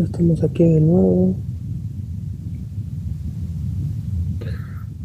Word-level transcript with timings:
Estamos 0.00 0.42
aquí 0.42 0.64
de 0.64 0.80
nuevo. 0.80 1.36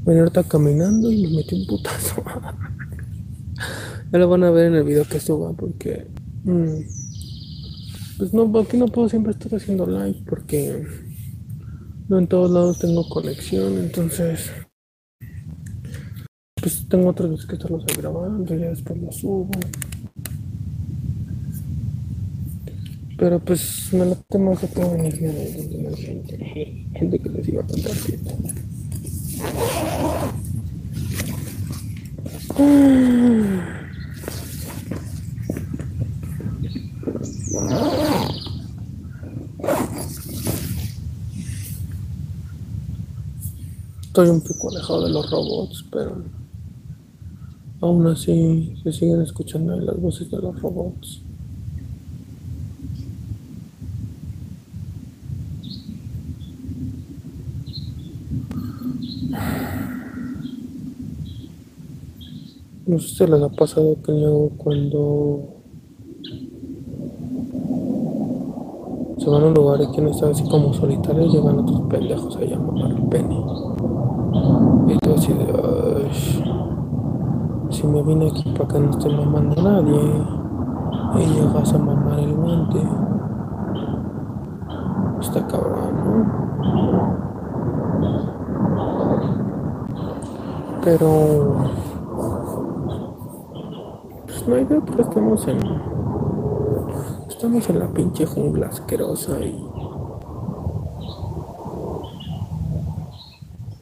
Bueno, 0.04 0.22
ahorita 0.22 0.44
caminando 0.44 1.12
y 1.12 1.28
me 1.28 1.38
metí 1.38 1.56
un 1.60 1.68
putazo. 1.68 2.24
ya 4.12 4.18
lo 4.18 4.30
van 4.30 4.46
a 4.46 4.52
ver 4.52 4.68
en 4.68 4.76
el 4.76 4.84
video 4.84 5.04
que 5.04 5.20
suba 5.20 5.52
porque... 5.54 6.08
mm, 6.46 6.80
pues 8.18 8.34
no, 8.34 8.52
aquí 8.60 8.78
no 8.78 8.88
puedo 8.88 9.10
siempre 9.10 9.34
estar 9.34 9.54
haciendo 9.54 9.86
live 9.86 10.24
porque 10.28 10.88
no 12.08 12.18
en 12.18 12.28
todos 12.28 12.50
lados 12.50 12.80
tengo 12.80 13.08
conexión, 13.10 13.78
entonces 13.78 14.50
pues 16.56 16.88
tengo 16.90 17.10
otras 17.10 17.30
veces 17.30 17.46
que 17.46 17.56
estarlos 17.56 17.86
grabando, 17.86 18.56
ya 18.56 18.70
después 18.70 19.00
los 19.02 19.18
subo. 19.18 19.52
Pero 23.18 23.40
pues 23.40 23.92
me 23.94 24.06
lo 24.06 24.16
temo 24.30 24.56
que 24.56 24.68
puedo 24.68 24.92
venir 24.92 25.20
de 25.20 25.96
gente, 25.98 26.38
gente 26.94 27.20
que 27.20 27.30
les 27.30 27.48
iba 27.50 27.64
a 27.64 27.66
contar. 27.66 27.92
Estoy 44.02 44.30
un 44.30 44.42
poco 44.42 44.70
alejado 44.70 45.06
de 45.06 45.12
los 45.12 45.30
robots, 45.32 45.86
pero 45.92 46.24
aún 47.82 48.08
así 48.08 48.76
se 48.84 48.92
siguen 48.92 49.22
escuchando 49.22 49.76
las 49.80 50.00
voces 50.00 50.30
de 50.30 50.38
los 50.38 50.62
robots. 50.62 51.27
No 62.88 62.98
sé 63.00 63.10
si 63.10 63.28
les 63.28 63.44
ha 63.44 63.50
pasado 63.50 63.98
que 64.02 64.14
luego 64.14 64.50
cuando 64.56 65.40
se 69.18 69.30
van 69.30 69.44
a 69.44 69.48
un 69.48 69.54
lugar 69.54 69.82
y 69.82 69.88
quieren 69.88 70.08
estar 70.08 70.32
así 70.32 70.48
como 70.48 70.74
solitarios, 70.74 71.34
llegan 71.34 71.60
otros 71.60 71.82
pendejos 71.90 72.38
a 72.38 72.44
el 72.44 72.58
penny. 73.10 73.44
Y 74.88 74.98
tú 75.00 75.14
así 75.14 75.34
de, 75.34 75.44
"Ay, 75.44 76.10
si 77.72 77.88
me 77.88 78.02
vine 78.04 78.30
aquí 78.30 78.50
para 78.52 78.70
que 78.70 78.80
no 78.80 78.90
esté 78.92 79.10
mamando 79.10 79.62
nadie, 79.62 80.00
y 81.16 81.26
llegas 81.26 81.74
a 81.74 81.78
mamar 81.78 82.20
el 82.20 82.36
guante, 82.36 82.82
está 85.20 85.46
cabrón, 85.46 85.94
¿no? 86.06 86.48
Pero, 90.86 91.87
no 94.48 94.56
hay 94.56 94.64
de 94.66 94.78
otra, 94.78 95.04
estamos 95.04 95.48
en, 95.48 95.60
estamos 97.30 97.70
en 97.70 97.80
la 97.80 97.94
pinche 97.94 98.26
jungla 98.26 98.68
asquerosa 98.68 99.40
y 99.42 99.62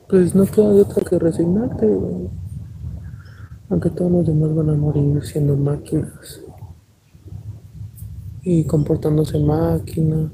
pues 0.10 0.34
no 0.34 0.46
queda 0.46 0.72
de 0.72 0.82
otra 0.82 1.04
que 1.04 1.20
resignarte, 1.20 1.88
güey. 1.88 2.30
Aunque 3.70 3.90
todos 3.90 4.12
los 4.12 4.26
demás 4.28 4.56
van 4.56 4.70
a 4.70 4.74
morir 4.74 5.24
siendo 5.24 5.56
máquinas 5.56 6.42
y 8.44 8.64
comportándose 8.64 9.40
máquinas. 9.40 10.32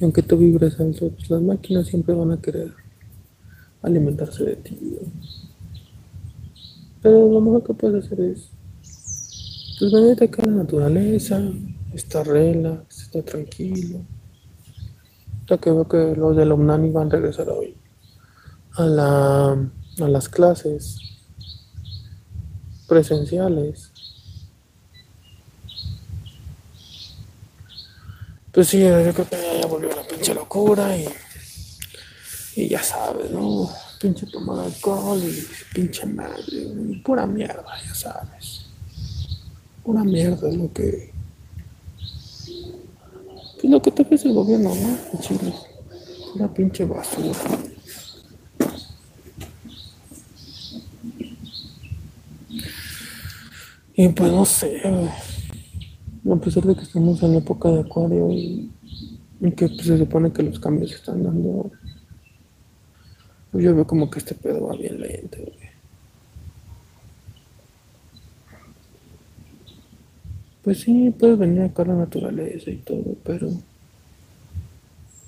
Y 0.00 0.04
aunque 0.04 0.22
tú 0.22 0.36
vibres 0.36 0.78
alto, 0.80 1.10
pues 1.10 1.30
las 1.30 1.42
máquinas 1.42 1.86
siempre 1.86 2.14
van 2.14 2.32
a 2.32 2.40
querer 2.40 2.72
alimentarse 3.82 4.44
de 4.44 4.56
ti. 4.56 4.78
güey. 4.80 5.47
Pero 7.08 7.26
lo 7.26 7.40
mejor 7.40 7.64
que 7.64 7.72
puedes 7.72 8.04
hacer 8.04 8.20
es 8.20 8.50
pues 9.78 9.90
venirte 9.90 10.26
acá 10.26 10.42
a 10.42 10.46
la 10.46 10.56
naturaleza, 10.56 11.40
estar 11.94 12.26
relax, 12.26 13.04
estar 13.04 13.22
tranquilo. 13.22 14.00
Ya 15.48 15.56
que 15.56 15.70
veo 15.70 15.88
que 15.88 16.14
los 16.14 16.36
del 16.36 16.52
Omnani 16.52 16.90
van 16.90 17.06
a 17.06 17.12
regresar 17.12 17.48
hoy 17.48 17.74
a, 18.72 18.84
la, 18.84 19.52
a 19.52 20.08
las 20.08 20.28
clases 20.28 20.98
presenciales. 22.86 23.90
Pues 28.52 28.68
sí, 28.68 28.80
yo 28.80 29.14
creo 29.14 29.26
que 29.30 29.60
ya 29.62 29.66
volvió 29.66 29.96
la 29.96 30.06
pinche 30.06 30.34
locura 30.34 30.94
y, 30.94 31.08
y 32.56 32.68
ya 32.68 32.82
sabes, 32.82 33.30
¿no? 33.30 33.87
Pinche 34.00 34.26
tomar 34.26 34.60
alcohol 34.60 35.20
y 35.22 35.44
pinche 35.74 36.06
madre, 36.06 36.42
y 36.52 36.96
pura 37.00 37.26
mierda, 37.26 37.66
ya 37.84 37.94
sabes. 37.94 38.66
Pura 39.82 40.04
mierda 40.04 40.48
es 40.48 40.56
lo 40.56 40.72
que. 40.72 41.12
Es 43.62 43.70
lo 43.70 43.82
que 43.82 43.90
te 43.90 44.02
ofrece 44.02 44.28
el 44.28 44.34
gobierno, 44.34 44.72
¿no? 44.72 45.20
Chile. 45.20 45.52
Pura 46.32 46.52
pinche 46.54 46.84
basura. 46.84 47.32
Y 53.94 54.08
pues 54.10 54.30
no 54.30 54.44
sé. 54.44 54.80
A 56.30 56.36
pesar 56.36 56.62
de 56.64 56.76
que 56.76 56.82
estamos 56.82 57.20
en 57.24 57.32
la 57.32 57.38
época 57.38 57.68
de 57.68 57.80
acuario 57.80 58.30
y, 58.30 58.70
y 59.40 59.50
que 59.52 59.66
pues, 59.66 59.86
se 59.86 59.98
supone 59.98 60.32
que 60.32 60.44
los 60.44 60.60
cambios 60.60 60.90
se 60.90 60.96
están 60.98 61.24
dando, 61.24 61.72
pues 63.50 63.64
yo 63.64 63.74
veo 63.74 63.86
como 63.86 64.10
que 64.10 64.18
este 64.18 64.34
pedo 64.34 64.66
va 64.66 64.76
bien 64.76 65.00
lento, 65.00 65.38
güey. 65.38 65.68
Pues 70.62 70.80
sí, 70.80 71.14
puedes 71.18 71.38
venir 71.38 71.62
acá 71.62 71.82
a 71.82 71.86
la 71.86 71.94
naturaleza 71.94 72.70
y 72.70 72.76
todo, 72.76 73.16
pero 73.24 73.48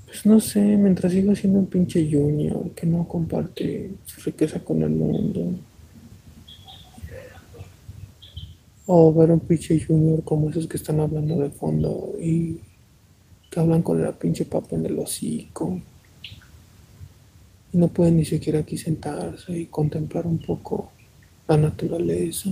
pues 0.04 0.26
no 0.26 0.40
sé, 0.40 0.60
mientras 0.60 1.12
siga 1.12 1.34
siendo 1.34 1.60
un 1.60 1.66
pinche 1.66 2.06
junior 2.10 2.70
que 2.72 2.84
no 2.84 3.06
comparte 3.06 3.92
su 4.04 4.20
riqueza 4.22 4.58
con 4.60 4.82
el 4.82 4.90
mundo. 4.90 5.52
O 8.86 9.14
ver 9.14 9.30
un 9.30 9.40
pinche 9.40 9.80
junior 9.82 10.22
como 10.24 10.50
esos 10.50 10.66
que 10.66 10.76
están 10.76 11.00
hablando 11.00 11.36
de 11.36 11.50
fondo 11.50 12.12
y 12.20 12.58
que 13.50 13.60
hablan 13.60 13.82
con 13.82 14.02
la 14.02 14.12
pinche 14.12 14.44
papa 14.44 14.76
en 14.76 14.84
el 14.84 14.98
hocico. 14.98 15.80
No 17.72 17.88
pueden 17.88 18.16
ni 18.16 18.24
siquiera 18.24 18.60
aquí 18.60 18.76
sentarse 18.76 19.56
y 19.56 19.66
contemplar 19.66 20.26
un 20.26 20.38
poco 20.38 20.90
la 21.46 21.56
naturaleza. 21.56 22.50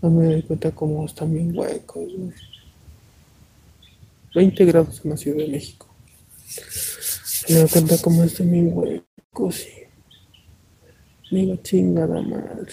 No 0.00 0.10
me 0.10 0.26
doy 0.26 0.42
cuenta 0.42 0.70
cómo 0.70 1.04
están 1.06 1.32
bien 1.32 1.56
huecos. 1.56 2.12
güey. 2.16 2.32
20 4.34 4.64
grados 4.64 5.00
en 5.04 5.10
la 5.10 5.16
Ciudad 5.16 5.38
de 5.38 5.48
México. 5.48 5.86
Me 7.48 7.56
doy 7.56 7.68
cuenta 7.68 7.96
cómo 8.02 8.22
están 8.24 8.50
bien 8.50 8.70
huecos 8.72 9.66
y 11.30 11.36
digo 11.36 11.56
chingada 11.56 12.20
madre. 12.22 12.72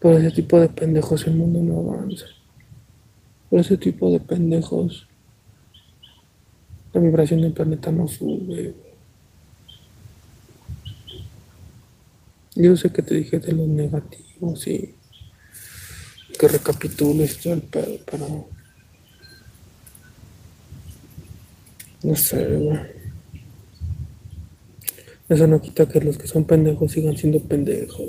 Por 0.00 0.14
ese 0.14 0.30
tipo 0.30 0.60
de 0.60 0.68
pendejos 0.68 1.26
el 1.26 1.34
mundo 1.34 1.60
no 1.60 1.90
avanza. 1.90 2.26
Por 3.50 3.60
ese 3.60 3.76
tipo 3.76 4.10
de 4.10 4.20
pendejos 4.20 5.06
la 6.96 7.02
vibración 7.02 7.42
del 7.42 7.52
planeta 7.52 7.92
no 7.92 8.08
sube. 8.08 8.74
Yo 12.54 12.74
sé 12.74 12.90
que 12.90 13.02
te 13.02 13.16
dije 13.16 13.38
de 13.38 13.52
los 13.52 13.68
negativos 13.68 14.66
y 14.66 14.94
que 16.38 16.48
recapitules 16.48 17.38
todo 17.38 17.52
el 17.52 17.62
pedo, 17.62 17.98
pero 18.10 18.48
no 22.02 22.16
sé, 22.16 22.46
güey. 22.56 22.78
Eso 25.28 25.46
no 25.46 25.60
quita 25.60 25.86
que 25.86 26.00
los 26.00 26.16
que 26.16 26.28
son 26.28 26.44
pendejos 26.44 26.92
sigan 26.92 27.16
siendo 27.16 27.40
pendejos 27.40 28.08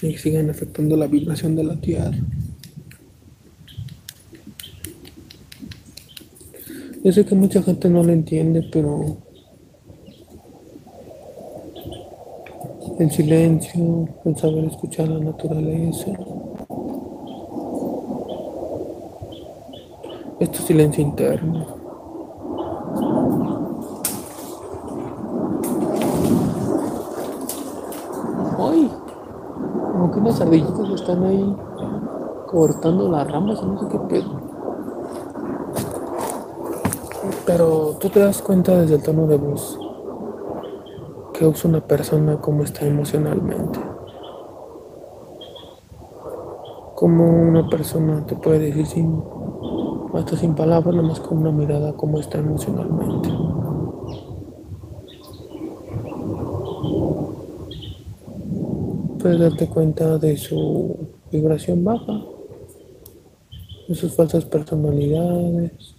y 0.00 0.16
sigan 0.16 0.48
afectando 0.48 0.96
la 0.96 1.06
vibración 1.06 1.54
de 1.54 1.64
la 1.64 1.78
tierra. 1.78 2.16
Yo 7.04 7.12
sé 7.12 7.26
que 7.26 7.34
mucha 7.34 7.60
gente 7.60 7.90
no 7.90 8.02
lo 8.02 8.12
entiende, 8.12 8.66
pero 8.72 9.04
el 12.98 13.10
silencio, 13.10 14.08
el 14.24 14.36
saber 14.38 14.64
escuchar 14.64 15.08
la 15.08 15.18
naturaleza, 15.18 16.12
este 20.40 20.58
silencio 20.60 21.04
interno. 21.04 21.66
Ay, 28.58 28.90
como 29.92 30.10
que 30.10 30.20
unas 30.20 30.40
ardillitas 30.40 30.88
están 30.94 31.22
ahí 31.22 31.54
cortando 32.46 33.10
las 33.10 33.30
ramas, 33.30 33.62
no 33.62 33.78
sé 33.78 33.88
qué 33.90 33.98
pedo. 34.08 34.53
Pero 37.46 37.96
tú 38.00 38.08
te 38.08 38.20
das 38.20 38.40
cuenta 38.40 38.80
desde 38.80 38.94
el 38.94 39.02
tono 39.02 39.26
de 39.26 39.36
voz 39.36 39.78
que 41.34 41.46
usa 41.46 41.68
una 41.68 41.86
persona 41.86 42.40
como 42.40 42.62
está 42.62 42.86
emocionalmente. 42.86 43.78
Como 46.94 47.42
una 47.42 47.68
persona 47.68 48.24
te 48.24 48.34
puede 48.36 48.70
decir 48.70 48.86
sin, 48.86 49.22
hasta 50.14 50.36
sin 50.36 50.54
palabras, 50.54 50.94
nada 50.94 51.06
más 51.06 51.20
con 51.20 51.38
una 51.38 51.50
mirada 51.50 51.92
cómo 51.92 52.18
está 52.18 52.38
emocionalmente. 52.38 53.28
Puedes 59.20 59.40
darte 59.40 59.68
cuenta 59.68 60.16
de 60.18 60.36
su 60.38 60.96
vibración 61.30 61.84
baja, 61.84 62.22
de 63.88 63.94
sus 63.94 64.14
falsas 64.14 64.44
personalidades, 64.46 65.94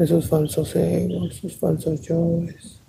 de 0.00 0.06
sus 0.06 0.28
falsos 0.28 0.74
egos, 0.76 1.34
sus 1.34 1.54
falsos 1.56 2.00
yoes. 2.00 2.80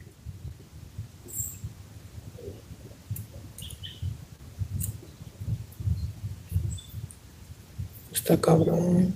Está 8.13 8.39
cabrón. 8.39 9.13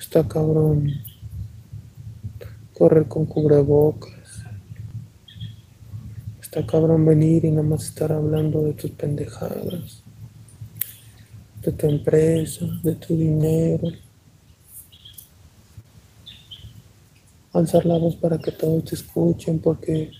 Está 0.00 0.26
cabrón. 0.26 0.90
Correr 2.72 3.06
con 3.06 3.26
cubrebocas. 3.26 4.44
Está 6.40 6.64
cabrón 6.64 7.04
venir 7.04 7.44
y 7.44 7.50
nada 7.50 7.64
más 7.64 7.84
estar 7.84 8.12
hablando 8.12 8.62
de 8.62 8.72
tus 8.72 8.92
pendejadas. 8.92 10.02
De 11.60 11.70
tu 11.70 11.86
empresa, 11.86 12.64
de 12.82 12.94
tu 12.94 13.14
dinero. 13.14 14.03
Alzar 17.54 17.86
la 17.86 17.96
voz 17.96 18.16
para 18.16 18.38
que 18.38 18.52
todos 18.52 18.84
te 18.84 18.94
escuchen 18.96 19.58
porque 19.60 20.10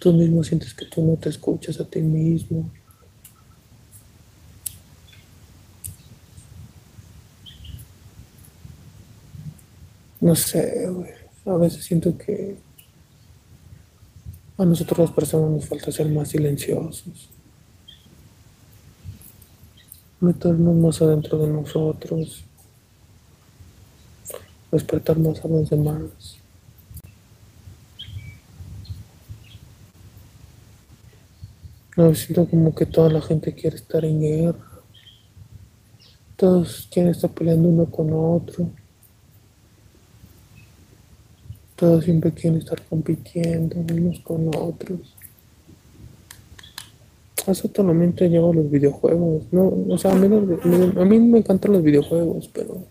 tú 0.00 0.12
mismo 0.12 0.42
sientes 0.42 0.72
que 0.72 0.86
tú 0.86 1.02
no 1.02 1.16
te 1.16 1.28
escuchas 1.28 1.78
a 1.80 1.84
ti 1.84 2.00
mismo. 2.00 2.70
No 10.20 10.34
sé, 10.34 10.88
güey. 10.88 11.10
A 11.44 11.56
veces 11.56 11.84
siento 11.84 12.16
que 12.16 12.56
a 14.58 14.64
nosotros 14.64 14.98
las 14.98 15.10
personas 15.10 15.50
nos 15.50 15.66
falta 15.66 15.92
ser 15.92 16.08
más 16.08 16.28
silenciosos. 16.28 17.28
Meternos 20.18 20.74
más 20.74 21.02
adentro 21.02 21.38
de 21.38 21.48
nosotros. 21.48 22.44
Respetar 24.72 25.18
más 25.18 25.44
a 25.44 25.48
los 25.48 25.68
demás. 25.70 26.35
No, 31.96 32.14
siento 32.14 32.46
como 32.46 32.74
que 32.74 32.84
toda 32.84 33.10
la 33.10 33.22
gente 33.22 33.54
quiere 33.54 33.76
estar 33.76 34.04
en 34.04 34.20
guerra. 34.20 34.82
Todos 36.36 36.88
quieren 36.92 37.12
estar 37.12 37.30
peleando 37.30 37.70
uno 37.70 37.86
con 37.86 38.12
otro. 38.12 38.68
Todos 41.74 42.04
siempre 42.04 42.32
quieren 42.32 42.58
estar 42.58 42.82
compitiendo 42.82 43.76
unos 43.78 44.20
con 44.20 44.48
otros. 44.54 45.14
Eso 47.46 47.68
totalmente 47.68 48.28
lleva 48.28 48.50
a 48.50 48.54
los 48.54 48.70
videojuegos. 48.70 49.44
No, 49.50 49.72
o 49.88 49.96
sea, 49.96 50.12
a 50.12 50.16
mí, 50.16 50.26
a 50.26 51.04
mí 51.04 51.20
me 51.20 51.38
encantan 51.38 51.72
los 51.72 51.82
videojuegos, 51.82 52.50
pero 52.52 52.84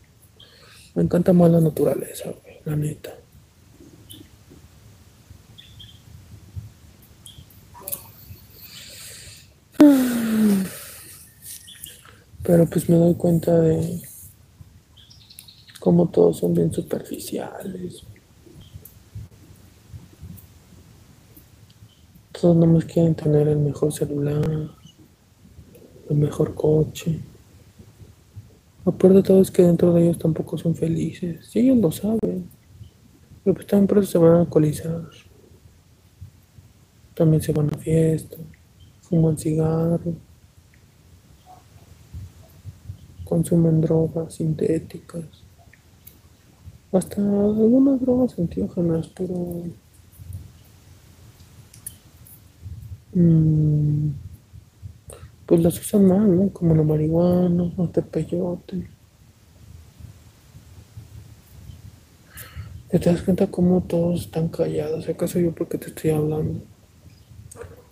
me 0.95 1.03
encanta 1.03 1.31
más 1.33 1.51
la 1.51 1.61
naturaleza, 1.61 2.33
la 2.63 2.75
neta. 2.75 3.13
Pero 12.45 12.67
pues 12.67 12.87
me 12.89 12.97
doy 12.97 13.15
cuenta 13.15 13.59
de 13.59 14.01
cómo 15.79 16.07
todos 16.07 16.37
son 16.37 16.53
bien 16.53 16.71
superficiales. 16.71 18.03
Todos 22.31 22.55
no 22.55 22.67
más 22.67 22.85
quieren 22.85 23.15
tener 23.15 23.47
el 23.47 23.57
mejor 23.57 23.91
celular, 23.91 24.69
el 26.09 26.15
mejor 26.15 26.53
coche. 26.53 27.19
Lo 28.85 28.91
peor 28.91 29.15
de 29.15 29.23
todo 29.23 29.41
es 29.41 29.49
que 29.49 29.63
dentro 29.63 29.91
de 29.93 30.03
ellos 30.03 30.19
tampoco 30.19 30.55
son 30.57 30.75
felices. 30.75 31.47
Sí, 31.47 31.59
ellos 31.61 31.77
lo 31.77 31.91
saben. 31.91 32.47
Pero 33.43 33.55
pues 33.55 33.65
también 33.65 33.87
por 33.87 33.97
eso 33.97 34.11
se 34.11 34.17
van 34.19 34.33
a 34.33 34.39
alcoholizar. 34.41 35.09
También 37.15 37.41
se 37.41 37.51
van 37.53 37.73
a 37.73 37.77
fiestas, 37.77 38.39
fuman 39.01 39.37
cigarro, 39.37 40.13
consumen 43.25 43.81
drogas 43.81 44.35
sintéticas. 44.35 45.25
Hasta 46.91 47.21
algunas 47.21 47.99
drogas 47.99 48.39
antiógenas, 48.39 49.09
pero 49.15 49.63
Mm, 53.15 54.09
pues 55.45 55.61
las 55.61 55.79
usan 55.79 56.05
mal, 56.05 56.35
¿no? 56.35 56.49
Como 56.49 56.75
la 56.75 56.83
marihuana, 56.83 57.71
o 57.77 57.87
te 57.87 58.01
peyote. 58.01 58.87
¿Te 62.89 62.99
das 62.99 63.21
cuenta 63.21 63.47
cómo 63.47 63.81
todos 63.81 64.21
están 64.21 64.49
callados? 64.49 65.07
¿Acaso 65.07 65.39
yo 65.39 65.51
porque 65.53 65.77
te 65.77 65.87
estoy 65.87 66.11
hablando? 66.11 66.61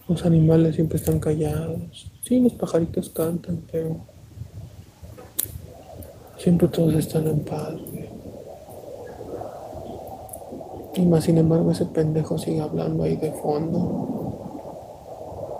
Los 0.09 0.25
animales 0.25 0.75
siempre 0.75 0.97
están 0.97 1.19
callados. 1.19 2.11
Sí, 2.23 2.41
los 2.41 2.53
pajaritos 2.53 3.09
cantan, 3.09 3.63
pero 3.71 4.05
siempre 6.43 6.67
todos 6.67 6.93
están 6.95 7.25
en 7.25 7.39
paz. 7.39 7.73
Y 10.93 11.05
más 11.05 11.23
sin 11.23 11.37
embargo 11.37 11.71
ese 11.71 11.85
pendejo 11.85 12.37
sigue 12.37 12.59
hablando 12.61 13.03
ahí 13.03 13.15
de 13.15 13.31
fondo 13.31 13.79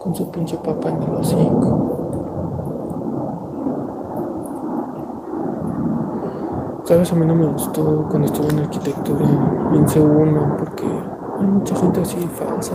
con 0.01 0.13
su 0.13 0.29
pinche 0.29 0.57
papá 0.57 0.89
en 0.89 1.03
el 1.03 1.15
hocico. 1.15 1.89
Sabes, 6.83 7.13
a 7.13 7.15
mí 7.15 7.25
no 7.25 7.35
me 7.35 7.45
gustó 7.45 8.05
cuando 8.09 8.27
estuve 8.27 8.49
en 8.49 8.59
arquitectura 8.59 9.25
en 9.73 9.87
C1 9.87 10.57
porque 10.57 10.83
hay 10.83 11.45
mucha 11.45 11.77
gente 11.77 12.01
así 12.01 12.17
falsa. 12.17 12.73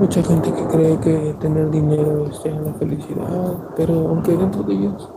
Mucha 0.00 0.22
gente 0.22 0.52
que 0.52 0.64
cree 0.64 0.98
que 0.98 1.34
tener 1.40 1.70
dinero 1.70 2.26
es 2.26 2.44
la 2.44 2.74
felicidad, 2.74 3.68
pero 3.76 4.08
aunque 4.08 4.36
dentro 4.36 4.64
de 4.64 4.74
ellos 4.74 5.08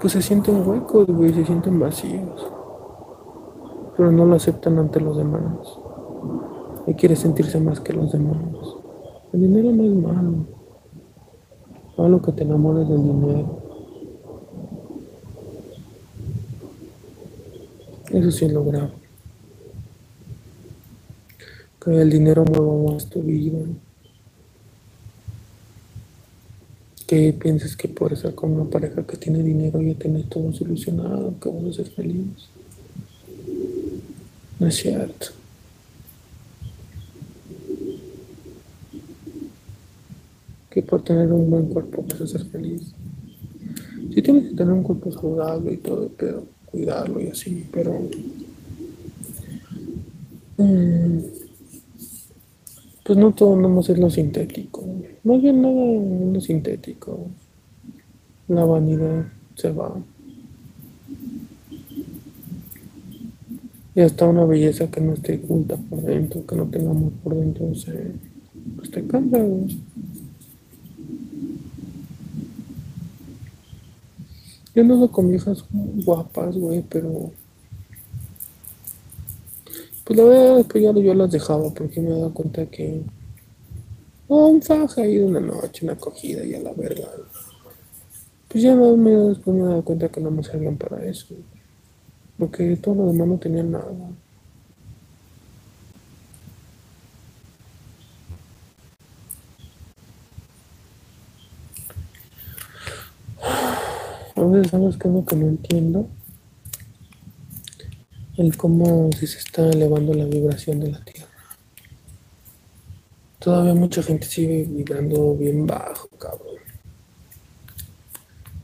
pues 0.00 0.12
se 0.12 0.22
sienten 0.22 0.68
huecos, 0.68 1.06
güey, 1.06 1.32
se 1.32 1.44
sienten 1.44 1.80
vacíos 1.80 2.54
pero 3.96 4.10
no 4.10 4.24
lo 4.24 4.36
aceptan 4.36 4.78
ante 4.78 5.00
los 5.00 5.16
demás. 5.16 5.78
Y 6.86 6.94
quiere 6.94 7.16
sentirse 7.16 7.60
más 7.60 7.80
que 7.80 7.92
los 7.92 8.12
demás. 8.12 8.36
El 9.32 9.40
dinero 9.40 9.72
no 9.72 9.84
es 9.84 9.94
malo. 9.94 10.46
Malo 11.96 12.22
que 12.22 12.32
te 12.32 12.42
enamores 12.42 12.88
del 12.88 13.02
dinero. 13.02 13.58
Eso 18.10 18.30
sí 18.30 18.44
es 18.44 18.52
lo 18.52 18.64
grave. 18.64 18.92
Que 21.82 22.00
el 22.02 22.10
dinero 22.10 22.44
mueva 22.44 22.92
más 22.92 23.08
tu 23.08 23.20
vida. 23.22 23.60
Que 27.06 27.32
pienses 27.32 27.76
que 27.76 27.88
por 27.88 28.12
estar 28.12 28.34
con 28.34 28.52
una 28.52 28.70
pareja 28.70 29.06
que 29.06 29.16
tiene 29.16 29.42
dinero 29.42 29.80
ya 29.82 29.94
tienes 29.94 30.28
todo 30.28 30.52
solucionado, 30.52 31.34
que 31.38 31.48
vas 31.48 31.64
a 31.66 31.72
ser 31.72 31.86
feliz. 31.86 32.48
No 34.58 34.66
es 34.68 34.76
cierto. 34.76 35.26
Que 40.70 40.82
por 40.82 41.02
tener 41.02 41.30
un 41.30 41.50
buen 41.50 41.66
cuerpo 41.66 42.04
vas 42.08 42.30
ser 42.30 42.44
feliz. 42.46 42.94
Sí 44.14 44.22
tienes 44.22 44.50
que 44.50 44.56
tener 44.56 44.72
un 44.72 44.82
cuerpo 44.82 45.12
saludable 45.12 45.74
y 45.74 45.76
todo, 45.78 46.10
pero 46.16 46.46
cuidarlo 46.66 47.20
y 47.20 47.28
así, 47.28 47.66
pero... 47.72 48.00
Mm, 50.56 51.43
pues 53.04 53.18
no 53.18 53.32
todo 53.32 53.54
más 53.56 53.88
es 53.90 53.98
lo 53.98 54.10
sintético. 54.10 54.82
Más 55.22 55.40
bien 55.40 55.62
nada 55.62 55.84
es 55.84 56.32
lo 56.32 56.40
sintético. 56.40 57.28
La 58.48 58.64
vanidad 58.64 59.26
se 59.54 59.70
va. 59.70 59.94
Y 63.94 64.00
hasta 64.00 64.26
una 64.26 64.44
belleza 64.44 64.90
que 64.90 65.00
no 65.00 65.12
esté 65.12 65.40
oculta 65.44 65.76
por 65.76 66.02
dentro, 66.02 66.44
que 66.44 66.56
no 66.56 66.66
tenga 66.66 66.90
amor 66.90 67.12
por 67.22 67.36
dentro, 67.36 67.66
o 67.66 67.74
sea, 67.74 67.94
pues 68.76 68.90
te 68.90 69.06
cambia. 69.06 69.44
Yo 74.74 74.82
no 74.82 75.08
con 75.12 75.30
viejas 75.30 75.64
guapas, 76.04 76.56
güey, 76.56 76.82
pero. 76.88 77.30
Pues 80.14 80.28
verdad 80.28 80.60
es 80.60 80.66
que 80.68 80.80
ya 80.80 80.92
yo 80.92 81.12
las 81.12 81.30
dejaba 81.32 81.74
porque 81.74 82.00
me 82.00 82.10
he 82.10 82.12
dado 82.12 82.32
cuenta 82.32 82.64
que. 82.66 83.02
Oh, 84.28 84.46
un 84.46 84.62
faja 84.62 85.02
ahí 85.02 85.18
una 85.18 85.40
noche, 85.40 85.84
una 85.84 85.94
acogida 85.94 86.44
y 86.44 86.54
a 86.54 86.60
la 86.60 86.72
verga. 86.72 87.08
Pues 88.48 88.62
ya 88.62 88.76
me, 88.76 89.10
después 89.10 89.56
me 89.56 89.64
he 89.64 89.66
dado 89.66 89.82
cuenta 89.82 90.08
que 90.08 90.20
no 90.20 90.30
me 90.30 90.44
servían 90.44 90.76
para 90.76 91.04
eso. 91.04 91.34
Porque 92.38 92.76
todo 92.76 92.94
lo 92.94 93.06
demás 93.06 93.26
no 93.26 93.38
tenía 93.38 93.64
nada. 93.64 93.92
A 104.36 104.42
veces 104.42 104.70
sabes 104.70 104.96
que 104.96 105.08
es 105.08 105.14
lo 105.14 105.24
que 105.24 105.34
no 105.34 105.48
entiendo. 105.48 106.08
El 108.36 108.56
cómo 108.56 109.10
si 109.12 109.28
se 109.28 109.38
está 109.38 109.70
elevando 109.70 110.12
la 110.12 110.24
vibración 110.24 110.80
de 110.80 110.90
la 110.90 111.04
Tierra. 111.04 111.28
Todavía 113.38 113.74
mucha 113.74 114.02
gente 114.02 114.26
sigue 114.26 114.64
vibrando 114.64 115.36
bien 115.36 115.66
bajo, 115.66 116.08
cabrón. 116.18 116.56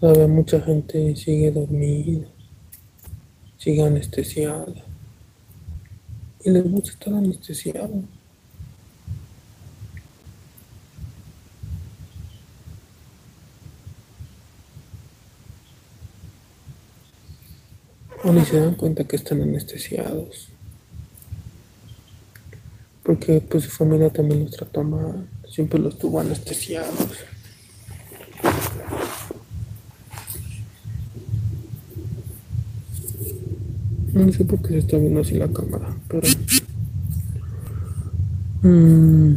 Todavía 0.00 0.26
mucha 0.26 0.60
gente 0.60 1.14
sigue 1.14 1.52
dormida, 1.52 2.26
sigue 3.58 3.82
anestesiada. 3.82 4.74
Y 6.42 6.50
les 6.50 6.68
gusta 6.68 6.90
estar 6.90 7.14
anestesiada. 7.14 7.90
O 18.24 18.32
ni 18.32 18.44
se 18.44 18.60
dan 18.60 18.74
cuenta 18.74 19.04
que 19.04 19.16
están 19.16 19.42
anestesiados. 19.42 20.48
Porque 23.02 23.40
pues 23.40 23.64
su 23.64 23.70
familia 23.70 24.10
también 24.10 24.44
los 24.44 24.52
trató 24.52 24.84
mal, 24.84 25.26
siempre 25.48 25.78
los 25.78 25.98
tuvo 25.98 26.20
anestesiados. 26.20 26.94
No 34.12 34.32
sé 34.32 34.44
por 34.44 34.60
qué 34.60 34.68
se 34.68 34.78
está 34.78 34.98
viendo 34.98 35.20
así 35.20 35.34
la 35.34 35.48
cámara, 35.48 35.96
pero... 36.08 36.28
Mm, 38.62 39.34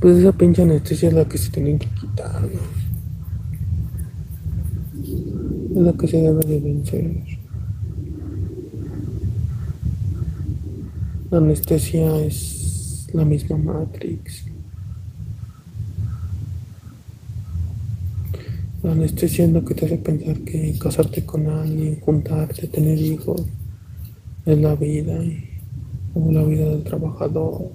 pues 0.00 0.18
esa 0.18 0.32
pinche 0.32 0.62
anestesia 0.62 1.08
es 1.08 1.14
la 1.14 1.26
que 1.26 1.38
se 1.38 1.50
tienen 1.50 1.78
que 1.78 1.88
quitar, 1.88 2.42
¿no? 2.42 2.79
La 5.74 5.92
que 5.92 6.08
se 6.08 6.16
debe 6.16 6.40
de 6.40 6.60
vencer. 6.60 7.38
La 11.30 11.38
anestesia 11.38 12.18
es 12.24 13.06
la 13.12 13.24
misma 13.24 13.56
Matrix. 13.56 14.46
La 18.82 18.92
anestesia 18.92 19.44
es 19.44 19.52
lo 19.52 19.64
que 19.64 19.74
te 19.74 19.86
hace 19.86 19.98
pensar 19.98 20.40
que 20.40 20.76
casarte 20.78 21.24
con 21.24 21.46
alguien, 21.46 22.00
juntarte, 22.00 22.66
tener 22.66 22.98
hijos, 22.98 23.42
es 24.46 24.58
la 24.58 24.74
vida, 24.74 25.20
como 26.12 26.32
la 26.32 26.42
vida 26.42 26.68
del 26.70 26.82
trabajador, 26.82 27.70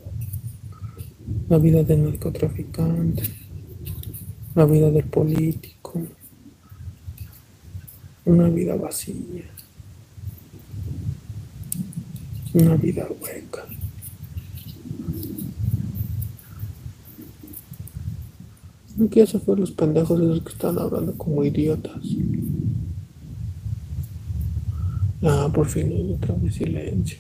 la 1.48 1.58
vida 1.60 1.84
del 1.84 2.04
narcotraficante, 2.04 3.24
la 4.56 4.66
vida 4.66 4.92
del 4.92 5.06
político 5.06 6.02
una 8.25 8.50
vida 8.50 8.75
vacía, 8.75 9.46
una 12.53 12.75
vida 12.75 13.08
hueca. 13.22 13.65
Aquí 19.03 19.27
se 19.27 19.39
fue 19.39 19.58
los 19.58 19.72
pendejos 19.72 20.20
esos 20.22 20.41
que 20.41 20.53
están 20.53 20.79
hablando 20.79 21.13
como 21.17 21.44
idiotas. 21.44 22.01
Ah, 25.22 25.50
por 25.53 25.67
fin 25.67 25.91
hay 25.91 26.13
otra 26.13 26.36
vez 26.36 26.55
silencio. 26.55 27.20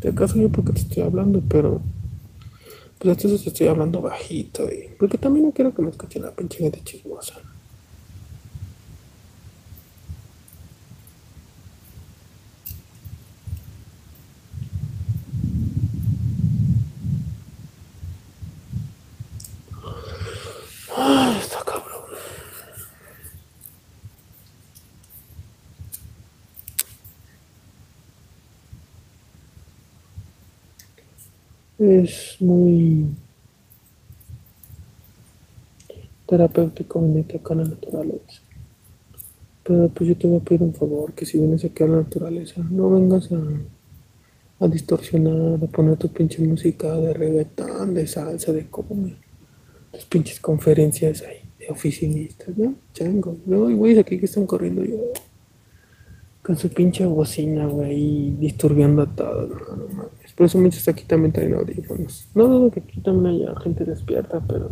De 0.00 0.08
acaso 0.08 0.36
yo 0.36 0.48
porque 0.48 0.72
te 0.72 0.80
estoy 0.80 1.02
hablando, 1.02 1.42
pero 1.48 1.80
pues 2.98 3.16
entonces 3.16 3.42
te 3.42 3.50
estoy 3.50 3.68
hablando 3.68 4.02
bajito 4.02 4.64
y 4.64 4.94
porque 4.98 5.16
también 5.16 5.46
no 5.46 5.52
quiero 5.52 5.74
que 5.74 5.82
me 5.82 5.90
escuchen 5.90 6.22
la 6.22 6.32
pinche 6.32 6.68
de 6.68 6.82
chismosa. 6.82 7.34
Es 31.80 32.36
muy 32.40 33.06
terapéutico 36.26 37.00
venirte 37.00 37.38
acá 37.38 37.54
a 37.54 37.56
la 37.58 37.64
naturaleza. 37.64 38.42
Pero 39.64 39.88
pues 39.88 40.08
yo 40.08 40.16
te 40.16 40.26
voy 40.26 40.36
a 40.36 40.40
pedir 40.40 40.62
un 40.62 40.74
favor, 40.74 41.12
que 41.12 41.24
si 41.24 41.38
vienes 41.38 41.64
aquí 41.64 41.82
a 41.82 41.86
la 41.86 41.96
naturaleza, 41.96 42.62
no 42.70 42.90
vengas 42.90 43.30
a, 43.32 44.64
a 44.64 44.68
distorsionar, 44.68 45.62
a 45.62 45.66
poner 45.66 45.96
tu 45.96 46.08
pinche 46.08 46.42
música 46.42 46.94
de 46.96 47.14
reggaetón, 47.14 47.94
de 47.94 48.06
salsa, 48.06 48.52
de 48.52 48.66
come, 48.66 49.16
tus 49.90 50.04
pinches 50.04 50.38
conferencias 50.38 51.22
ahí, 51.22 51.40
de 51.58 51.68
oficinistas, 51.68 52.56
¿no? 52.58 52.74
Chango, 52.92 53.36
no, 53.46 53.70
y 53.70 53.74
güeyes 53.74 53.98
aquí 53.98 54.18
que 54.18 54.26
están 54.26 54.46
corriendo 54.46 54.84
yo 54.84 55.12
con 56.50 56.58
su 56.58 56.68
pinche 56.68 57.06
bocina, 57.06 57.64
güey, 57.66 58.32
disturbiando 58.40 59.02
a 59.02 59.06
todos, 59.06 59.50
no, 59.50 59.86
mames. 59.94 60.32
Por 60.34 60.46
eso 60.46 60.58
muchos 60.58 60.88
aquí 60.88 61.04
también 61.04 61.30
traen 61.30 61.54
audífonos. 61.54 62.26
No 62.34 62.48
dudo 62.48 62.72
que 62.72 62.80
aquí 62.80 63.00
también 63.00 63.36
haya 63.36 63.60
gente 63.60 63.84
despierta, 63.84 64.40
pero. 64.40 64.68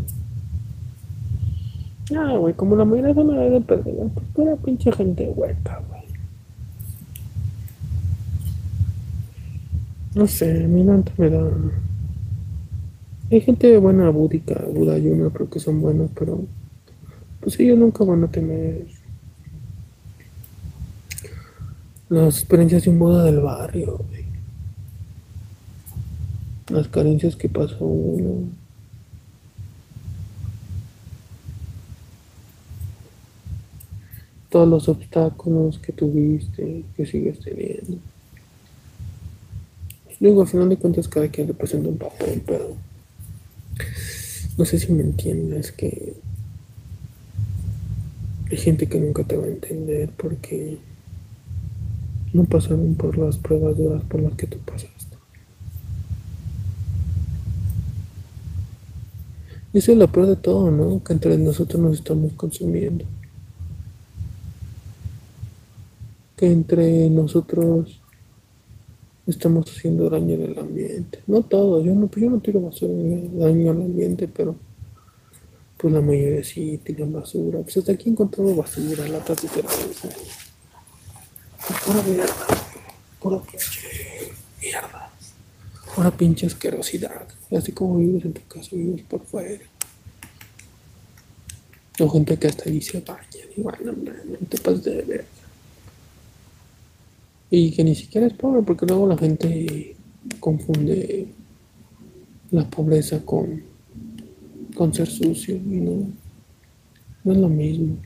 Ah, 2.17 2.37
güey, 2.37 2.55
como 2.55 2.75
la 2.75 2.85
mayoría 2.85 3.15
son 3.15 3.29
de 3.29 3.61
perder, 3.61 3.95
pues 4.13 4.27
pura 4.35 4.57
pinche 4.57 4.91
gente 4.91 5.29
hueca, 5.29 5.81
güey. 5.89 6.03
No 10.17 10.27
sé, 10.27 10.65
a 10.65 10.67
mí 10.67 10.83
me 10.83 11.31
da. 11.31 11.49
Hay 13.31 13.41
gente 13.41 13.79
buena, 13.79 14.11
búdica, 14.11 14.65
Buda 14.75 14.99
y 14.99 15.07
una, 15.07 15.31
creo 15.31 15.49
que 15.49 15.61
son 15.61 15.81
buenos, 15.81 16.11
pero. 16.19 16.41
Pues 17.41 17.61
ellos 17.61 17.79
nunca 17.79 18.03
van 18.03 18.25
a 18.25 18.29
tener 18.29 18.85
las 22.09 22.39
experiencias 22.39 22.85
de 22.85 22.91
un 22.91 22.99
boda 22.99 23.25
del 23.25 23.41
barrio, 23.41 24.01
las 26.71 26.89
carencias 26.89 27.37
que 27.37 27.49
pasó 27.49 27.85
uno. 27.85 28.49
Todos 34.49 34.69
los 34.69 34.89
obstáculos 34.89 35.79
que 35.79 35.93
tuviste, 35.93 36.85
que 36.97 37.05
sigues 37.05 37.39
teniendo. 37.41 37.99
Luego, 40.21 40.43
al 40.43 40.49
final 40.49 40.69
de 40.71 40.79
cuentas, 40.79 41.07
cada 41.07 41.29
quien 41.29 41.47
representa 41.47 41.89
un 41.89 41.99
papel, 41.99 42.43
pero 42.47 42.75
no 44.57 44.65
sé 44.65 44.79
si 44.79 44.91
me 44.93 45.03
entiendes 45.03 45.71
que 45.71 46.15
hay 48.51 48.57
gente 48.57 48.89
que 48.89 48.99
nunca 48.99 49.23
te 49.23 49.37
va 49.37 49.45
a 49.45 49.49
entender 49.49 50.09
porque 50.17 50.79
no 52.33 52.45
pasaron 52.45 52.95
por 52.95 53.17
las 53.17 53.39
pruebas 53.39 53.77
duras 53.77 54.03
por 54.05 54.21
las 54.21 54.35
que 54.35 54.47
tú 54.47 54.59
pasaste. 54.59 55.17
Eso 59.73 59.93
es 59.93 59.99
lo 59.99 60.09
peor 60.09 60.27
de 60.27 60.37
todo, 60.37 60.71
¿no? 60.71 61.03
Que 61.05 61.13
entre 61.13 61.37
nosotros 61.37 61.81
nos 61.81 61.99
estamos 61.99 62.33
consumiendo. 62.33 63.05
Que 66.37 66.51
entre 66.51 67.11
nosotros 67.11 68.01
estamos 69.27 69.71
haciendo 69.71 70.09
daño 70.09 70.37
al 70.43 70.59
ambiente. 70.59 71.21
No 71.27 71.43
todo, 71.43 71.83
yo 71.85 71.95
no, 71.95 72.11
yo 72.11 72.31
no 72.31 72.41
tiro 72.41 72.61
basura 72.61 72.93
daño 73.35 73.71
al 73.71 73.83
ambiente, 73.83 74.27
pero 74.27 74.57
pues 75.77 75.93
la 75.93 76.01
mayoría 76.01 76.43
sí 76.43 76.81
tiran 76.83 77.13
basura. 77.13 77.61
Pues 77.61 77.77
hasta 77.77 77.93
aquí 77.93 78.09
he 78.09 78.13
encontrado 78.13 78.55
basura, 78.57 79.07
latas 79.07 79.43
de 79.43 79.49
cerveza 79.49 80.09
pura 81.75 82.03
mierda, 82.03 82.47
pura 83.21 83.41
pinche 83.43 84.33
mierda, 84.61 85.11
pura 85.95 86.11
pinche 86.11 86.47
asquerosidad. 86.47 87.29
Así 87.57 87.73
como 87.73 87.99
vives 87.99 88.25
en 88.25 88.33
tu 88.33 88.43
casa, 88.47 88.71
vives 88.73 89.03
por 89.03 89.25
fuera. 89.25 89.65
O 92.01 92.09
gente 92.09 92.39
que 92.39 92.47
hasta 92.47 92.65
se 92.65 93.01
baña, 93.01 93.45
y 93.57 93.61
bueno, 93.61 93.93
no 93.93 94.47
te 94.49 94.59
pases 94.59 94.85
de 94.85 95.03
ver. 95.03 95.27
Y 97.51 97.73
que 97.73 97.83
ni 97.83 97.95
siquiera 97.95 98.27
es 98.27 98.35
pobre, 98.35 98.63
porque 98.63 98.87
luego 98.87 99.09
la 99.09 99.19
gente 99.19 99.97
confunde 100.39 101.29
la 102.51 102.65
pobreza 102.69 103.21
con, 103.25 103.63
con 104.75 104.95
ser 104.95 105.09
sucio 105.09 105.59
no, 105.65 106.11
no 107.25 107.33
es 107.33 107.39
lo 107.39 107.49
mismo. 107.49 107.97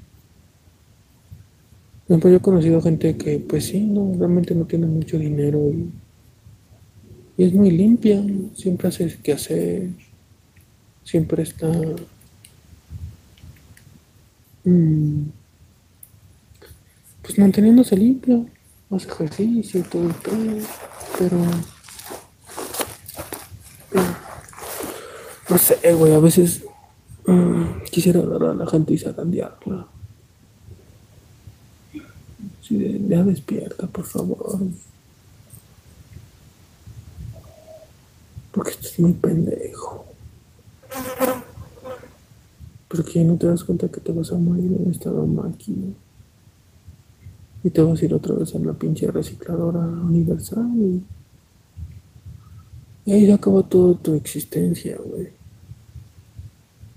Por 2.12 2.18
ejemplo, 2.18 2.30
yo 2.30 2.36
he 2.36 2.40
conocido 2.40 2.82
gente 2.82 3.16
que, 3.16 3.38
pues 3.38 3.64
sí, 3.64 3.80
no, 3.80 4.12
realmente 4.18 4.54
no 4.54 4.66
tiene 4.66 4.86
mucho 4.86 5.18
dinero 5.18 5.58
y, 5.70 5.90
es 7.42 7.54
muy 7.54 7.70
limpia, 7.70 8.22
siempre 8.54 8.88
hace 8.88 9.16
que 9.22 9.32
hacer, 9.32 9.88
siempre 11.04 11.42
está 11.42 11.68
mm, 14.64 15.22
pues 17.22 17.38
manteniéndose 17.38 17.96
limpio, 17.96 18.44
hace 18.90 19.08
ejercicio 19.08 19.80
y 19.80 19.82
todo 19.84 20.08
todo, 20.22 20.58
pero 21.18 21.38
no 25.48 25.56
sé, 25.56 25.94
güey, 25.94 26.12
a 26.12 26.18
veces 26.18 26.62
mm, 27.26 27.84
quisiera 27.90 28.20
agarrar 28.20 28.50
a 28.50 28.54
la 28.54 28.66
gente 28.66 28.92
y 28.92 28.98
zarandearla. 28.98 29.91
Sí, 32.72 33.04
ya 33.06 33.22
despierta, 33.22 33.86
por 33.86 34.06
favor. 34.06 34.58
Porque 38.50 38.70
estás 38.70 38.98
muy 38.98 39.12
pendejo. 39.12 40.06
Porque 42.88 43.24
no 43.24 43.36
te 43.36 43.46
das 43.46 43.62
cuenta 43.62 43.88
que 43.88 44.00
te 44.00 44.10
vas 44.10 44.32
a 44.32 44.38
morir 44.38 44.72
en 44.72 44.90
esta 44.90 45.10
máquina. 45.10 45.92
Y 47.62 47.68
te 47.68 47.82
vas 47.82 48.00
a 48.00 48.04
ir 48.06 48.14
otra 48.14 48.36
vez 48.36 48.54
a 48.54 48.58
la 48.58 48.72
pinche 48.72 49.10
recicladora 49.10 49.80
universal. 49.80 50.70
Y, 50.74 51.02
y 53.04 53.12
ahí 53.12 53.26
se 53.26 53.34
acabó 53.34 53.62
toda 53.64 53.98
tu 53.98 54.14
existencia, 54.14 54.96
güey. 54.96 55.28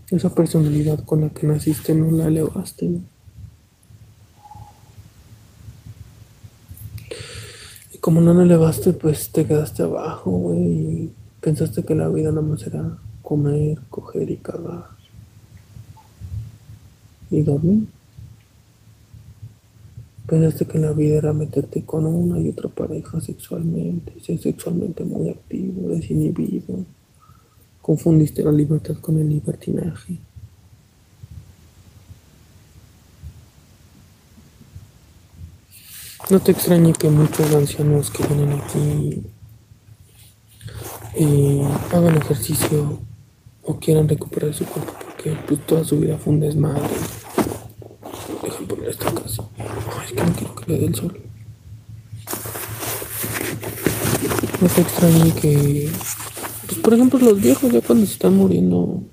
Esa 0.10 0.34
personalidad 0.34 1.03
con 1.03 1.20
la 1.20 1.29
que 1.32 1.46
naciste 1.48 1.94
no 1.94 2.12
la 2.12 2.27
elevaste, 2.27 3.01
como 8.05 8.21
no 8.21 8.35
lo 8.35 8.43
elevaste, 8.43 8.93
pues 8.93 9.31
te 9.31 9.47
quedaste 9.47 9.81
abajo, 9.81 10.29
güey, 10.29 10.62
y 10.62 11.13
pensaste 11.41 11.81
que 11.83 11.95
la 11.95 12.07
vida 12.07 12.29
nada 12.29 12.43
más 12.43 12.62
era 12.67 13.00
comer, 13.24 13.79
coger 13.89 14.29
y 14.29 14.38
cagar. 14.38 14.89
Y 17.31 17.41
dormir. 17.41 17.88
Pensaste 20.27 20.67
que 20.67 20.77
la 20.77 20.91
vida 20.91 21.15
era 21.15 21.33
meterte 21.33 21.83
con 21.83 22.05
una 22.05 22.39
y 22.39 22.50
otra 22.50 22.69
pareja 22.69 23.19
sexualmente, 23.19 24.13
ser 24.21 24.38
sexualmente 24.38 25.03
muy 25.03 25.29
activo, 25.29 25.89
desinhibido. 25.89 26.85
Confundiste 27.81 28.43
la 28.43 28.51
libertad 28.51 28.97
con 29.01 29.17
el 29.17 29.29
libertinaje. 29.29 30.19
No 36.27 36.39
te 36.39 36.53
extrañe 36.53 36.91
que 36.94 37.08
muchos 37.08 37.53
ancianos 37.53 38.10
que 38.10 38.25
vienen 38.25 38.60
aquí 38.60 39.22
eh, 41.13 41.67
hagan 41.94 42.17
ejercicio 42.17 43.00
o 43.61 43.79
quieran 43.79 44.09
recuperar 44.09 44.51
su 44.51 44.66
cuerpo 44.66 44.92
porque 45.05 45.38
pues, 45.48 45.64
toda 45.68 45.83
su 45.83 46.00
vida 46.00 46.18
fue 46.18 46.33
un 46.33 46.40
desmadre. 46.40 46.90
Dejen 48.42 48.68
poner 48.68 48.90
esta 48.90 49.14
casa. 49.14 49.44
Ay, 49.59 50.05
es 50.07 50.14
que 50.14 50.24
no 50.24 50.33
quiero 50.33 50.55
que 50.55 50.72
le 50.72 50.79
dé 50.79 50.85
el 50.88 50.96
sol. 50.96 51.22
No 54.61 54.68
te 54.68 54.81
extrañe 54.81 55.31
que, 55.33 55.92
pues 56.66 56.79
por 56.79 56.94
ejemplo, 56.96 57.20
los 57.20 57.40
viejos 57.40 57.72
ya 57.72 57.81
cuando 57.81 58.03
se 58.07 58.14
están 58.14 58.35
muriendo, 58.35 59.03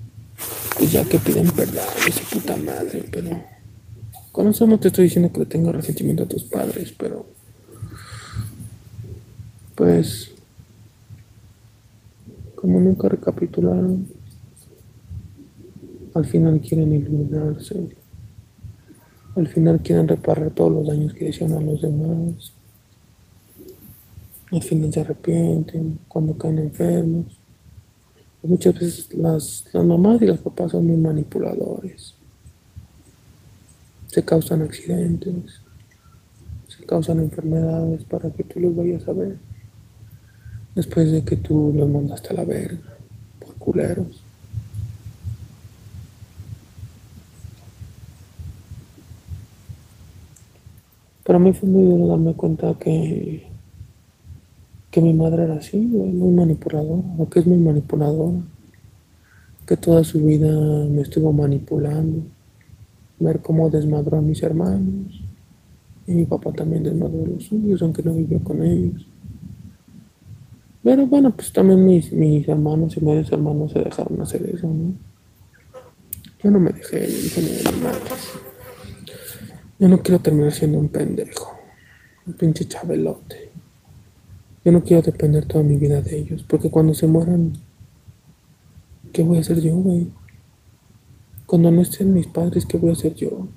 pues 0.79 0.91
ya 0.91 1.05
que 1.05 1.19
piden 1.19 1.51
perdón, 1.51 1.85
esa 2.07 2.21
puta 2.31 2.55
madre, 2.57 3.05
pero 3.11 3.52
con 4.33 4.47
eso 4.47 4.65
no 4.65 4.79
te 4.79 4.87
estoy 4.87 5.03
diciendo 5.03 5.31
que 5.31 5.41
le 5.41 5.45
tengo 5.45 5.71
resentimiento 5.71 6.23
a 6.23 6.27
tus 6.27 6.43
padres, 6.43 6.91
pero 6.97 7.27
pues 9.75 10.31
como 12.55 12.79
nunca 12.79 13.07
recapitularon, 13.07 14.07
al 16.15 16.25
final 16.25 16.59
quieren 16.61 16.93
iluminarse, 16.93 17.89
al 19.35 19.47
final 19.47 19.79
quieren 19.81 20.07
reparar 20.07 20.49
todos 20.49 20.71
los 20.71 20.87
daños 20.87 21.13
que 21.13 21.29
hicieron 21.29 21.55
a 21.55 21.61
los 21.61 21.79
demás, 21.79 22.53
al 24.51 24.63
final 24.63 24.91
se 24.91 25.01
arrepienten 25.01 25.99
cuando 26.07 26.35
caen 26.35 26.57
enfermos. 26.57 27.37
Muchas 28.41 28.73
veces 28.73 29.13
las, 29.13 29.65
las 29.71 29.85
mamás 29.85 30.23
y 30.23 30.25
los 30.25 30.39
papás 30.39 30.71
son 30.71 30.87
muy 30.87 30.97
manipuladores 30.97 32.15
se 34.13 34.23
causan 34.23 34.61
accidentes, 34.61 35.59
se 36.67 36.85
causan 36.85 37.17
enfermedades 37.17 38.03
para 38.03 38.29
que 38.29 38.43
tú 38.43 38.59
los 38.59 38.75
vayas 38.75 39.07
a 39.07 39.13
ver. 39.13 39.37
Después 40.75 41.11
de 41.11 41.23
que 41.23 41.35
tú 41.35 41.73
los 41.75 41.89
mandaste 41.89 42.29
a 42.29 42.33
la 42.33 42.45
verga 42.45 42.77
por 43.39 43.55
culeros. 43.55 44.23
Para 51.23 51.39
mí 51.39 51.51
fue 51.53 51.67
muy 51.67 51.83
duro 51.83 52.05
darme 52.05 52.35
cuenta 52.35 52.75
que, 52.79 53.47
que 54.91 55.01
mi 55.01 55.13
madre 55.15 55.45
era 55.45 55.55
así, 55.55 55.77
muy 55.77 56.31
manipuladora, 56.35 57.01
o 57.17 57.27
que 57.27 57.39
es 57.39 57.47
muy 57.47 57.57
manipuladora, 57.57 58.41
que 59.65 59.75
toda 59.75 60.03
su 60.03 60.23
vida 60.23 60.51
me 60.85 61.01
estuvo 61.01 61.33
manipulando 61.33 62.21
ver 63.19 63.41
cómo 63.41 63.69
desmadró 63.69 64.17
a 64.17 64.21
mis 64.21 64.41
hermanos. 64.43 65.21
Y 66.05 66.13
mi 66.13 66.25
papá 66.25 66.51
también 66.51 66.83
desmadró 66.83 67.23
a 67.23 67.27
los 67.27 67.45
suyos, 67.45 67.81
aunque 67.81 68.03
no 68.03 68.13
vivió 68.13 68.43
con 68.43 68.63
ellos. 68.63 69.07
Pero 70.83 71.07
bueno, 71.07 71.31
pues 71.31 71.51
también 71.53 71.85
mis, 71.85 72.11
mis 72.11 72.47
hermanos 72.47 72.97
y 72.97 73.01
medios 73.01 73.31
hermanos 73.31 73.71
se 73.71 73.79
dejaron 73.79 74.21
hacer 74.21 74.49
eso, 74.53 74.67
¿no? 74.67 74.93
Yo 76.43 76.51
no 76.51 76.59
me 76.59 76.71
dejé, 76.71 77.07
yo 77.07 77.21
dije, 77.21 77.41
ni 77.41 77.47
Yo 79.79 79.87
no 79.87 80.01
quiero 80.01 80.19
terminar 80.19 80.51
siendo 80.51 80.77
un 80.77 80.89
pendejo, 80.89 81.57
un 82.27 82.33
pinche 82.33 82.65
chabelote. 82.65 83.51
Yo 84.65 84.73
no 84.73 84.83
quiero 84.83 85.01
depender 85.01 85.45
toda 85.45 85.63
mi 85.63 85.77
vida 85.77 86.01
de 86.01 86.17
ellos, 86.17 86.43
porque 86.43 86.69
cuando 86.69 86.93
se 86.93 87.07
mueran, 87.07 87.53
¿qué 89.13 89.23
voy 89.23 89.37
a 89.37 89.41
hacer 89.41 89.61
yo, 89.61 89.73
güey? 89.75 90.11
Cuando 91.53 91.69
no 91.69 91.83
estén 91.83 92.15
mis 92.15 92.25
padres, 92.25 92.65
¿qué 92.65 92.79
voy 92.79 92.89
a 92.89 92.93
hacer 92.93 93.13
yo? 93.13 93.47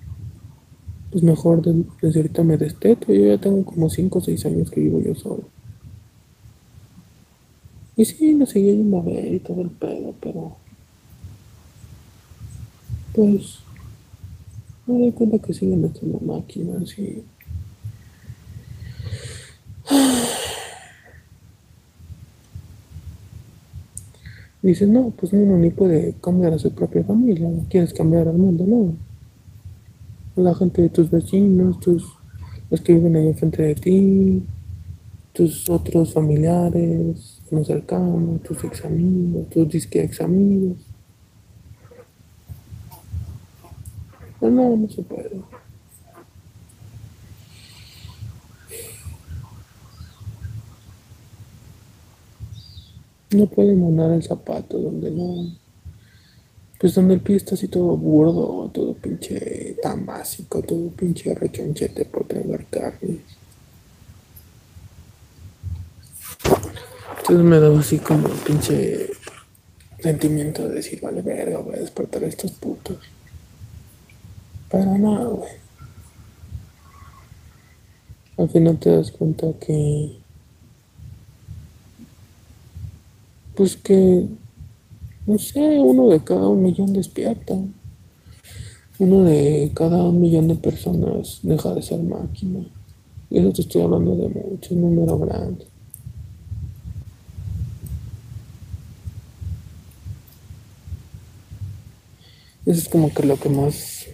Pues 1.10 1.24
mejor 1.24 1.62
desde 1.62 2.20
ahorita 2.20 2.44
me 2.44 2.58
desteto. 2.58 3.10
Yo 3.10 3.28
ya 3.28 3.38
tengo 3.38 3.64
como 3.64 3.88
5 3.88 4.18
o 4.18 4.20
6 4.20 4.44
años 4.44 4.70
que 4.70 4.82
vivo 4.82 5.00
yo 5.00 5.14
solo. 5.14 5.44
Y 7.96 8.04
sí, 8.04 8.34
me 8.34 8.44
seguía 8.44 8.74
yendo 8.74 8.98
a 8.98 9.02
ver 9.02 9.32
y 9.32 9.38
todo 9.38 9.62
el 9.62 9.70
pedo, 9.70 10.14
pero. 10.20 10.58
Pues. 13.14 13.60
Me 14.86 14.98
doy 14.98 15.12
cuenta 15.12 15.38
que 15.38 15.54
siguen 15.54 15.86
estando 15.86 16.20
máquinas 16.20 16.98
y. 16.98 17.24
dices, 24.68 24.88
no, 24.88 25.12
pues 25.16 25.32
uno 25.32 25.56
ni 25.56 25.70
puede 25.70 26.14
cambiar 26.22 26.52
a 26.52 26.58
su 26.58 26.72
propia 26.72 27.04
familia, 27.04 27.48
quieres 27.68 27.92
cambiar 27.92 28.28
al 28.28 28.38
mundo, 28.38 28.64
no. 28.66 28.94
La 30.42 30.54
gente 30.54 30.82
de 30.82 30.88
tus 30.88 31.10
vecinos, 31.10 31.80
tus, 31.80 32.04
los 32.70 32.80
que 32.80 32.94
viven 32.94 33.16
ahí 33.16 33.28
enfrente 33.28 33.62
de 33.62 33.74
ti, 33.74 34.42
tus 35.32 35.68
otros 35.68 36.12
familiares 36.14 37.40
más 37.50 37.66
cercanos, 37.66 38.42
tus 38.42 38.64
ex 38.64 38.84
amigos, 38.84 39.48
tus 39.50 39.68
disque 39.68 40.02
ex 40.02 40.20
amigos. 40.20 40.78
No, 44.40 44.50
no, 44.50 44.76
no 44.76 44.88
se 44.88 45.02
puede. 45.02 45.42
no 53.36 53.46
puede 53.46 53.74
monar 53.74 54.10
el 54.12 54.22
zapato 54.22 54.78
donde 54.78 55.10
no. 55.10 55.54
Pues 56.78 56.94
donde 56.94 57.14
el 57.14 57.20
pie 57.20 57.36
está 57.36 57.54
así 57.54 57.68
todo 57.68 57.96
burdo, 57.96 58.70
todo 58.72 58.92
pinche 58.94 59.76
tan 59.82 60.04
básico, 60.04 60.62
todo 60.62 60.88
pinche 60.90 61.34
rechonchete 61.34 62.04
por 62.04 62.26
tragar 62.26 62.66
carne. 62.66 63.20
Entonces 67.18 67.44
me 67.44 67.58
da 67.58 67.78
así 67.78 67.98
como 67.98 68.28
un 68.28 68.38
pinche 68.38 69.10
sentimiento 70.00 70.68
de 70.68 70.74
decir, 70.74 71.00
vale 71.00 71.22
verga, 71.22 71.58
voy 71.58 71.76
a 71.76 71.80
despertar 71.80 72.22
a 72.22 72.26
estos 72.26 72.52
putos. 72.52 72.98
Pero 74.70 74.98
no, 74.98 75.30
güey. 75.30 75.52
Al 78.36 78.50
final 78.50 78.78
te 78.78 78.90
das 78.90 79.10
cuenta 79.12 79.46
que 79.58 80.18
Pues 83.56 83.76
que. 83.76 84.26
No 85.26 85.38
sé, 85.38 85.80
uno 85.80 86.08
de 86.08 86.22
cada 86.22 86.46
un 86.46 86.62
millón 86.62 86.92
despierta. 86.92 87.54
Uno 88.98 89.24
de 89.24 89.72
cada 89.74 90.04
un 90.04 90.20
millón 90.20 90.46
de 90.48 90.54
personas 90.54 91.40
deja 91.42 91.74
de 91.74 91.82
ser 91.82 92.00
máquina. 92.02 92.60
Y 93.28 93.38
eso 93.38 93.52
te 93.52 93.62
estoy 93.62 93.82
hablando 93.82 94.14
de 94.14 94.28
mucho, 94.28 94.74
un 94.74 94.82
número 94.82 95.18
grande. 95.18 95.66
Eso 102.64 102.80
es 102.80 102.88
como 102.88 103.12
que 103.12 103.24
lo 103.24 103.36
que 103.36 103.48
más 103.48 104.06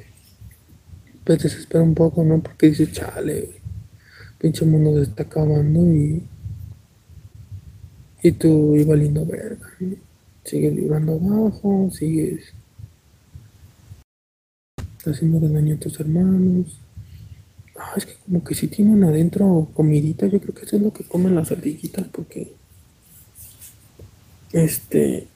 pues 1.25 1.43
desespera 1.43 1.85
un 1.85 1.95
poco, 1.95 2.25
¿no? 2.25 2.43
Porque 2.43 2.69
dices, 2.69 2.93
chale, 2.93 3.49
pinche 4.39 4.65
mundo 4.65 4.95
se 4.97 5.11
está 5.11 5.25
acabando 5.25 5.87
y. 5.87 6.23
Y 8.23 8.33
tú 8.33 8.77
iba 8.77 8.95
lindo 8.95 9.27
verga. 9.27 9.67
Sigues 10.45 10.75
vibrando 10.75 11.15
abajo, 11.15 11.91
sigues 11.91 12.53
haciendo 15.05 15.41
daño 15.49 15.75
a 15.75 15.79
tus 15.79 15.99
hermanos. 15.99 16.79
Ah, 17.77 17.95
es 17.97 18.07
que 18.07 18.15
como 18.25 18.45
que 18.45 18.55
si 18.55 18.69
tienen 18.69 19.03
adentro 19.05 19.69
comidita, 19.75 20.27
yo 20.27 20.41
creo 20.41 20.55
que 20.55 20.65
eso 20.65 20.77
es 20.77 20.83
lo 20.83 20.93
que 20.93 21.05
comen 21.05 21.35
las 21.35 21.51
ardillitas, 21.51 22.07
porque. 22.09 22.53
Este. 24.53 25.27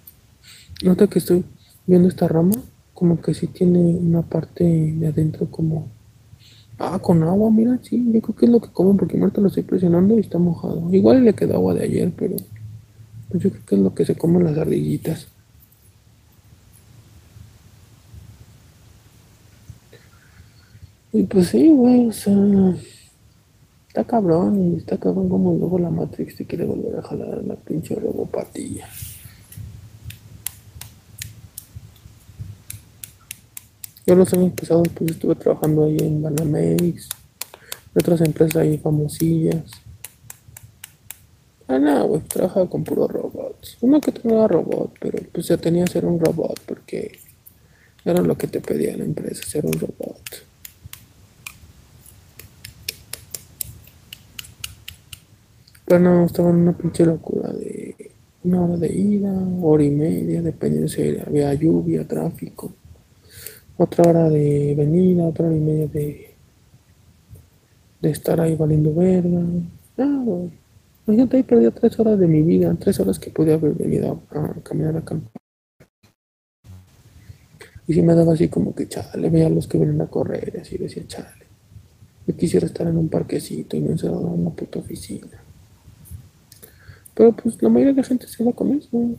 Nota 0.85 1.07
que 1.07 1.19
estoy 1.19 1.45
viendo 1.87 2.09
esta 2.09 2.29
rama 2.29 2.63
como 2.97 3.21
que 3.21 3.35
sí 3.35 3.47
tiene 3.47 3.79
una 3.79 4.23
parte 4.23 4.65
de 4.65 5.07
adentro 5.07 5.47
como... 5.51 5.87
Ah, 6.79 6.99
con 6.99 7.23
agua, 7.23 7.51
mira, 7.51 7.79
sí, 7.83 8.05
yo 8.13 8.21
creo 8.21 8.37
que 8.37 8.47
es 8.47 8.53
lo 8.53 8.61
que 8.61 8.69
como 8.69 8.97
porque 8.97 9.19
ahorita 9.19 9.41
lo 9.41 9.49
estoy 9.49 9.63
presionando 9.63 10.17
y 10.17 10.21
está 10.21 10.39
mojado. 10.39 10.93
Igual 10.93 11.25
le 11.25 11.35
quedó 11.35 11.55
agua 11.55 11.75
de 11.75 11.85
ayer, 11.85 12.13
pero 12.17 12.37
pues 13.29 13.43
yo 13.43 13.51
creo 13.51 13.67
que 13.67 13.75
es 13.75 13.81
lo 13.81 13.95
que 13.95 14.05
se 14.05 14.17
comen 14.17 14.45
las 14.45 14.59
ardillitas. 14.59 15.29
Y 21.13 21.23
pues 21.23 21.49
sí, 21.49 21.69
güey, 21.71 22.09
o 22.09 22.13
sea, 22.13 22.35
está 23.89 24.05
cabrón 24.05 24.75
y 24.75 24.77
está 24.77 24.99
cabrón 24.99 25.31
como 25.31 25.55
luego 25.55 25.79
la 25.79 25.89
Matrix 25.89 26.37
te 26.37 26.45
quiere 26.45 26.67
volver 26.67 26.99
a 26.99 27.03
jalar 27.03 27.43
la 27.43 27.55
pinche 27.57 27.95
robopatilla. 27.95 28.87
Yo 34.07 34.15
los 34.15 34.33
años 34.35 34.53
pasados 34.53 34.89
pues 34.95 35.13
estuve 35.13 35.35
trabajando 35.37 35.85
ahí 35.85 35.97
en 35.99 36.23
Banamex, 36.23 37.09
en 37.95 38.01
otras 38.01 38.21
empresas 38.21 38.57
ahí 38.57 38.79
famosillas. 38.79 39.65
Ah, 41.69 41.79
no, 41.79 42.07
güey, 42.07 42.21
trabajaba 42.23 42.69
con 42.69 42.85
puros 42.85 43.11
robots. 43.11 43.79
Uno 43.81 44.01
que 44.01 44.13
tenía 44.13 44.47
robot, 44.47 44.95
pero 45.01 45.19
pues 45.33 45.49
ya 45.49 45.57
tenía 45.57 45.85
que 45.85 45.93
ser 45.93 46.05
un 46.05 46.21
robot 46.21 46.61
porque 46.67 47.19
era 48.05 48.23
lo 48.23 48.37
que 48.39 48.47
te 48.47 48.61
pedía 48.61 48.97
la 48.97 49.05
empresa, 49.05 49.45
ser 49.45 49.67
un 49.67 49.73
robot. 49.73 50.21
Pero 55.85 56.01
no, 56.01 56.27
estaba 56.27 56.51
en 56.51 56.57
una 56.57 56.77
pinche 56.77 57.05
locura 57.05 57.53
de 57.53 58.13
una 58.45 58.63
hora 58.65 58.77
de 58.77 58.93
ida, 58.93 59.33
hora 59.63 59.83
y 59.83 59.91
media, 59.91 60.43
dependiendo 60.43 60.89
si 60.89 61.19
había 61.19 61.53
lluvia, 61.55 62.07
tráfico 62.07 62.73
otra 63.77 64.09
hora 64.09 64.31
de 64.31 64.75
venida, 64.77 65.25
otra 65.25 65.47
hora 65.47 65.57
y 65.57 65.61
media 65.61 65.87
de, 65.89 66.35
de 68.01 68.11
estar 68.11 68.41
ahí 68.41 68.57
valiendo 68.57 68.95
verga. 68.95 69.43
Nada, 69.97 70.49
imagínate 71.07 71.37
ahí 71.37 71.43
perdí 71.43 71.71
tres 71.71 71.99
horas 71.99 72.19
de 72.19 72.27
mi 72.27 72.43
vida, 72.43 72.75
tres 72.79 72.99
horas 73.01 73.19
que 73.19 73.31
podía 73.31 73.55
haber 73.55 73.75
venido 73.75 74.23
a, 74.31 74.55
caminar 74.63 74.97
acá. 74.97 75.19
Y 77.87 77.95
si 77.95 78.03
me 78.03 78.15
daba 78.15 78.33
así 78.33 78.49
como 78.49 78.75
que 78.75 78.89
chale, 78.89 79.31
veía 79.31 79.47
a 79.47 79.51
los 79.51 79.69
que 79.69 79.79
vienen 79.79 80.01
a 80.01 80.09
correr 80.09 80.53
y 80.57 80.61
así 80.61 80.77
decía 80.77 81.07
chale. 81.07 81.47
Yo 82.27 82.37
quisiera 82.37 82.67
estar 82.67 82.87
en 82.89 82.97
un 82.97 83.09
parquecito 83.09 83.77
y 83.77 83.81
no 83.81 83.93
encerrado 83.93 84.27
en 84.35 84.41
una 84.41 84.51
puta 84.51 84.81
oficina. 84.81 85.29
Pero 87.15 87.33
pues 87.33 87.63
la 87.63 87.69
mayoría 87.69 87.95
de 87.95 88.03
la 88.03 88.07
gente 88.07 88.27
se 88.27 88.45
va 88.45 88.53
con 88.53 88.73
eso. 88.73 89.17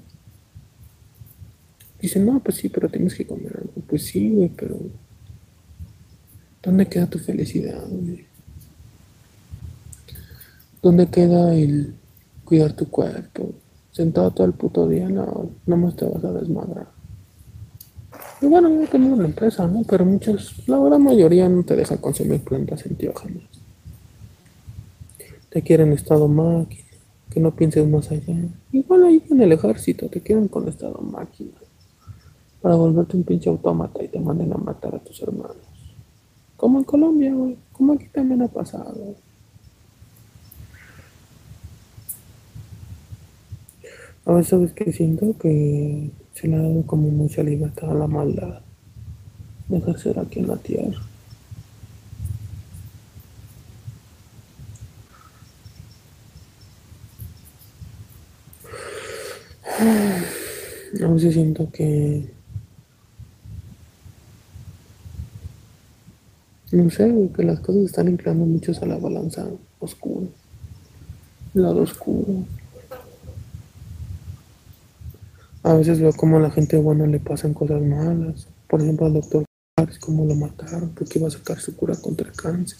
Dicen, 2.00 2.26
no, 2.26 2.40
pues 2.42 2.58
sí, 2.58 2.70
pero 2.70 2.90
tienes 2.90 3.16
que 3.16 3.26
comer 3.26 3.58
algo. 3.58 3.74
Pues 3.88 4.04
sí, 4.06 4.30
güey, 4.30 4.50
pero 4.50 4.78
¿dónde 6.62 6.86
queda 6.86 7.08
tu 7.08 7.18
felicidad, 7.18 7.84
güey? 7.90 8.26
¿Dónde 10.88 11.08
queda 11.08 11.54
el 11.54 11.96
cuidar 12.46 12.72
tu 12.72 12.90
cuerpo? 12.90 13.52
Sentado 13.92 14.32
todo 14.32 14.48
el 14.48 14.54
puto 14.54 14.88
día, 14.88 15.10
no, 15.10 15.50
no 15.66 15.76
más 15.76 15.98
te 15.98 16.06
vas 16.06 16.24
a 16.24 16.32
desmadrar. 16.32 16.88
Y 18.40 18.46
bueno, 18.46 18.70
yo 18.70 18.88
tengo 18.88 19.14
una 19.14 19.26
empresa, 19.26 19.68
¿no? 19.68 19.82
Pero 19.84 20.06
muchos, 20.06 20.66
la 20.66 20.80
gran 20.80 21.04
mayoría 21.04 21.50
no 21.50 21.62
te 21.64 21.76
deja 21.76 21.98
consumir 21.98 22.40
plantas 22.40 22.86
enteógenas. 22.86 23.44
Te 25.50 25.62
quieren 25.62 25.92
estado 25.92 26.30
máquina, 26.30 26.88
que 27.32 27.42
no 27.42 27.54
pienses 27.54 27.86
más 27.86 28.10
allá. 28.10 28.38
Igual 28.72 29.04
ahí 29.08 29.22
en 29.30 29.42
el 29.42 29.52
ejército 29.52 30.08
te 30.08 30.22
quieren 30.22 30.48
con 30.48 30.70
estado 30.70 31.02
máquina 31.02 31.52
para 32.62 32.76
volverte 32.76 33.18
un 33.18 33.24
pinche 33.24 33.50
autómata 33.50 34.02
y 34.02 34.08
te 34.08 34.22
manden 34.22 34.54
a 34.54 34.58
matar 34.58 34.96
a 34.96 35.00
tus 35.00 35.22
hermanos. 35.22 35.58
Como 36.56 36.80
en 36.80 36.86
Colombia, 36.86 37.34
güey. 37.34 37.58
Como 37.74 37.92
aquí 37.92 38.08
también 38.08 38.42
ha 38.42 38.48
pasado. 38.48 39.27
A 44.28 44.34
veces 44.34 44.50
sabes 44.50 44.74
que 44.74 44.92
siento 44.92 45.38
que 45.38 46.12
se 46.34 46.50
le 46.50 46.58
ha 46.58 46.62
dado 46.62 46.84
como 46.86 47.10
mucha 47.10 47.42
libertad 47.44 47.92
a 47.92 47.94
la 47.94 48.08
maldad 48.08 48.60
de 49.70 49.78
ejercer 49.78 50.20
aquí 50.20 50.40
en 50.40 50.48
la 50.48 50.58
tierra. 50.58 51.02
A 61.02 61.08
veces 61.08 61.34
siento 61.34 61.72
que 61.72 62.30
No 66.74 66.90
sé, 66.90 67.30
que 67.34 67.44
las 67.44 67.62
cosas 67.62 67.84
están 67.84 68.10
inclinando 68.10 68.46
mucho 68.46 68.74
a 68.82 68.86
la 68.86 68.98
balanza 68.98 69.48
oscura. 69.80 70.28
Lado 71.54 71.84
oscuro. 71.84 72.44
A 75.68 75.74
veces 75.74 76.00
veo 76.00 76.14
como 76.14 76.38
a 76.38 76.40
la 76.40 76.50
gente 76.50 76.78
buena 76.78 77.06
le 77.06 77.20
pasan 77.20 77.54
cosas 77.54 77.82
malas. 77.82 78.48
Por 78.70 78.82
ejemplo, 78.82 79.06
al 79.06 79.16
doctor 79.16 79.44
Juárez, 79.76 80.00
cómo 80.00 80.24
lo 80.24 80.34
mataron, 80.34 80.92
porque 80.92 81.20
iba 81.20 81.28
a 81.28 81.32
sacar 81.32 81.60
su 81.60 81.76
cura 81.76 81.94
contra 81.98 82.26
el 82.26 82.34
cáncer. 82.34 82.78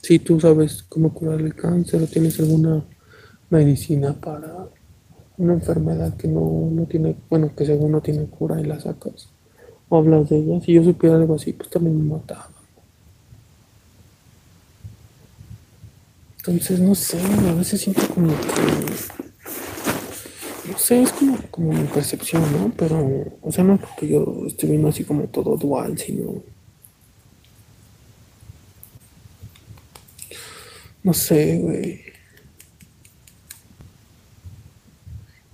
Si 0.00 0.18
tú 0.18 0.40
sabes 0.40 0.82
cómo 0.88 1.12
curar 1.12 1.42
el 1.42 1.54
cáncer 1.54 2.02
o 2.02 2.06
tienes 2.06 2.40
alguna 2.40 2.84
medicina 3.50 4.14
para 4.14 4.66
una 5.36 5.52
enfermedad 5.52 6.16
que 6.16 6.26
no, 6.26 6.70
no 6.72 6.86
tiene, 6.86 7.14
bueno, 7.28 7.54
que 7.54 7.66
según 7.66 7.92
no 7.92 8.00
tiene 8.00 8.24
cura 8.24 8.58
y 8.58 8.64
la 8.64 8.80
sacas, 8.80 9.28
o 9.90 9.98
hablas 9.98 10.30
de 10.30 10.38
ella. 10.38 10.58
Si 10.62 10.72
yo 10.72 10.84
supiera 10.84 11.16
algo 11.16 11.34
así, 11.34 11.52
pues 11.52 11.68
también 11.68 11.98
me 11.98 12.14
mataba. 12.14 12.48
Entonces, 16.38 16.80
no 16.80 16.94
sé, 16.94 17.20
a 17.20 17.52
veces 17.52 17.78
siento 17.78 18.00
como 18.14 18.28
que. 18.28 19.25
No 20.70 20.78
sé, 20.78 21.02
es 21.02 21.12
como, 21.12 21.38
como 21.50 21.72
mi 21.72 21.84
percepción, 21.84 22.42
¿no? 22.52 22.72
Pero, 22.76 23.24
o 23.42 23.52
sea, 23.52 23.64
no 23.64 23.74
es 23.74 23.80
porque 23.80 24.08
yo 24.08 24.44
estoy 24.46 24.70
viendo 24.70 24.88
así 24.88 25.04
como 25.04 25.24
todo 25.24 25.56
dual, 25.56 25.96
sino. 25.98 26.42
No 31.02 31.12
sé, 31.14 31.58
güey. 31.58 32.00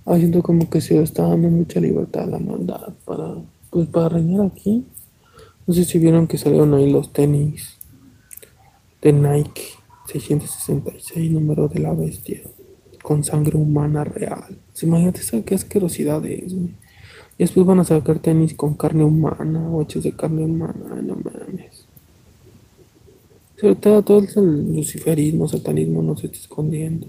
Ah, 0.05 0.17
siento 0.17 0.41
como 0.41 0.69
que 0.69 0.81
se 0.81 1.01
está 1.01 1.23
dando 1.23 1.49
mucha 1.49 1.79
libertad 1.79 2.23
a 2.23 2.27
la 2.27 2.39
maldad 2.39 2.93
para 3.05 3.35
pues 3.73 3.87
para 3.87 4.09
reinar 4.09 4.45
aquí, 4.45 4.85
no 5.65 5.73
sé 5.73 5.83
si 5.83 5.97
vieron 5.97 6.27
que 6.27 6.37
salieron 6.37 6.75
ahí 6.75 6.91
los 6.91 7.11
tenis 7.11 7.79
de 9.01 9.11
Nike 9.11 9.63
666, 10.05 11.31
número 11.31 11.67
de 11.67 11.79
la 11.79 11.91
bestia, 11.93 12.41
con 13.01 13.23
sangre 13.23 13.57
humana 13.57 14.03
real. 14.03 14.59
Imagínate 14.81 15.21
qué 15.45 15.55
asquerosidad 15.55 16.25
es, 16.25 16.51
Y 16.53 16.73
después 17.37 17.65
van 17.65 17.79
a 17.79 17.83
sacar 17.83 18.19
tenis 18.19 18.53
con 18.53 18.73
carne 18.73 19.03
humana 19.03 19.69
o 19.69 19.81
hechos 19.81 20.03
de 20.03 20.11
carne 20.11 20.43
humana, 20.43 21.01
no 21.01 21.15
mames. 21.15 21.85
Sobre 23.59 23.75
todo 23.75 24.01
todo 24.01 24.19
el 24.19 24.75
luciferismo, 24.75 25.47
satanismo 25.47 26.01
no 26.01 26.17
se 26.17 26.25
está 26.27 26.37
escondiendo. 26.37 27.07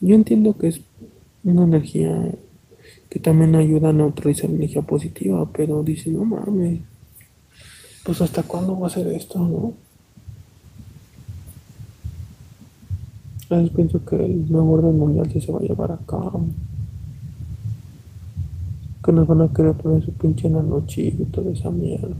Yo 0.00 0.14
entiendo 0.14 0.56
que 0.56 0.68
es 0.68 0.80
una 1.44 1.64
energía 1.64 2.34
que 3.08 3.20
también 3.20 3.54
ayuda 3.54 3.90
a 3.90 3.92
neutralizar 3.92 4.50
energía 4.50 4.82
positiva, 4.82 5.48
pero 5.52 5.82
dice, 5.82 6.10
no 6.10 6.24
mames, 6.24 6.80
pues 8.04 8.20
hasta 8.20 8.42
cuándo 8.42 8.78
va 8.78 8.86
a 8.86 8.90
ser 8.90 9.06
esto, 9.08 9.38
¿no? 9.38 9.74
Veces 13.58 13.70
pienso 13.70 14.04
que 14.04 14.16
el 14.16 14.50
nuevo 14.50 14.72
orden 14.74 14.98
mundial 14.98 15.28
sí 15.32 15.40
se 15.40 15.50
va 15.50 15.58
a 15.58 15.62
llevar 15.62 15.92
a 15.92 15.98
cabo. 16.06 16.44
Que 19.04 19.12
nos 19.12 19.26
van 19.26 19.42
a 19.42 19.52
querer 19.52 19.74
poner 19.74 20.04
su 20.04 20.12
pinche 20.12 20.48
nanochip 20.48 21.20
y 21.20 21.24
toda 21.24 21.50
esa 21.50 21.70
mierda. 21.70 22.14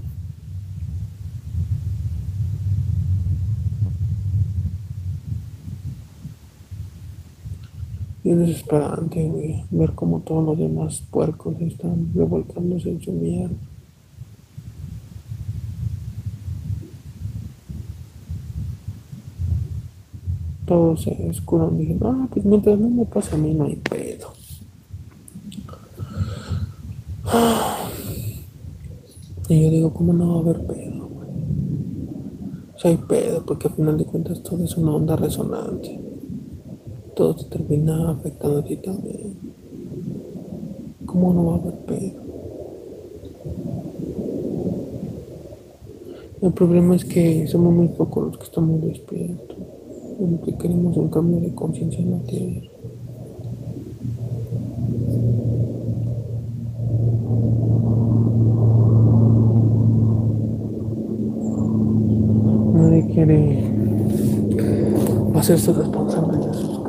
Y 8.24 8.30
es 8.30 8.38
desesperante, 8.38 9.28
güey, 9.28 9.64
ver 9.70 9.92
cómo 9.94 10.20
todos 10.20 10.44
los 10.44 10.58
demás 10.58 11.02
puercos 11.10 11.60
están 11.60 12.12
revolcándose 12.14 12.90
en 12.90 13.00
su 13.00 13.12
mierda. 13.12 13.69
Todos 20.70 21.02
se 21.02 21.28
escudan 21.28 21.76
diciendo, 21.76 22.08
ah, 22.08 22.28
pues 22.32 22.44
mientras 22.44 22.78
no 22.78 22.88
me 22.88 23.04
pasa 23.04 23.34
a 23.34 23.38
mí 23.38 23.52
no 23.52 23.64
hay 23.64 23.76
pedo. 23.76 24.28
Y 29.48 29.64
yo 29.64 29.70
digo, 29.70 29.92
¿cómo 29.92 30.12
no 30.12 30.28
va 30.28 30.36
a 30.36 30.42
haber 30.42 30.64
pedo? 30.64 31.08
O 32.76 32.78
sea, 32.78 32.92
hay 32.92 32.98
pedo, 32.98 33.44
porque 33.44 33.66
al 33.66 33.74
final 33.74 33.98
de 33.98 34.04
cuentas 34.04 34.44
todo 34.44 34.62
es 34.62 34.76
una 34.76 34.94
onda 34.94 35.16
resonante 35.16 35.98
todo 37.20 37.34
te 37.34 37.44
termina 37.44 38.12
afectando 38.12 38.60
a 38.60 38.64
ti 38.64 38.76
también. 38.76 39.34
¿Cómo 41.04 41.34
no 41.34 41.46
va 41.46 41.52
a 41.52 41.58
haber 41.58 41.74
pedo? 41.80 42.20
El 46.40 46.52
problema 46.52 46.96
es 46.96 47.04
que 47.04 47.46
somos 47.46 47.74
muy 47.74 47.88
pocos 47.88 48.28
los 48.28 48.38
que 48.38 48.44
estamos 48.44 48.80
despiertos, 48.80 49.58
que 50.44 50.54
queremos 50.54 50.96
un 50.98 51.08
cambio 51.08 51.40
de 51.40 51.54
conciencia 51.54 52.00
en 52.00 52.10
la 52.10 52.18
tierra. 52.18 52.60
Nadie 62.74 63.06
quiere 63.06 63.64
hacerse 65.34 65.72
responsable 65.72 66.38
de 66.38 66.54
sus 66.54 66.80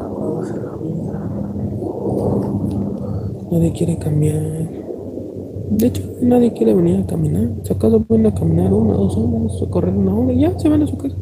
Nadie 3.50 3.72
quiere 3.74 3.98
cambiar. 3.98 4.42
De 5.72 5.88
hecho, 5.88 6.04
nadie 6.22 6.52
quiere 6.54 6.74
venir 6.74 7.00
a 7.00 7.06
caminar. 7.06 7.50
Si 7.64 7.74
acaso 7.74 8.02
pueden 8.02 8.26
a 8.26 8.34
caminar 8.34 8.74
una, 8.74 8.94
dos 8.94 9.16
horas, 9.18 9.70
correr 9.70 9.96
una 9.96 10.16
hora, 10.16 10.34
y 10.34 10.42
ya 10.42 10.58
se 10.60 10.68
van 10.68 10.84
a 10.84 10.88
su 10.88 10.98
casa. 10.98 11.16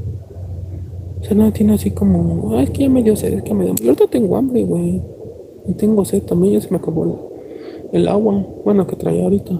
Sea, 1.29 1.51
tiene 1.51 1.75
así 1.75 1.91
como, 1.91 2.57
ah, 2.57 2.63
es 2.63 2.71
que 2.71 2.79
ya 2.79 2.89
me 2.89 3.03
dio 3.03 3.15
sed, 3.15 3.33
es 3.33 3.43
que 3.43 3.53
me 3.53 3.65
dio. 3.65 3.75
Yo 3.75 3.89
ahorita 3.91 4.07
tengo 4.07 4.35
hambre, 4.35 4.63
güey. 4.63 4.99
Y 5.67 5.73
tengo 5.73 6.03
sed 6.03 6.23
también, 6.23 6.55
ya 6.55 6.61
se 6.61 6.71
me 6.71 6.77
acabó 6.77 7.29
el, 7.93 8.07
agua. 8.07 8.43
Bueno, 8.65 8.87
que 8.87 8.95
traía 8.95 9.25
ahorita. 9.25 9.51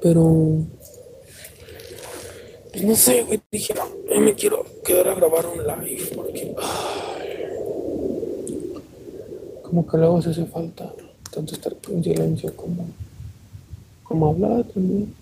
Pero. 0.00 0.56
Pues 2.72 2.84
no 2.84 2.96
sé, 2.96 3.22
güey. 3.22 3.40
Dije, 3.52 3.74
no, 3.74 4.20
me 4.20 4.34
quiero 4.34 4.64
quedar 4.84 5.10
a 5.10 5.14
grabar 5.14 5.46
un 5.46 5.58
live 5.62 6.02
porque 6.16 6.56
como 9.62 9.86
que 9.86 9.96
luego 9.98 10.20
se 10.20 10.30
hace 10.30 10.46
falta 10.46 10.92
tanto 11.32 11.54
estar 11.54 11.74
en 11.90 12.02
silencio 12.02 12.54
como, 12.56 12.86
como 14.02 14.30
hablar 14.30 14.64
también. 14.64 15.14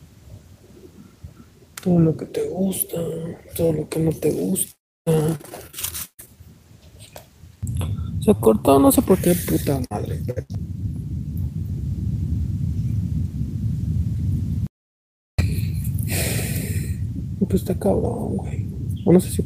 Todo 1.83 1.99
lo 1.99 2.17
que 2.17 2.27
te 2.27 2.49
gusta, 2.49 2.99
todo 3.57 3.73
lo 3.73 3.89
que 3.89 4.01
no 4.01 4.13
te 4.13 4.31
gusta. 4.33 4.73
Se 8.21 8.35
cortó, 8.35 8.79
no 8.79 8.93
sé 8.93 9.01
por 9.01 9.19
qué, 9.19 9.35
puta 9.49 9.81
madre. 9.91 10.21
Pues 17.39 17.63
está 17.63 17.75
cabrón, 17.75 18.37
güey. 18.37 18.67
no 19.07 19.19
sé 19.19 19.31
si 19.31 19.45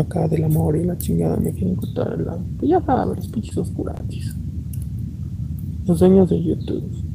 acá 0.00 0.26
del 0.26 0.44
amor 0.44 0.76
y 0.76 0.84
la 0.84 0.98
chingada 0.98 1.36
me 1.36 1.52
quieren 1.52 1.76
contar 1.76 2.14
el 2.14 2.24
lado. 2.24 2.42
Pues 2.58 2.70
ya 2.70 2.80
ver 2.80 3.06
los 3.06 3.28
pinches 3.28 3.56
oscuratis. 3.56 4.34
Los 5.86 6.00
dueños 6.00 6.28
de 6.30 6.42
YouTube. 6.42 7.05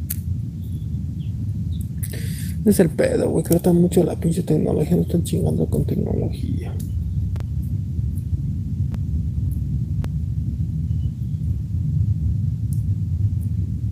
Es 2.65 2.79
el 2.79 2.89
pedo, 2.89 3.29
güey. 3.29 3.43
Que 3.43 3.73
mucho 3.73 4.03
la 4.03 4.15
pinche 4.15 4.43
tecnología. 4.43 4.95
No 4.95 5.01
están 5.03 5.23
chingando 5.23 5.65
con 5.65 5.85
tecnología. 5.85 6.73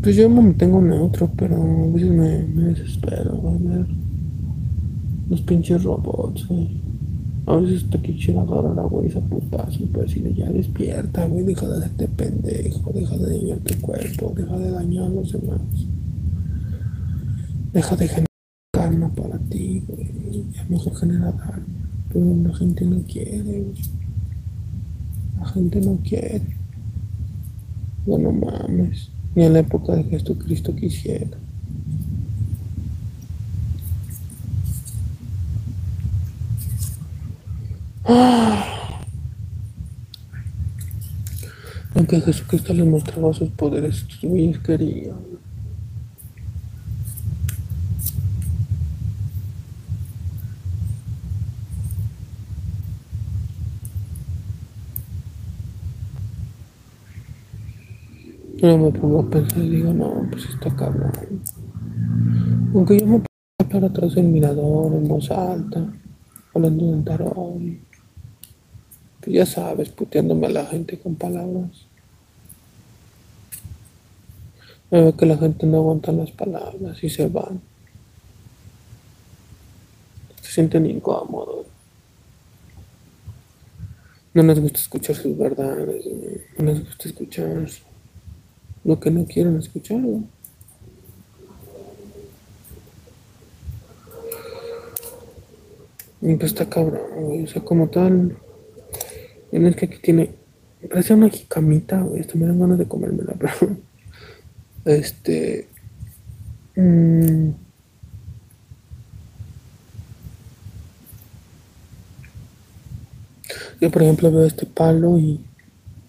Pues 0.01 0.15
yo 0.15 0.29
me 0.29 0.53
tengo 0.53 0.81
neutro, 0.81 1.29
pero 1.35 1.55
a 1.55 1.93
veces 1.93 2.09
me, 2.09 2.63
desespero, 2.63 3.35
güey. 3.35 3.57
Ver 3.59 3.85
los 5.29 5.41
pinches 5.41 5.83
robots, 5.83 6.47
güey. 6.47 6.81
A 7.45 7.55
veces 7.55 7.83
está 7.83 7.97
aquí 7.97 8.15
chingada 8.17 8.73
la 8.73 8.83
güey, 8.83 9.07
esa 9.07 9.21
putazo, 9.21 9.79
pero 9.91 10.03
decirle 10.03 10.33
ya 10.35 10.49
despierta, 10.49 11.25
güey, 11.25 11.43
deja 11.43 11.67
de 11.67 11.77
hacerte 11.77 12.07
pendejo, 12.07 12.91
deja 12.93 13.17
de 13.17 13.39
dañar 13.39 13.57
tu 13.59 13.81
cuerpo, 13.81 14.33
deja 14.35 14.57
de 14.57 14.71
dañar 14.71 15.05
a 15.05 15.09
los 15.09 15.31
demás. 15.31 15.61
Deja 17.73 17.95
de 17.95 18.07
generar 18.07 18.28
karma 18.71 19.09
para 19.09 19.37
ti, 19.49 19.83
güey. 19.87 20.45
Ya 20.53 20.63
mejor 20.69 20.95
genera 20.95 21.31
daño. 21.31 21.65
Pero 22.11 22.35
la 22.43 22.55
gente 22.55 22.85
no 22.85 23.01
quiere, 23.03 23.61
güey. 23.61 23.81
La 25.39 25.45
gente 25.47 25.81
no 25.81 25.97
quiere. 25.97 26.55
Ya 28.05 28.17
no 28.17 28.31
mames. 28.31 29.09
Ni 29.35 29.45
en 29.45 29.53
la 29.53 29.59
época 29.59 29.95
de 29.95 30.03
Jesucristo 30.03 30.75
quisiera. 30.75 31.37
Aunque 41.95 42.21
Jesucristo 42.21 42.73
les 42.73 42.85
mostraba 42.85 43.33
sus 43.33 43.49
poderes, 43.49 44.05
sus 44.21 44.59
querían. 44.59 45.17
Yo 58.61 58.77
me 58.77 58.91
pongo 58.91 59.21
a 59.21 59.29
pensar 59.29 59.59
y 59.59 59.69
digo, 59.69 59.93
no, 59.93 60.27
pues 60.29 60.43
está 60.49 60.75
cabrón. 60.75 61.13
Aunque 62.73 62.99
yo 62.99 63.05
me 63.05 63.21
pongo 63.69 63.85
a 63.85 63.89
atrás 63.89 64.15
del 64.15 64.25
mirador 64.25 64.93
en 64.95 65.07
voz 65.07 65.31
alta, 65.31 65.93
hablando 66.53 66.85
de 66.85 66.91
un 66.91 67.05
tarot. 67.05 67.61
Pues 69.21 69.33
ya 69.33 69.45
sabes, 69.45 69.87
puteándome 69.91 70.47
a 70.47 70.49
la 70.49 70.65
gente 70.65 70.99
con 70.99 71.15
palabras. 71.15 71.87
Veo 74.91 75.15
que 75.15 75.25
la 75.25 75.37
gente 75.37 75.65
no 75.65 75.77
aguanta 75.77 76.11
las 76.11 76.31
palabras 76.31 77.01
y 77.01 77.09
se 77.09 77.29
van. 77.29 77.61
Se 80.41 80.51
sienten 80.51 80.85
incómodos. 80.85 81.65
No 84.33 84.43
les 84.43 84.59
gusta 84.59 84.79
escuchar 84.79 85.15
sus 85.15 85.37
verdades, 85.37 86.05
no 86.57 86.65
les 86.65 86.83
gusta 86.83 87.07
escuchar 87.07 87.69
lo 88.83 88.99
que 88.99 89.11
no 89.11 89.25
quieren 89.25 89.57
escuchar. 89.57 89.99
Y 96.21 96.35
pues 96.35 96.51
está 96.51 96.69
cabrón, 96.69 97.01
O 97.43 97.47
sea, 97.47 97.63
como 97.63 97.87
tal, 97.87 98.37
es 99.51 99.75
que 99.75 99.85
aquí 99.85 99.97
tiene. 100.01 100.31
Parece 100.89 101.13
una 101.13 101.29
jicamita, 101.29 102.01
güey. 102.01 102.21
Esto 102.21 102.37
me 102.37 102.45
dan 102.45 102.59
ganas 102.59 102.77
de 102.77 102.87
comérmela, 102.87 103.33
pero. 103.39 103.77
Este. 104.85 105.67
Mmm, 106.75 107.49
yo, 113.81 113.91
por 113.91 114.01
ejemplo, 114.01 114.31
veo 114.31 114.45
este 114.45 114.65
palo 114.65 115.17
y, 115.17 115.39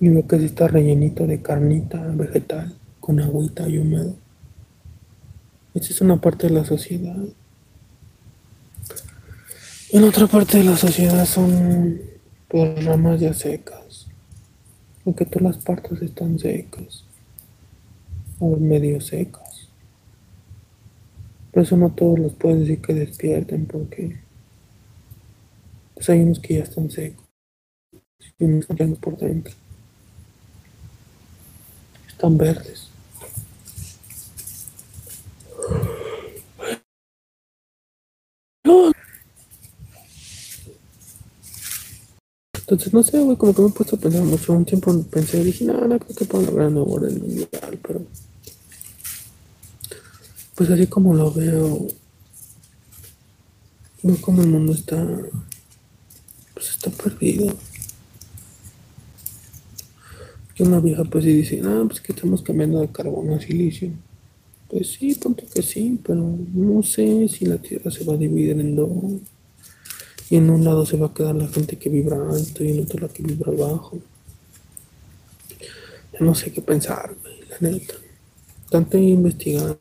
y 0.00 0.08
veo 0.08 0.26
que 0.26 0.36
está 0.36 0.66
rellenito 0.66 1.26
de 1.26 1.42
carnita 1.42 2.00
vegetal 2.14 2.74
con 3.00 3.20
agüita 3.20 3.68
y 3.68 3.78
húmedo. 3.78 4.16
Esta 5.74 5.92
es 5.92 6.00
una 6.00 6.20
parte 6.20 6.48
de 6.48 6.54
la 6.54 6.64
sociedad. 6.64 7.22
En 9.92 10.04
otra 10.04 10.26
parte 10.26 10.58
de 10.58 10.64
la 10.64 10.76
sociedad 10.76 11.24
son 11.26 12.00
pues, 12.48 12.84
ramas 12.84 13.20
ya 13.20 13.34
secas, 13.34 14.06
aunque 15.04 15.26
todas 15.26 15.56
las 15.56 15.64
partes 15.64 16.00
están 16.00 16.38
secas 16.38 17.04
o 18.38 18.56
medio 18.56 19.00
secas. 19.00 19.68
Por 21.52 21.64
eso 21.64 21.76
no 21.76 21.90
todos 21.90 22.18
los 22.18 22.32
puedes 22.34 22.60
decir 22.60 22.80
que 22.80 22.94
despierten 22.94 23.66
porque 23.66 24.16
pues 25.94 26.08
hay 26.08 26.20
unos 26.20 26.38
que 26.38 26.54
ya 26.54 26.62
están 26.62 26.90
secos 26.90 27.26
y 28.38 28.44
unos 28.44 28.70
están 28.70 28.96
por 28.96 29.18
dentro. 29.18 29.52
Están 32.20 32.37
verdes. 32.37 32.87
Entonces, 42.52 42.92
no 42.92 43.02
sé, 43.02 43.20
güey, 43.20 43.38
como 43.38 43.54
que 43.54 43.62
me 43.62 43.68
he 43.68 43.70
puesto 43.70 43.96
a 43.96 43.98
pensar 43.98 44.22
mucho. 44.24 44.52
Un 44.52 44.66
tiempo 44.66 45.02
pensé, 45.04 45.42
dije, 45.42 45.64
no, 45.64 45.80
no 45.88 45.98
creo 45.98 46.14
que 46.14 46.26
puedan 46.26 46.48
lograr 46.48 46.66
un 46.68 46.74
nuevo 46.74 46.92
orden 46.92 47.18
mundial, 47.22 47.78
pero. 47.80 48.02
Pues 50.56 50.68
así 50.68 50.87
como 50.88 51.14
lo 51.14 51.33
veo, 51.33 51.87
veo 54.02 54.20
como 54.20 54.42
el 54.42 54.48
mundo 54.48 54.74
está. 54.74 55.02
Pues 56.52 56.68
está 56.68 56.90
perdido. 56.90 57.56
Una 60.60 60.78
vieja, 60.78 61.04
pues, 61.04 61.24
sí 61.24 61.32
dice, 61.32 61.62
ah, 61.64 61.84
pues 61.86 62.02
que 62.02 62.12
estamos 62.12 62.42
cambiando 62.42 62.80
de 62.80 62.88
carbono 62.88 63.34
a 63.34 63.40
silicio. 63.40 63.90
Pues 64.68 64.88
sí, 64.92 65.14
punto 65.14 65.44
que 65.52 65.62
sí, 65.62 65.98
pero 66.04 66.36
no 66.52 66.82
sé 66.82 67.28
si 67.28 67.46
la 67.46 67.56
Tierra 67.56 67.90
se 67.90 68.04
va 68.04 68.12
a 68.12 68.18
dividir 68.18 68.60
en 68.60 68.76
dos. 68.76 68.90
Y 70.28 70.36
en 70.36 70.50
un 70.50 70.62
lado 70.62 70.84
se 70.84 70.98
va 70.98 71.06
a 71.06 71.14
quedar 71.14 71.34
la 71.34 71.48
gente 71.48 71.78
que 71.78 71.88
vibra 71.88 72.16
alto 72.30 72.62
y 72.62 72.72
en 72.72 72.80
otro 72.80 73.00
la 73.00 73.08
que 73.08 73.22
vibra 73.22 73.50
bajo. 73.52 73.98
Ya 76.12 76.20
no 76.20 76.34
sé 76.34 76.52
qué 76.52 76.60
pensar, 76.60 77.16
la 77.48 77.68
neta. 77.70 77.94
Tanto 78.68 78.98
he 78.98 79.02
investigado 79.02 79.80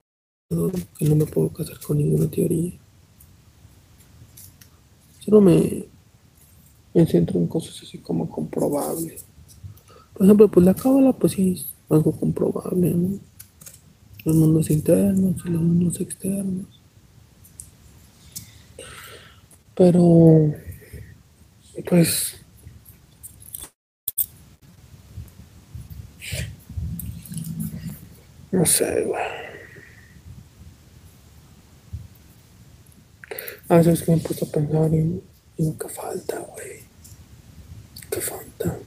que 0.98 1.06
no 1.06 1.16
me 1.16 1.26
puedo 1.26 1.50
casar 1.50 1.78
con 1.82 1.98
ninguna 1.98 2.32
teoría. 2.32 2.72
Solo 5.20 5.42
me 5.42 5.86
centro 7.06 7.38
en 7.38 7.48
cosas 7.48 7.82
así 7.84 7.98
como 7.98 8.30
comprobables. 8.30 9.29
Por 10.20 10.26
ejemplo, 10.26 10.50
pues 10.50 10.66
la 10.66 10.74
cábala, 10.74 11.14
pues 11.14 11.32
sí 11.32 11.54
es 11.54 11.74
algo 11.90 12.12
comprobable, 12.12 12.90
¿no? 12.94 13.20
Los 14.26 14.36
mundos 14.36 14.70
internos 14.70 15.42
y 15.46 15.50
los 15.50 15.62
mundos 15.62 16.02
externos. 16.02 16.66
Pero, 19.78 20.54
pues, 21.88 22.36
no 28.52 28.66
sé, 28.66 29.06
güey. 29.06 29.24
A 33.70 33.78
veces 33.78 34.04
que 34.04 34.12
me 34.12 34.18
puesto 34.18 34.44
a 34.44 34.52
pensar 34.52 34.94
en, 34.94 35.24
en 35.58 35.78
qué 35.78 35.88
falta, 35.88 36.40
güey. 36.40 36.80
¿Qué 38.12 38.20
falta? 38.20 38.80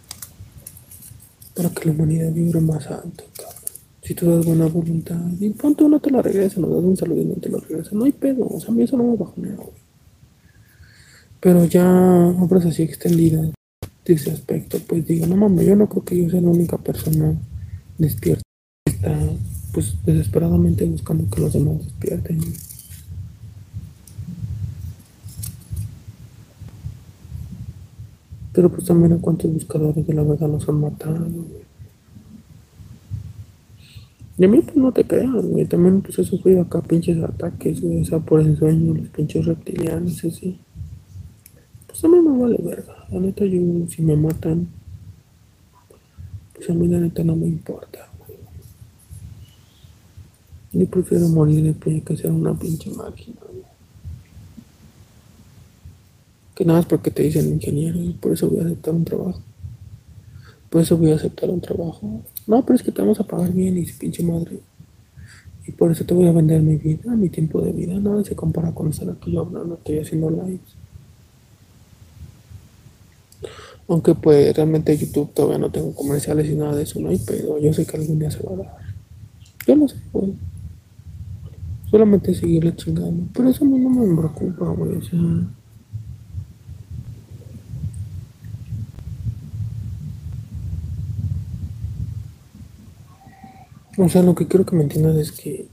Para 1.55 1.71
que 1.71 1.87
la 1.87 1.93
humanidad 1.93 2.33
vibre 2.33 2.61
más 2.61 2.87
alto, 2.87 3.25
cabrón. 3.37 3.63
Si 4.03 4.15
tú 4.15 4.29
das 4.29 4.45
buena 4.45 4.67
voluntad 4.67 5.21
y 5.39 5.51
pronto 5.51 5.85
uno 5.85 6.01
te 6.01 6.11
la 6.11 6.23
regresa, 6.23 6.61
nos 6.61 6.71
das 6.71 6.83
un 6.83 6.97
saludo 6.97 7.23
y 7.23 7.25
no 7.27 7.35
te 7.35 7.49
lo 7.49 7.59
regresa. 7.59 7.91
No 7.93 8.05
hay 8.05 8.13
pedo, 8.13 8.47
o 8.49 8.59
sea, 8.59 8.71
a 8.71 8.73
mí 8.73 8.83
eso 8.83 8.97
no 8.97 9.05
me 9.05 9.17
bajonea, 9.17 9.55
güey. 9.55 9.83
Pero 11.41 11.65
ya 11.65 11.87
obras 12.41 12.67
así 12.67 12.83
extendidas 12.83 13.51
de 14.05 14.13
ese 14.13 14.31
aspecto, 14.31 14.79
pues 14.87 15.07
digo, 15.07 15.27
no 15.27 15.37
mames, 15.37 15.67
yo 15.67 15.77
no 15.77 15.89
creo 15.89 16.05
que 16.05 16.17
yo 16.17 16.31
sea 16.31 16.41
la 16.41 16.51
única 16.51 16.79
persona 16.79 17.37
despierta 17.99 18.43
que 18.85 18.93
está 18.93 19.17
pues 19.73 19.95
desesperadamente 20.05 20.85
buscando 20.85 21.29
que 21.31 21.41
los 21.41 21.53
demás 21.53 21.79
despierten. 21.85 22.41
Pero 28.53 28.71
pues 28.71 28.85
también 28.85 29.15
a 29.15 29.19
cuántos 29.19 29.53
buscadores 29.53 30.07
de 30.07 30.15
la 30.15 30.23
verdad 30.23 30.49
los 30.49 30.69
han 30.69 30.81
matado. 30.81 31.27
Y 34.39 34.45
a 34.45 34.49
mí 34.49 34.61
pues 34.61 34.77
no 34.77 34.93
te 34.93 35.05
creas, 35.05 35.45
güey. 35.45 35.67
También 35.67 36.03
pues 36.03 36.19
he 36.19 36.25
sufrido 36.25 36.63
acá 36.63 36.83
pinches 36.83 37.23
ataques, 37.23 37.81
güey. 37.81 38.03
O 38.03 38.05
sea, 38.05 38.19
por 38.19 38.41
el 38.41 38.57
sueño, 38.57 38.95
los 38.95 39.09
pinches 39.09 39.47
reptilianos, 39.47 40.25
así. 40.25 40.59
Pues 41.87 42.05
a 42.05 42.09
mí 42.09 42.19
me 42.21 42.39
vale 42.39 42.59
verga. 42.63 43.07
La 43.11 43.21
neta, 43.21 43.45
yo, 43.45 43.61
si 43.89 44.03
me 44.03 44.17
matan, 44.17 44.69
pues 46.55 46.69
a 46.71 46.75
mí 46.75 46.89
la 46.89 46.99
neta 46.99 47.23
no 47.25 47.37
me 47.37 47.47
importa, 47.47 48.09
güey. 48.19 48.39
Yo 50.73 50.91
prefiero 50.91 51.29
morir 51.29 51.63
de 51.63 51.73
pie 51.73 52.03
que 52.03 52.17
ser 52.17 52.31
una 52.31 52.55
pinche 52.55 52.91
máquina, 52.91 53.37
güey. 53.41 53.72
Que 56.55 56.65
nada 56.65 56.81
es 56.81 56.87
porque 56.87 57.11
te 57.11 57.23
dicen 57.23 57.53
ingeniero 57.53 57.99
y 57.99 58.13
por 58.13 58.33
eso 58.33 58.49
voy 58.49 58.61
a 58.61 58.65
aceptar 58.65 58.95
un 58.95 59.05
trabajo. 59.05 59.41
Por 60.69 60.83
eso 60.83 60.97
voy 60.97 61.13
a 61.13 61.17
aceptar 61.17 61.51
un 61.51 61.61
trabajo. 61.61 62.23
No, 62.47 62.65
pero 62.65 62.77
es 62.77 62.83
que 62.83 62.93
te 62.93 63.03
vamos 63.03 63.21
a 63.21 63.25
pagar 63.25 63.53
bien 63.53 63.77
y 63.79 63.85
pinche 63.85 64.23
madre. 64.23 64.59
Y 65.67 65.73
por 65.73 65.93
eso 65.93 66.05
te 66.05 66.15
voy 66.15 66.27
a 66.27 66.33
vender 66.33 66.61
mi 66.63 66.77
vida, 66.77 67.15
mi 67.15 67.29
tiempo 67.29 67.61
de 67.61 67.73
vida. 67.73 67.95
Nada 67.95 68.25
se 68.25 68.35
compara 68.35 68.73
con 68.73 68.89
estar 68.89 69.09
aquí 69.09 69.37
hablando, 69.37 69.75
estoy 69.75 69.99
haciendo 69.99 70.31
lives. 70.31 70.61
Aunque 73.89 74.15
pues 74.15 74.55
realmente 74.57 74.97
YouTube 74.97 75.33
todavía 75.35 75.59
no 75.59 75.71
tengo 75.71 75.95
comerciales 75.95 76.49
y 76.49 76.55
nada 76.55 76.75
de 76.75 76.85
eso, 76.85 77.01
no 77.01 77.11
hay 77.11 77.19
pedo. 77.19 77.59
Yo 77.59 77.73
sé 77.73 77.85
que 77.85 77.97
algún 77.97 78.19
día 78.19 78.31
se 78.31 78.43
va 78.43 78.53
a 78.53 78.57
dar. 78.57 78.77
Yo 79.67 79.77
no 79.77 79.89
sé, 79.89 79.97
güey. 80.13 80.33
Solamente 81.91 82.35
seguirle 82.35 82.75
chingando. 82.75 83.27
Pero 83.35 83.51
eso 83.51 83.65
a 83.65 83.69
mí 83.69 83.79
no 83.79 83.91
me 83.91 84.17
preocupa, 84.17 84.71
güey. 84.71 84.97
O 84.97 85.03
sea, 85.03 85.21
o 94.05 94.09
sea, 94.09 94.23
lo 94.23 94.35
que 94.35 94.47
quiero 94.47 94.67
que 94.67 94.77
me 94.77 94.83
entiendas 94.83 95.17
es 95.17 95.33
que 95.33 95.67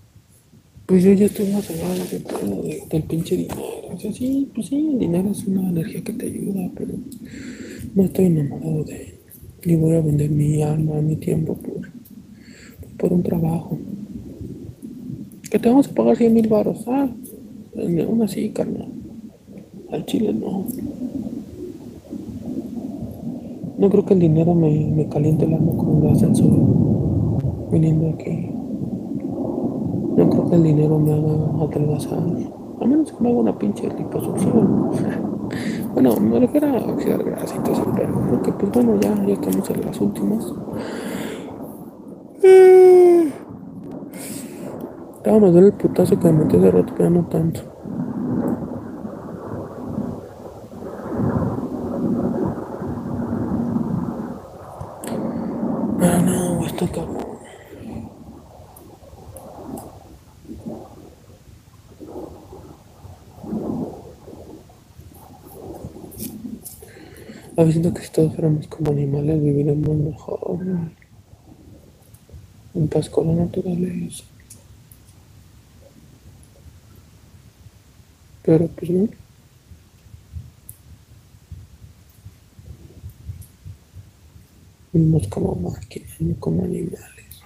pues 0.85 1.03
yo 1.03 1.13
ya 1.13 1.27
estoy 1.27 1.51
más 1.51 1.69
allá 1.69 1.87
de 2.11 2.19
todo, 2.21 2.63
de- 2.63 2.83
del 2.89 3.03
pinche 3.03 3.37
dinero. 3.37 3.61
O 3.93 3.99
sea, 3.99 4.11
sí, 4.11 4.49
pues 4.55 4.67
sí, 4.67 4.89
el 4.93 4.97
dinero 4.99 5.29
es 5.31 5.45
una 5.45 5.69
energía 5.69 6.03
que 6.03 6.13
te 6.13 6.25
ayuda, 6.25 6.67
pero 6.75 6.93
no 7.93 8.03
estoy 8.03 8.25
enamorado 8.25 8.83
de 8.85 8.95
él. 8.95 9.13
Y 9.65 9.75
voy 9.75 9.95
a 9.95 10.01
vender 10.01 10.31
mi 10.31 10.63
alma, 10.63 10.99
mi 11.01 11.15
tiempo 11.17 11.53
por, 11.55 11.91
por 12.97 13.13
un 13.13 13.21
trabajo. 13.21 13.77
Que 15.51 15.59
te 15.59 15.69
vamos 15.69 15.87
a 15.87 15.91
pagar 15.93 16.17
100 16.17 16.33
mil 16.33 16.47
baros. 16.47 16.83
Ah, 16.87 17.07
aún 18.07 18.21
así, 18.23 18.49
carnal. 18.49 18.87
Al 19.91 20.05
chile 20.07 20.33
no. 20.33 20.65
No 23.77 23.89
creo 23.89 24.05
que 24.05 24.13
el 24.15 24.19
dinero 24.21 24.55
me, 24.55 24.71
me 24.89 25.07
caliente 25.07 25.45
el 25.45 25.53
alma 25.53 25.71
como 25.77 25.99
lo 26.03 26.11
hace 26.11 26.25
el 26.25 26.35
sol. 26.35 26.88
Viniendo 27.71 28.09
aquí. 28.09 28.51
No 30.17 30.29
creo 30.29 30.49
que 30.49 30.55
el 30.55 30.63
dinero 30.63 30.99
me 30.99 31.13
haga 31.13 31.65
adelgazar. 31.65 32.19
A 32.81 32.85
menos 32.85 33.11
que 33.11 33.23
me 33.23 33.29
haga 33.29 33.39
una 33.39 33.57
pinche 33.57 33.87
liposucción. 33.89 34.89
bueno, 35.93 36.15
me 36.19 36.39
refiero 36.39 36.67
a 36.67 36.77
oxidar 36.77 37.23
grasa 37.23 37.55
y 37.55 37.59
todo 37.59 37.73
eso, 37.73 37.85
pero 37.95 38.13
porque 38.29 38.51
pues 38.53 38.71
bueno, 38.71 38.99
ya, 38.99 39.13
ya 39.25 39.33
estamos 39.33 39.69
en 39.69 39.85
las 39.85 40.01
últimas. 40.01 40.53
Ah, 45.25 45.37
me 45.39 45.51
duele 45.51 45.67
el 45.67 45.73
putazo 45.73 46.19
que 46.19 46.31
me 46.31 46.43
metí 46.43 46.57
hace 46.57 46.71
rato, 46.71 46.93
pero 46.97 47.09
no 47.09 47.25
tanto. 47.25 47.61
Pero 55.99 56.21
no, 56.21 56.65
esto 56.65 56.87
cabrón. 56.91 57.29
A 67.59 67.63
veces 67.63 67.81
siento 67.81 67.93
que 67.93 68.05
si 68.05 68.13
todos 68.13 68.33
fuéramos 68.33 68.67
como 68.67 68.91
animales 68.91 69.43
viviríamos 69.43 69.97
mejor. 69.97 70.65
En 72.73 72.87
paz 72.87 73.09
con 73.09 73.27
la 73.27 73.33
naturaleza. 73.33 74.23
Pero 78.43 78.65
pues 78.69 78.89
no. 78.89 79.09
Vivimos 84.93 85.27
como 85.27 85.55
máquinas, 85.55 86.21
no 86.21 86.35
como 86.39 86.63
animales. 86.63 87.43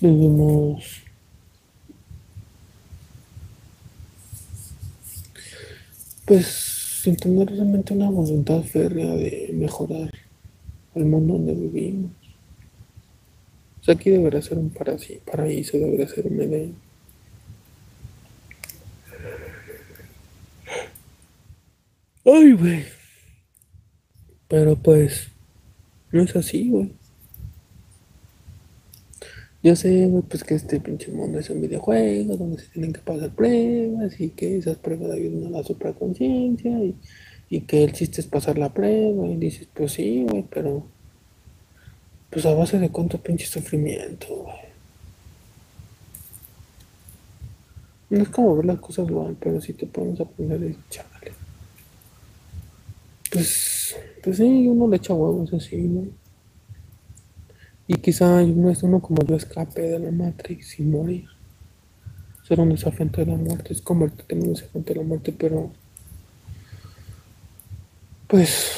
Vivimos 0.00 1.03
pues 6.24 6.46
sin 7.02 7.16
tener 7.16 7.48
realmente 7.48 7.92
una 7.92 8.10
voluntad 8.10 8.62
férrea 8.62 9.14
de 9.14 9.50
mejorar 9.52 10.10
el 10.94 11.04
mundo 11.04 11.34
donde 11.34 11.54
vivimos. 11.54 12.10
O 13.80 13.84
sea, 13.84 13.94
aquí 13.94 14.08
debería 14.10 14.40
ser 14.40 14.56
un 14.56 14.70
paraíso, 14.70 15.76
debería 15.76 16.08
ser 16.08 16.26
un 16.26 16.40
Edén. 16.40 16.74
Ay, 22.24 22.52
güey. 22.52 22.84
Pero 24.48 24.76
pues, 24.76 25.28
no 26.12 26.22
es 26.22 26.34
así, 26.36 26.70
güey. 26.70 26.92
Yo 29.64 29.74
sé, 29.74 30.06
güey, 30.08 30.22
pues 30.22 30.44
que 30.44 30.54
este 30.56 30.78
pinche 30.78 31.10
mundo 31.10 31.38
es 31.38 31.48
un 31.48 31.62
videojuego 31.62 32.36
donde 32.36 32.60
se 32.60 32.68
tienen 32.68 32.92
que 32.92 33.00
pasar 33.00 33.30
pruebas 33.30 34.20
y 34.20 34.28
que 34.28 34.58
esas 34.58 34.76
pruebas 34.76 35.12
ayudan 35.12 35.46
a 35.46 35.58
la 35.58 35.64
supraconciencia 35.64 36.70
y, 36.84 36.94
y 37.48 37.62
que 37.62 37.82
el 37.82 37.92
chiste 37.94 38.20
es 38.20 38.26
pasar 38.26 38.58
la 38.58 38.74
prueba 38.74 39.26
y 39.26 39.36
dices, 39.36 39.66
pues 39.72 39.92
sí, 39.92 40.26
güey, 40.28 40.44
pero 40.50 40.84
pues 42.28 42.44
a 42.44 42.52
base 42.52 42.78
de 42.78 42.90
cuánto 42.90 43.16
pinche 43.16 43.46
sufrimiento, 43.46 44.26
güey. 44.42 44.56
No 48.10 48.22
es 48.22 48.28
como 48.28 48.56
ver 48.56 48.66
las 48.66 48.80
cosas 48.80 49.10
mal, 49.10 49.34
pero 49.40 49.62
si 49.62 49.72
te 49.72 49.86
pones 49.86 50.20
a 50.20 50.26
pensar, 50.26 50.58
chale. 50.90 51.32
Pues, 53.32 53.96
pues 54.22 54.36
sí, 54.36 54.68
uno 54.68 54.88
le 54.88 54.96
echa 54.98 55.14
huevos 55.14 55.54
así, 55.54 55.78
¿no? 55.78 56.23
Y 57.86 57.96
quizá 57.96 58.42
uno 58.42 58.70
es 58.70 58.82
uno 58.82 59.00
como 59.00 59.22
yo 59.24 59.36
escape 59.36 59.82
de 59.82 59.98
la 59.98 60.10
Matrix 60.10 60.68
sin 60.68 60.90
morir. 60.90 61.26
Ser 62.46 62.60
un 62.60 62.70
desafiante 62.70 63.24
de 63.24 63.32
la 63.32 63.36
muerte. 63.36 63.72
Es 63.72 63.82
convertirte 63.82 64.34
en 64.34 64.42
un 64.42 64.54
desafiante 64.54 64.94
de 64.94 65.00
la 65.00 65.06
muerte, 65.06 65.34
pero. 65.36 65.70
Pues. 68.26 68.70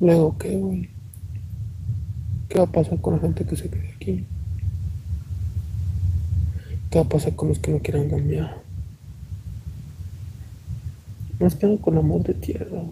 Luego, 0.00 0.36
¿qué, 0.38 0.56
güey? 0.56 0.90
¿Qué 2.48 2.58
va 2.58 2.64
a 2.64 2.72
pasar 2.72 3.00
con 3.00 3.14
la 3.14 3.20
gente 3.20 3.44
que 3.44 3.56
se 3.56 3.68
quede 3.68 3.92
aquí? 3.94 4.24
¿Qué 6.90 6.98
va 6.98 7.04
a 7.04 7.08
pasar 7.08 7.34
con 7.34 7.48
los 7.48 7.58
que 7.58 7.72
no 7.72 7.80
quieran 7.80 8.08
cambiar? 8.08 8.67
Más 11.40 11.54
que 11.54 11.78
con 11.78 11.94
la 11.94 12.02
madre 12.02 12.34
tierra. 12.34 12.82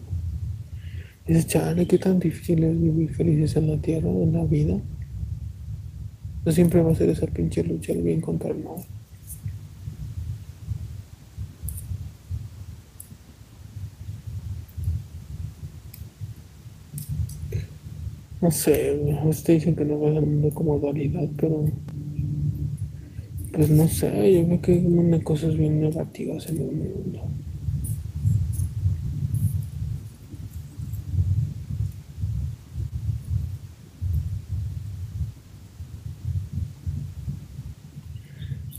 Dices, 1.26 1.46
chale, 1.48 1.86
qué 1.86 1.98
tan 1.98 2.20
difícil 2.20 2.62
es 2.62 2.80
vivir 2.80 3.10
felices 3.10 3.56
en 3.56 3.68
la 3.68 3.76
tierra, 3.78 4.08
en 4.08 4.32
la 4.32 4.44
vida. 4.44 4.78
No 6.44 6.52
siempre 6.52 6.80
va 6.82 6.92
a 6.92 6.94
ser 6.94 7.08
esa 7.08 7.26
pinche 7.26 7.64
lucha 7.64 7.92
el 7.92 8.02
bien 8.02 8.20
contra 8.20 8.50
el 8.50 8.62
mal. 8.62 8.76
No 18.40 18.50
sé, 18.52 18.96
ustedes 19.24 19.60
dicen 19.60 19.74
que 19.74 19.84
no 19.84 19.98
va 19.98 20.08
a 20.08 20.12
el 20.12 20.26
mundo 20.26 20.50
como 20.50 20.78
dualidad, 20.78 21.28
pero 21.36 21.64
pues 23.52 23.70
no 23.70 23.88
sé, 23.88 24.08
yo 24.34 24.46
veo 24.46 24.60
que 24.60 24.72
hay 24.72 25.20
cosas 25.22 25.56
bien 25.56 25.80
negativas 25.80 26.46
en 26.48 26.58
el 26.58 26.72
mundo. 26.72 27.35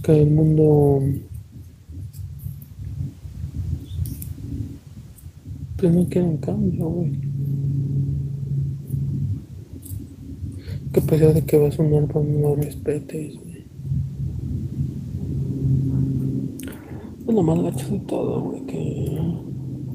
Que 0.07 0.21
el 0.21 0.31
mundo 0.31 1.01
pues 5.75 5.93
no 5.93 6.05
quiere 6.05 6.29
un 6.29 6.37
cambio, 6.37 6.87
güey. 6.87 7.11
Que 10.93 11.01
a 11.01 11.03
pesar 11.03 11.33
de 11.33 11.41
que 11.41 11.57
vas 11.57 11.77
a 11.77 11.83
un 11.83 11.93
árbol 11.93 12.41
no 12.41 12.55
respetes, 12.55 13.35
güey. 13.35 13.65
Es 17.27 17.35
lo 17.35 17.43
más 17.43 17.61
gacho 17.61 17.89
de 17.89 17.99
todo, 17.99 18.41
güey, 18.43 18.61
que 18.61 19.19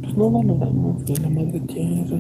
pues 0.03 0.15
no 0.15 0.31
valoramos 0.31 1.09
ni 1.09 1.17
la 1.17 1.31
madre 1.31 1.61
tierra. 1.61 2.19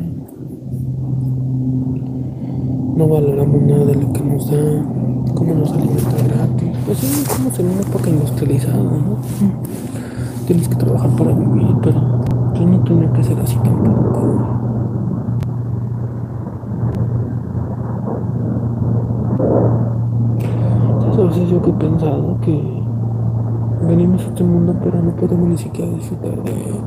No 2.97 3.07
valoramos 3.07 3.63
nada 3.63 3.85
de 3.85 3.95
lo 3.97 4.13
que 4.15 4.21
nos 4.23 4.51
da 4.51 5.35
cómo 5.35 5.55
nos 5.55 5.73
alimenta 5.73 6.23
gratis. 6.25 6.72
Pues 6.85 6.99
sí, 6.99 7.23
estamos 7.23 7.59
en 7.59 7.67
una 7.71 7.81
época 7.81 8.11
industrializada, 8.11 8.83
¿no? 8.83 9.17
Tienes 10.47 10.69
que 10.69 10.75
trabajar 10.75 11.11
para 11.11 11.33
vivir, 11.33 11.77
pero 11.83 12.21
pues 12.51 12.67
no 12.67 12.81
tiene 12.83 13.11
que 13.13 13.25
ser 13.25 13.39
así 13.39 13.57
tampoco. 13.57 14.03
A 21.13 21.25
veces 21.25 21.49
yo 21.49 21.63
que 21.63 21.71
he 21.71 21.75
pensado 21.75 22.41
que 22.41 22.83
venimos 23.87 24.23
a 24.23 24.29
este 24.29 24.43
mundo 24.43 24.75
pero 24.83 25.01
no 25.01 25.15
podemos 25.15 25.49
ni 25.49 25.57
siquiera 25.57 25.93
disfrutar 25.93 26.43
de 26.43 26.51
él. 26.51 26.81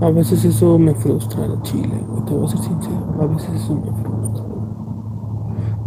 A 0.00 0.10
veces 0.10 0.44
eso 0.44 0.78
me 0.78 0.94
frustra 0.94 1.42
Chile, 1.62 2.00
te 2.26 2.32
voy 2.34 2.44
a 2.46 2.48
ser 2.48 2.60
sincero, 2.60 3.14
a 3.20 3.26
veces 3.26 3.50
eso 3.54 3.74
me 3.74 3.92
frustra. 4.02 4.19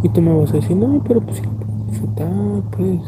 Y 0.04 0.10
tú 0.10 0.20
me 0.20 0.34
vas 0.34 0.50
a 0.50 0.56
decir, 0.56 0.76
no, 0.76 1.02
pero 1.02 1.22
pues 1.22 1.38
sí, 1.38 1.42
disfrutar, 1.88 2.62
pues, 2.72 3.00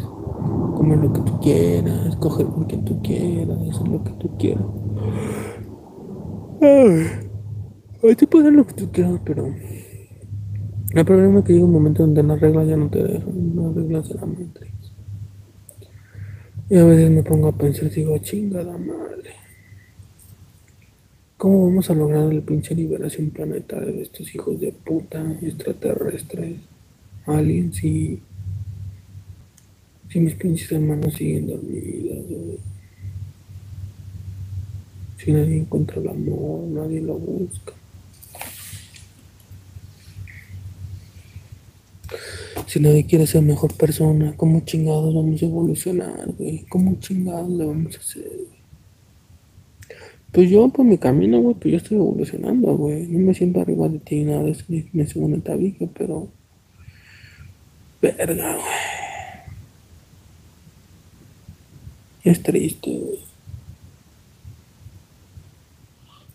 comer 0.75 0.99
lo 0.99 1.13
que 1.13 1.21
tú 1.21 1.39
quieras, 1.41 2.17
coger 2.17 2.47
con 2.47 2.65
quien 2.65 2.87
tú 2.87 3.03
quieras, 3.03 3.59
hacer 3.71 3.87
lo 3.87 4.03
que 4.03 4.13
tú 4.13 4.31
quieras. 4.39 4.65
Ay, 8.03 8.15
te 8.17 8.27
puedes 8.27 8.47
hacer 8.47 8.57
lo 8.57 8.67
que 8.67 8.73
tú 8.73 8.91
quieras, 8.91 9.21
pero 9.27 9.47
el 9.47 11.05
problema 11.05 11.41
es 11.41 11.45
que 11.45 11.53
llega 11.53 11.67
un 11.67 11.73
momento 11.73 12.03
donde 12.03 12.23
las 12.23 12.41
reglas 12.41 12.67
ya 12.67 12.79
no 12.79 12.89
te 12.89 13.03
dejan, 13.03 13.57
las 13.57 13.75
reglas 13.75 14.09
de 14.09 14.15
la 14.15 14.25
Matrix. 14.25 14.93
Y 16.71 16.79
a 16.79 16.85
veces 16.85 17.11
me 17.11 17.23
pongo 17.23 17.49
a 17.49 17.53
pensar, 17.53 17.91
digo, 17.91 18.17
chingada 18.19 18.73
madre. 18.73 19.35
¿Cómo 21.37 21.67
vamos 21.67 21.91
a 21.91 21.95
lograr 21.95 22.33
la 22.33 22.41
pinche 22.41 22.75
liberación 22.75 23.29
planetaria 23.29 23.93
de 23.93 24.01
estos 24.01 24.35
hijos 24.35 24.59
de 24.59 24.73
puta 24.73 25.23
extraterrestres, 25.43 26.57
aliens 27.27 27.83
y 27.85 28.21
si 30.09 30.21
mis 30.21 30.35
pinches 30.35 30.73
hermanos 30.73 31.15
siguen 31.15 31.49
dormidos? 31.49 32.17
Si 35.19 35.33
nadie 35.33 35.59
encuentra 35.59 36.01
el 36.01 36.09
amor, 36.09 36.69
nadie 36.69 37.01
lo 37.01 37.15
busca. 37.19 37.73
Si 42.67 42.81
nadie 42.81 43.07
quiere 43.07 43.27
ser 43.27 43.43
mejor 43.43 43.75
persona, 43.75 44.35
¿cómo 44.37 44.61
chingados 44.61 45.15
vamos 45.15 45.43
a 45.43 45.47
evolucionar, 45.47 46.33
güey? 46.39 46.65
¿Cómo 46.69 46.97
chingados 47.01 47.51
le 47.51 47.65
vamos 47.65 47.97
a 47.97 48.01
hacer? 48.01 48.57
Pues 50.33 50.51
yo 50.51 50.69
por 50.69 50.85
mi 50.85 50.99
camino, 50.99 51.41
güey, 51.41 51.55
pues 51.55 51.73
yo 51.73 51.79
estoy 51.79 51.97
evolucionando, 51.97 52.77
güey. 52.77 53.07
No 53.07 53.19
me 53.21 53.35
siento 53.35 53.61
arriba 53.61 53.89
de 53.89 53.99
ti 53.99 54.23
nada 54.23 54.45
me 54.93 55.07
subo 55.07 55.27
en 55.27 55.35
el 55.35 55.43
tabique, 55.43 55.89
pero. 55.97 56.29
Verga, 58.01 58.55
güey. 58.55 58.67
Es 62.25 62.43
triste, 62.43 62.91
güey. 62.91 63.19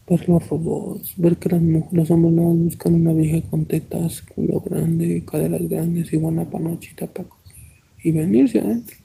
Ver 0.10 0.28
los 0.28 0.50
robots, 0.50 1.14
ver 1.18 1.38
que 1.38 1.50
las 1.50 1.62
mujeres, 1.62 1.94
los 1.94 2.12
hombres 2.12 2.34
no 2.34 2.44
buscan 2.44 2.96
una 2.96 3.14
vieja 3.14 3.48
con 3.50 3.66
tetas, 3.66 4.22
culo 4.22 4.60
grande, 4.60 5.24
caderas 5.26 5.68
grandes 5.70 6.12
y 6.12 6.18
buena 6.18 6.50
panochita 6.50 7.08
para 7.08 7.30
coger 7.30 7.56
y 8.04 8.12
venirse 8.12 8.60
adentro. 8.60 8.98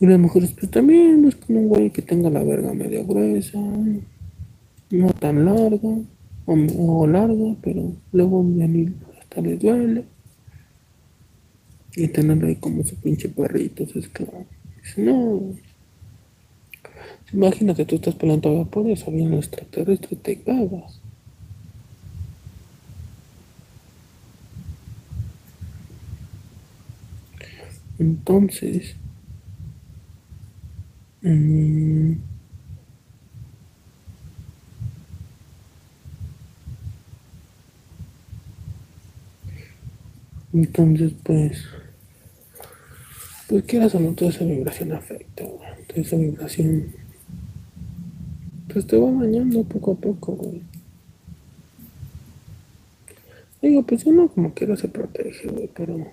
Y 0.00 0.06
las 0.06 0.18
mujeres 0.18 0.52
pues 0.58 0.70
también 0.70 1.22
buscan 1.22 1.56
un 1.56 1.68
güey 1.68 1.90
que 1.90 2.02
tenga 2.02 2.30
la 2.30 2.42
verga 2.42 2.72
medio 2.74 3.04
gruesa, 3.06 3.58
no 4.90 5.12
tan 5.14 5.44
larga, 5.44 5.98
o, 6.46 7.06
larga, 7.06 7.56
pero 7.62 7.92
luego 8.12 8.44
hasta 9.20 9.40
les 9.40 9.60
duele. 9.60 10.04
Y 11.96 12.08
tenerlo 12.08 12.48
ahí 12.48 12.56
como 12.56 12.84
su 12.84 12.96
pinche 12.96 13.28
perrito, 13.28 13.84
es 13.84 14.08
claro. 14.08 14.46
No. 14.96 15.54
Imagínate, 17.32 17.84
tú 17.84 17.96
estás 17.96 18.14
peleando 18.14 18.64
por 18.66 18.86
eso, 18.88 19.10
viene 19.10 19.32
un 19.32 19.38
extraterrestre, 19.38 20.16
te 20.16 20.40
cagas. 20.40 21.00
Entonces, 27.98 28.96
Mm. 31.24 32.18
Entonces, 40.52 41.12
pues, 41.22 41.64
pues 43.48 43.64
quieras 43.64 43.94
o 43.94 44.00
no, 44.00 44.12
toda 44.12 44.30
esa 44.30 44.44
vibración 44.44 44.92
afecta, 44.92 45.44
güey. 45.44 45.84
Toda 45.86 46.00
esa 46.00 46.16
vibración, 46.16 46.92
pues 48.72 48.86
te 48.86 48.96
va 48.96 49.10
dañando 49.10 49.62
poco 49.64 49.92
a 49.92 49.94
poco, 49.94 50.32
güey. 50.32 50.62
Digo, 53.60 53.82
pues 53.82 54.04
uno 54.04 54.28
como 54.28 54.52
quiera 54.52 54.76
se 54.76 54.88
protege, 54.88 55.48
güey, 55.48 55.70
pero 55.74 56.06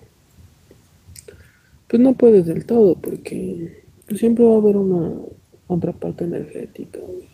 pues 1.88 2.00
no 2.00 2.14
puedes 2.14 2.46
del 2.46 2.64
todo 2.64 2.94
porque 2.94 3.82
siempre 4.16 4.44
va 4.44 4.54
a 4.54 4.58
haber 4.58 4.76
una 4.76 5.12
otra 5.66 5.92
parte 5.92 6.24
energética, 6.24 6.98
güey. 6.98 7.31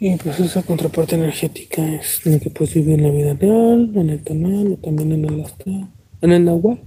Y 0.00 0.16
pues 0.16 0.38
esa 0.38 0.62
contraparte 0.62 1.16
energética 1.16 1.84
es 1.94 2.24
la 2.24 2.38
que 2.38 2.50
puedes 2.50 2.72
vivir 2.74 3.00
en 3.00 3.02
la 3.02 3.10
vida 3.10 3.34
real, 3.34 3.90
en 3.96 4.10
el 4.10 4.22
tonal 4.22 4.72
o 4.74 4.76
también 4.76 5.10
en 5.12 5.24
el 5.24 5.40
astral, 5.40 5.88
en 6.20 6.32
el 6.32 6.48
agua, 6.48 6.78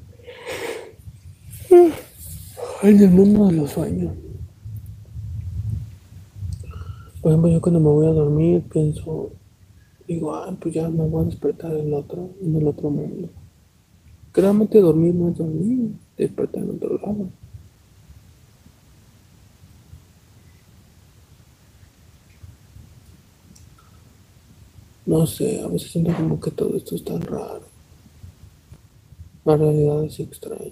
en 2.84 3.00
el 3.02 3.10
mundo 3.10 3.48
de 3.48 3.54
los 3.54 3.72
sueños. 3.72 4.14
Por 7.22 7.34
ejemplo, 7.34 7.52
yo 7.52 7.60
cuando 7.60 7.82
me 7.82 7.90
voy 7.90 8.08
a 8.08 8.12
dormir 8.12 8.64
pienso, 8.72 9.32
digo, 10.08 10.34
ah, 10.34 10.56
pues 10.58 10.74
ya 10.74 10.88
me 10.88 11.06
voy 11.06 11.24
a 11.24 11.26
despertar 11.26 11.74
en 11.74 11.88
el 11.88 11.94
otro, 11.94 12.30
en 12.42 12.56
el 12.56 12.66
otro 12.66 12.90
mundo. 12.90 13.28
Claramente 14.32 14.80
dormir 14.80 15.14
no 15.14 15.30
es 15.30 15.38
dormir, 15.38 15.92
despertar 16.18 16.64
en 16.64 16.70
otro 16.70 16.98
lado. 16.98 17.28
No 25.12 25.28
sé, 25.28 25.62
a 25.62 25.68
veces 25.68 25.92
siento 25.92 26.16
como 26.16 26.40
que 26.40 26.52
todo 26.52 26.78
esto 26.78 26.96
es 26.96 27.04
tan 27.04 27.20
raro. 27.20 27.64
La 29.44 29.58
realidad 29.58 30.06
es 30.06 30.18
extraña. 30.22 30.72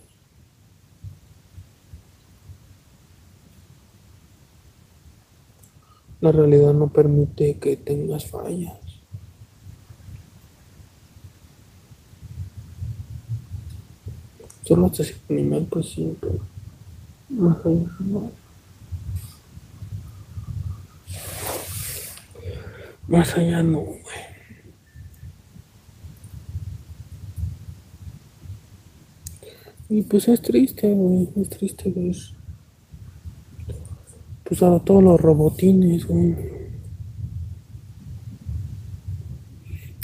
La 6.21 6.31
realidad 6.31 6.73
no 6.73 6.87
permite 6.87 7.57
que 7.57 7.75
tengas 7.75 8.27
fallas. 8.27 8.79
Solo 14.63 14.89
pues 15.69 15.89
sí, 15.89 16.17
pero 16.21 16.39
más 17.27 17.57
allá 17.65 17.89
no. 17.99 18.31
Más 23.09 23.35
allá 23.35 23.63
no, 23.63 23.79
güey. 23.79 24.28
Y 29.89 30.03
pues 30.03 30.27
es 30.27 30.41
triste, 30.41 30.93
güey. 30.93 31.27
Es 31.35 31.49
triste 31.49 31.91
ver. 31.91 32.15
Pues 34.43 34.63
a 34.63 34.79
todos 34.79 35.03
los 35.03 35.19
robotines, 35.19 36.07
güey. 36.07 36.35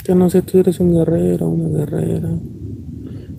Que 0.04 0.14
no 0.14 0.30
sé, 0.30 0.42
tú 0.42 0.58
eres 0.58 0.78
un 0.78 0.92
guerrero, 0.92 1.48
una 1.48 1.68
guerrera. 1.68 2.30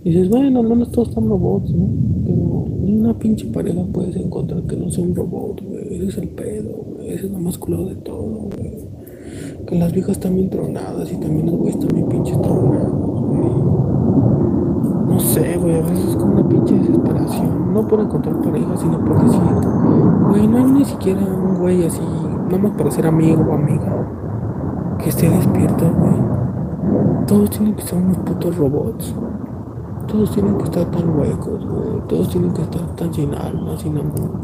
Y 0.04 0.10
dices, 0.10 0.30
bueno, 0.30 0.60
al 0.60 0.68
menos 0.68 0.92
todos 0.92 1.10
están 1.10 1.28
robots, 1.28 1.70
¿no? 1.72 1.88
Pero 2.26 2.34
una 2.34 3.18
pinche 3.18 3.46
pareja 3.48 3.84
puedes 3.92 4.16
encontrar 4.16 4.64
que 4.64 4.76
no 4.76 4.90
sea 4.90 5.04
un 5.04 5.16
robot, 5.16 5.62
güey. 5.62 5.96
Ese 5.96 6.08
es 6.08 6.18
el 6.18 6.30
pedo, 6.30 6.70
güey. 6.76 7.10
Ese 7.10 7.26
es 7.26 7.32
lo 7.32 7.40
más 7.40 7.58
culo 7.58 7.86
de 7.86 7.96
todo, 7.96 8.50
güey. 8.50 8.74
Que 9.66 9.76
las 9.76 9.92
viejas 9.92 10.20
también 10.20 10.50
tronadas 10.50 11.12
y 11.12 11.16
también 11.18 11.48
los 11.48 11.56
güeyes 11.56 11.80
también 11.80 12.08
pinches 12.08 12.42
tronados, 12.42 13.22
güey. 13.28 13.68
No 15.08 15.20
sé, 15.20 15.58
güey, 15.58 15.76
a 15.76 15.82
veces 15.82 16.10
es 16.10 16.16
como 16.16 16.34
una 16.34 16.50
pinche 16.50 16.76
desesperación. 16.76 17.67
No 17.78 17.88
por 17.88 18.00
encontrar 18.00 18.36
pareja, 18.42 18.76
sino 18.76 18.98
por 19.06 19.24
decir, 19.24 19.40
güey, 20.30 20.48
no 20.48 20.58
hay 20.58 20.64
ni 20.64 20.84
siquiera 20.84 21.22
un 21.22 21.60
güey 21.60 21.86
así, 21.86 22.02
nada 22.02 22.58
más 22.58 22.72
para 22.72 22.90
ser 22.90 23.06
amigo 23.06 23.46
o 23.48 23.54
amiga, 23.54 24.98
que 24.98 25.10
esté 25.10 25.30
despierto, 25.30 25.86
güey. 25.94 27.28
Todos 27.28 27.52
tienen 27.52 27.76
que 27.76 27.84
ser 27.84 28.00
unos 28.00 28.18
putos 28.18 28.58
robots. 28.58 29.14
Todos 30.08 30.32
tienen 30.32 30.58
que 30.58 30.64
estar 30.64 30.90
tan 30.90 31.20
huecos, 31.20 31.68
güey. 31.68 32.02
Todos 32.08 32.30
tienen 32.30 32.52
que 32.52 32.64
estar 32.64 32.96
tan 32.96 33.14
sin 33.14 33.36
alma, 33.36 33.78
sin 33.78 33.96
amor. 33.96 34.42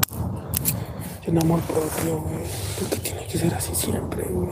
Sin 1.25 1.41
amor 1.41 1.59
propio, 1.61 2.21
güey. 2.21 2.45
Porque 2.79 2.97
tiene 2.97 3.25
que 3.25 3.37
ser 3.39 3.51
así 3.55 3.73
siempre, 3.73 4.29
güey. 4.31 4.49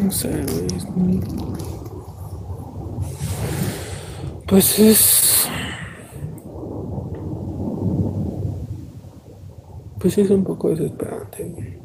No 0.00 0.10
sé, 0.12 0.46
güey. 0.94 1.20
Pues 4.46 4.78
es. 4.78 5.48
Pues 9.98 10.18
es 10.18 10.30
un 10.30 10.44
poco 10.44 10.70
desesperante, 10.70 11.44
güey. 11.44 11.76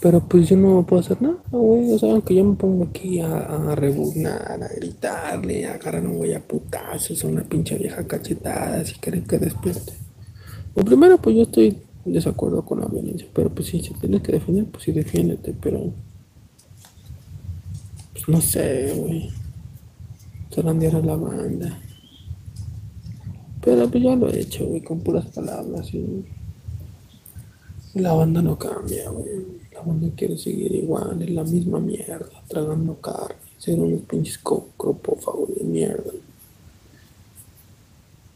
Pero 0.00 0.20
pues 0.20 0.48
yo 0.48 0.56
no 0.56 0.86
puedo 0.86 1.00
hacer 1.00 1.20
nada, 1.20 1.38
güey. 1.50 1.92
O 1.92 1.98
sea, 1.98 2.12
aunque 2.12 2.34
yo 2.34 2.44
me 2.44 2.54
pongo 2.54 2.84
aquí 2.84 3.20
a, 3.20 3.38
a 3.38 3.72
a 3.72 3.74
gritarle, 3.74 5.66
a 5.66 5.74
agarrar 5.74 6.06
un 6.06 6.18
güey 6.18 6.34
a 6.34 6.40
putazos, 6.40 7.24
a 7.24 7.26
una 7.26 7.42
pinche 7.42 7.76
vieja 7.76 8.06
cachetada, 8.06 8.84
si 8.84 8.94
quieren 8.96 9.24
que 9.24 9.38
despierte. 9.38 9.94
Lo 10.76 10.84
primero, 10.84 11.18
pues 11.18 11.34
yo 11.34 11.42
estoy 11.42 11.78
en 12.04 12.12
desacuerdo 12.12 12.64
con 12.64 12.80
la 12.80 12.86
violencia. 12.86 13.26
Pero 13.34 13.48
pues 13.50 13.68
si 13.68 13.82
se 13.82 13.94
tienes 13.94 14.22
que 14.22 14.30
defender, 14.30 14.66
pues 14.66 14.84
sí 14.84 14.92
defiéndete, 14.92 15.56
pero. 15.60 15.92
Pues 18.12 18.28
no 18.28 18.40
sé, 18.40 18.94
güey. 18.94 19.43
Zarandear 20.54 20.94
a 20.94 21.00
la 21.00 21.16
banda. 21.16 21.78
Pero 23.60 23.90
pues 23.90 24.04
ya 24.04 24.14
lo 24.14 24.28
he 24.28 24.40
hecho, 24.40 24.66
güey, 24.66 24.82
con 24.82 25.00
puras 25.00 25.26
palabras 25.26 25.92
y 25.92 26.24
la 27.94 28.12
banda 28.12 28.40
no 28.40 28.56
cambia, 28.56 29.10
güey. 29.10 29.64
La 29.72 29.80
banda 29.80 30.08
quiere 30.14 30.38
seguir 30.38 30.72
igual, 30.72 31.20
es 31.22 31.30
la 31.30 31.42
misma 31.42 31.80
mierda, 31.80 32.40
tragando 32.46 33.00
carne, 33.00 33.34
ser 33.58 33.80
unos 33.80 34.02
pinches 34.02 34.38
copófagos 34.38 35.56
de 35.56 35.64
mierda. 35.64 36.12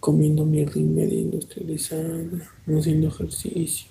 Comiendo 0.01 0.45
mierda 0.45 0.81
y 0.81 0.85
media 0.85 1.21
industrializada, 1.21 2.19
no 2.67 2.79
haciendo 2.79 3.09
ejercicio. 3.09 3.89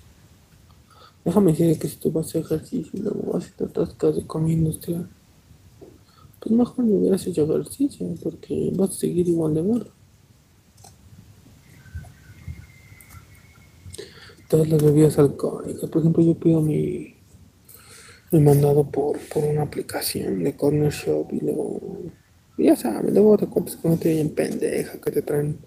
Déjame 1.24 1.52
decir 1.52 1.78
que 1.78 1.88
si 1.88 1.96
tú 1.96 2.10
vas 2.10 2.26
a 2.26 2.28
hacer 2.28 2.42
ejercicio 2.42 3.00
luego 3.02 3.32
vas 3.32 3.48
y 3.48 3.52
te 3.52 3.64
atascas 3.64 4.16
de 4.16 4.26
comida 4.26 4.54
industrial, 4.54 5.08
pues 6.40 6.52
mejor 6.52 6.84
no 6.84 6.96
hubieras 6.96 7.26
hecho 7.26 7.44
ejercicio, 7.44 8.06
porque 8.22 8.72
vas 8.74 8.90
a 8.90 8.94
seguir 8.94 9.28
igual 9.28 9.54
de 9.54 9.62
mal. 9.62 9.90
Todas 14.48 14.68
las 14.68 14.82
bebidas 14.82 15.18
alcohólicas, 15.18 15.90
por 15.90 16.00
ejemplo, 16.00 16.22
yo 16.22 16.34
pido 16.34 16.62
mi 16.62 17.18
me 18.30 18.38
he 18.38 18.42
mandado 18.42 18.84
por, 18.84 19.18
por 19.32 19.44
una 19.44 19.62
aplicación 19.62 20.44
de 20.44 20.54
Corner 20.54 20.92
Shop 20.92 21.28
y 21.32 21.40
luego, 21.40 21.80
ya 22.58 22.76
sabes, 22.76 23.12
luego 23.12 23.38
te 23.38 23.46
cuentas 23.46 23.76
que 23.76 23.88
no 23.88 23.96
te 23.96 24.12
oyen 24.12 24.34
pendeja, 24.34 25.00
que 25.00 25.10
te 25.10 25.22
traen 25.22 25.58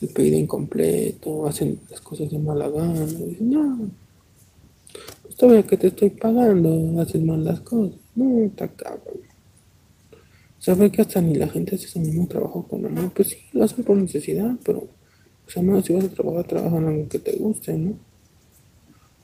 el 0.00 0.08
pedido 0.08 0.38
incompleto, 0.38 1.46
hacen 1.46 1.80
las 1.90 2.00
cosas 2.00 2.30
de 2.30 2.38
mala 2.38 2.68
gana. 2.68 3.06
Dicen, 3.06 3.50
no, 3.50 3.90
pues 5.22 5.36
todavía 5.36 5.62
que 5.62 5.76
te 5.76 5.86
estoy 5.88 6.10
pagando, 6.10 7.00
haces 7.00 7.22
mal 7.22 7.44
las 7.44 7.60
cosas. 7.60 7.96
No, 8.14 8.40
está 8.44 8.68
cabrón. 8.68 9.29
Sabe 10.60 10.92
que 10.92 11.00
hasta 11.00 11.22
ni 11.22 11.36
la 11.36 11.48
gente 11.48 11.74
hace 11.74 11.86
ese 11.86 11.98
mismo 11.98 12.26
trabajo 12.26 12.66
con 12.68 12.84
amor. 12.84 13.10
Pues 13.14 13.28
sí, 13.28 13.38
lo 13.54 13.64
hacen 13.64 13.82
por 13.82 13.96
necesidad, 13.96 14.54
pero, 14.62 14.80
o 14.80 15.50
sea, 15.50 15.62
no, 15.62 15.80
si 15.80 15.94
vas 15.94 16.04
a 16.04 16.08
trabajar, 16.10 16.44
trabaja 16.44 16.76
en 16.76 16.86
algo 16.86 17.08
que 17.08 17.18
te 17.18 17.32
guste, 17.36 17.72
¿no? 17.78 17.94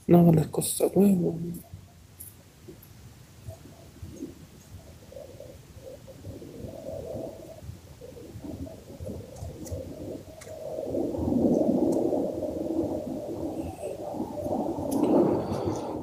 No 0.06 0.20
hagas 0.20 0.36
las 0.36 0.46
cosas 0.46 0.80
a 0.80 0.98
huevo. 0.98 1.36
¿no? 1.38 1.66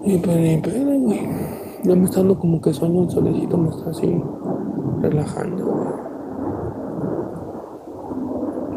Y 0.06 0.18
pues 0.20 0.38
ni 0.38 0.58
pedo, 0.58 1.00
güey. 1.00 1.22
Ya 1.84 1.96
me 1.96 2.06
está 2.06 2.18
dando 2.18 2.38
como 2.38 2.62
que 2.62 2.72
sueño 2.72 3.06
el 3.06 3.10
solecito, 3.10 3.58
me 3.58 3.70
está 3.70 3.90
así 3.90 4.22
relajando, 5.04 5.66
güey. 5.66 5.88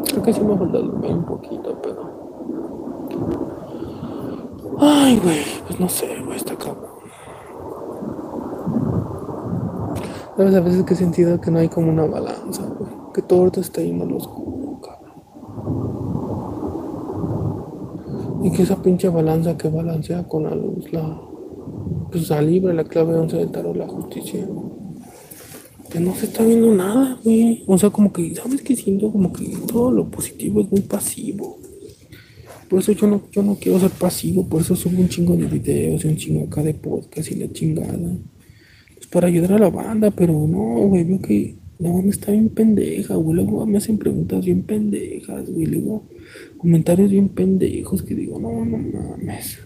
Creo 0.05 0.23
que 0.23 0.33
sí 0.33 0.41
me 0.41 0.57
falta 0.57 0.77
dormir 0.77 1.11
un 1.11 1.25
poquito, 1.25 1.79
pero. 1.81 2.17
Ay, 4.79 5.19
güey, 5.23 5.43
pues 5.65 5.79
no 5.79 5.89
sé, 5.89 6.21
güey, 6.23 6.37
está 6.37 6.55
cabrón. 6.55 6.85
Sabes 10.35 10.55
a 10.55 10.59
veces 10.61 10.83
que 10.83 10.93
he 10.93 10.97
sentido 10.97 11.41
que 11.41 11.49
no 11.49 11.59
hay 11.59 11.69
como 11.69 11.89
una 11.89 12.05
balanza, 12.05 12.63
güey. 12.77 12.91
Que 13.13 13.21
todo 13.21 13.49
te 13.49 13.61
está 13.61 13.81
yendo 13.81 14.03
a 14.03 14.07
lo 14.07 14.17
oscuro, 14.17 14.79
cabrón. 14.81 15.21
Y 18.43 18.51
que 18.51 18.63
esa 18.63 18.75
pinche 18.75 19.09
balanza 19.09 19.57
que 19.57 19.69
balancea 19.69 20.27
con 20.27 20.43
la 20.43 20.53
luz, 20.53 20.91
la, 20.93 21.19
pues 22.11 22.29
la 22.29 22.41
libre, 22.41 22.73
la 22.73 22.83
clave 22.83 23.15
11 23.15 23.37
del 23.37 23.51
tarot, 23.51 23.75
la 23.75 23.87
justicia. 23.87 24.45
Que 25.91 25.99
no 25.99 26.15
se 26.15 26.25
está 26.25 26.43
viendo 26.43 26.73
nada, 26.73 27.19
güey. 27.23 27.63
O 27.65 27.77
sea, 27.77 27.89
como 27.89 28.11
que, 28.11 28.35
¿sabes 28.35 28.61
qué 28.61 28.75
siento? 28.75 29.11
Como 29.11 29.31
que 29.31 29.45
todo 29.67 29.91
lo 29.91 30.09
positivo 30.09 30.61
es 30.61 30.71
muy 30.71 30.81
pasivo. 30.81 31.57
Por 32.69 32.79
eso 32.79 32.91
yo 32.91 33.07
no, 33.07 33.21
yo 33.31 33.41
no 33.43 33.55
quiero 33.55 33.79
ser 33.79 33.91
pasivo, 33.91 34.45
por 34.45 34.61
eso 34.61 34.75
subo 34.75 34.99
un 34.99 35.07
chingo 35.07 35.37
de 35.37 35.45
videos, 35.45 36.03
un 36.03 36.17
chingo 36.17 36.45
acá 36.45 36.61
de 36.63 36.73
podcast 36.73 37.31
y 37.31 37.35
la 37.35 37.51
chingada. 37.51 37.97
Pues 38.95 39.07
para 39.07 39.27
ayudar 39.27 39.53
a 39.53 39.59
la 39.59 39.69
banda, 39.69 40.11
pero 40.11 40.33
no, 40.33 40.87
güey, 40.87 41.05
veo 41.05 41.21
que 41.21 41.55
la 41.79 41.89
banda 41.89 42.09
está 42.09 42.31
bien 42.31 42.49
pendeja, 42.49 43.15
güey. 43.15 43.35
Luego 43.35 43.65
me 43.65 43.77
hacen 43.77 43.97
preguntas 43.97 44.43
bien 44.43 44.63
pendejas, 44.63 45.49
güey. 45.49 45.67
Luego 45.67 46.03
comentarios 46.57 47.09
bien 47.09 47.29
pendejos 47.29 48.03
que 48.03 48.15
digo, 48.15 48.37
no, 48.37 48.65
no 48.65 48.77
mames. 48.77 49.59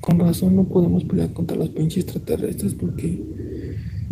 Con 0.00 0.18
razón 0.18 0.56
no 0.56 0.64
podemos 0.64 1.04
pelear 1.04 1.32
contra 1.32 1.56
los 1.56 1.68
pinches 1.70 2.04
extraterrestres 2.04 2.74
porque 2.74 3.22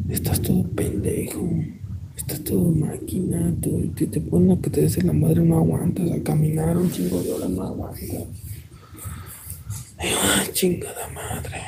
estás 0.09 0.41
todo 0.43 0.62
pendejo. 0.64 1.49
Estás 2.16 2.43
todo 2.45 2.70
máquina, 2.72 3.55
te, 3.61 4.07
te 4.07 4.20
ponen 4.20 4.51
a 4.51 4.61
que 4.61 4.70
te 4.70 4.82
des 4.82 5.03
la 5.05 5.12
madre, 5.12 5.41
no 5.41 5.57
aguantas, 5.57 6.11
a 6.11 6.22
caminar 6.22 6.76
un 6.76 6.91
chingo 6.91 7.22
de 7.22 7.32
horas 7.32 7.49
no 7.49 7.62
aguantas. 7.62 8.26
Ay, 9.97 10.49
chingada 10.53 11.09
madre. 11.14 11.59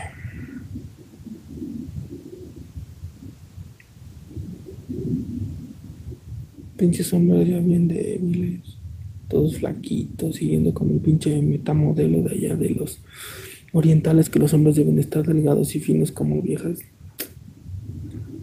Pinches 6.77 7.13
hombres 7.13 7.49
ya 7.49 7.59
bien 7.59 7.89
débiles, 7.89 8.61
todos 9.29 9.59
flaquitos, 9.59 10.37
siguiendo 10.37 10.75
con 10.75 10.91
el 10.91 10.99
pinche 10.99 11.41
metamodelo 11.41 12.23
de 12.23 12.35
allá 12.35 12.57
de 12.57 12.71
los 12.71 12.99
orientales 13.73 14.31
que 14.31 14.39
los 14.39 14.53
hombres 14.55 14.77
deben 14.77 14.99
estar 14.99 15.27
delgados 15.27 15.75
y 15.77 15.81
finos 15.81 16.13
como 16.13 16.43
viejas. 16.43 16.79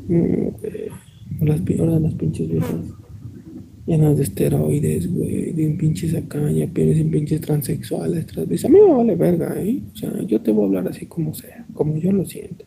Mm, 0.08 1.46
las, 1.46 1.62
ahora 1.80 2.00
las 2.00 2.14
pinches 2.14 2.50
viejas 2.50 2.86
llenas 3.88 4.18
de 4.18 4.24
esteroides, 4.24 5.12
güey, 5.12 5.54
de 5.54 5.70
pinches 5.70 6.14
acá, 6.14 6.52
ya 6.52 6.66
en 6.66 7.10
pinches 7.10 7.42
transexuales. 7.42 8.66
A 8.66 8.70
mí 8.70 8.78
me 8.80 8.94
vale 8.94 9.16
verga, 9.16 9.56
¿eh? 9.58 9.82
O 9.94 9.98
sea, 9.98 10.22
yo 10.24 10.42
te 10.42 10.52
voy 10.52 10.64
a 10.64 10.68
hablar 10.68 10.88
así 10.90 11.06
como 11.06 11.34
sea, 11.34 11.66
como 11.74 11.98
yo 11.98 12.12
lo 12.12 12.26
siento. 12.26 12.66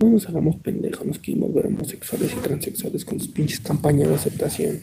No 0.00 0.10
nos 0.10 0.28
hagamos 0.28 0.56
pendejos, 0.56 1.06
nos 1.06 1.18
queremos 1.18 1.52
ver 1.52 1.66
homosexuales 1.66 2.32
y 2.32 2.40
transexuales 2.40 3.04
con 3.04 3.18
sus 3.18 3.28
pinches 3.28 3.60
campañas 3.60 4.08
de 4.08 4.14
aceptación. 4.14 4.78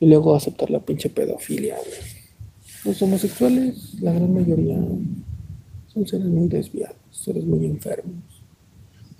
Y 0.00 0.06
luego 0.06 0.34
aceptar 0.34 0.70
la 0.70 0.80
pinche 0.84 1.10
pedofilia, 1.10 1.76
güey. 1.76 2.16
Los 2.84 3.00
homosexuales, 3.02 4.00
la 4.00 4.12
gran 4.12 4.34
mayoría, 4.34 4.78
son 5.96 6.06
seres 6.06 6.26
muy 6.26 6.46
desviados, 6.46 6.98
seres 7.10 7.46
muy 7.46 7.64
enfermos. 7.64 8.22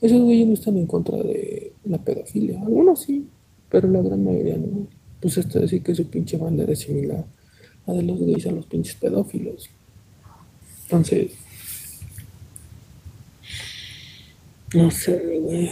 Esos 0.02 0.20
güeyes 0.20 0.46
no 0.46 0.52
están 0.52 0.76
en 0.76 0.86
contra 0.86 1.16
de 1.16 1.72
la 1.86 1.96
pedofilia. 1.96 2.60
Algunos 2.60 3.00
sí, 3.00 3.26
pero 3.70 3.88
la 3.88 4.02
gran 4.02 4.22
mayoría 4.22 4.58
no. 4.58 4.86
Pues 5.18 5.38
esto 5.38 5.58
decir 5.58 5.82
que 5.82 5.94
su 5.94 6.04
pinche 6.06 6.36
bandera 6.36 6.74
es 6.74 6.80
similar 6.80 7.24
a 7.86 7.92
de 7.94 8.02
los 8.02 8.20
gays 8.20 8.46
a 8.46 8.50
los 8.50 8.66
pinches 8.66 8.94
pedófilos. 8.96 9.70
Entonces, 10.82 11.32
no 14.74 14.90
sé, 14.90 15.38
güey. 15.40 15.70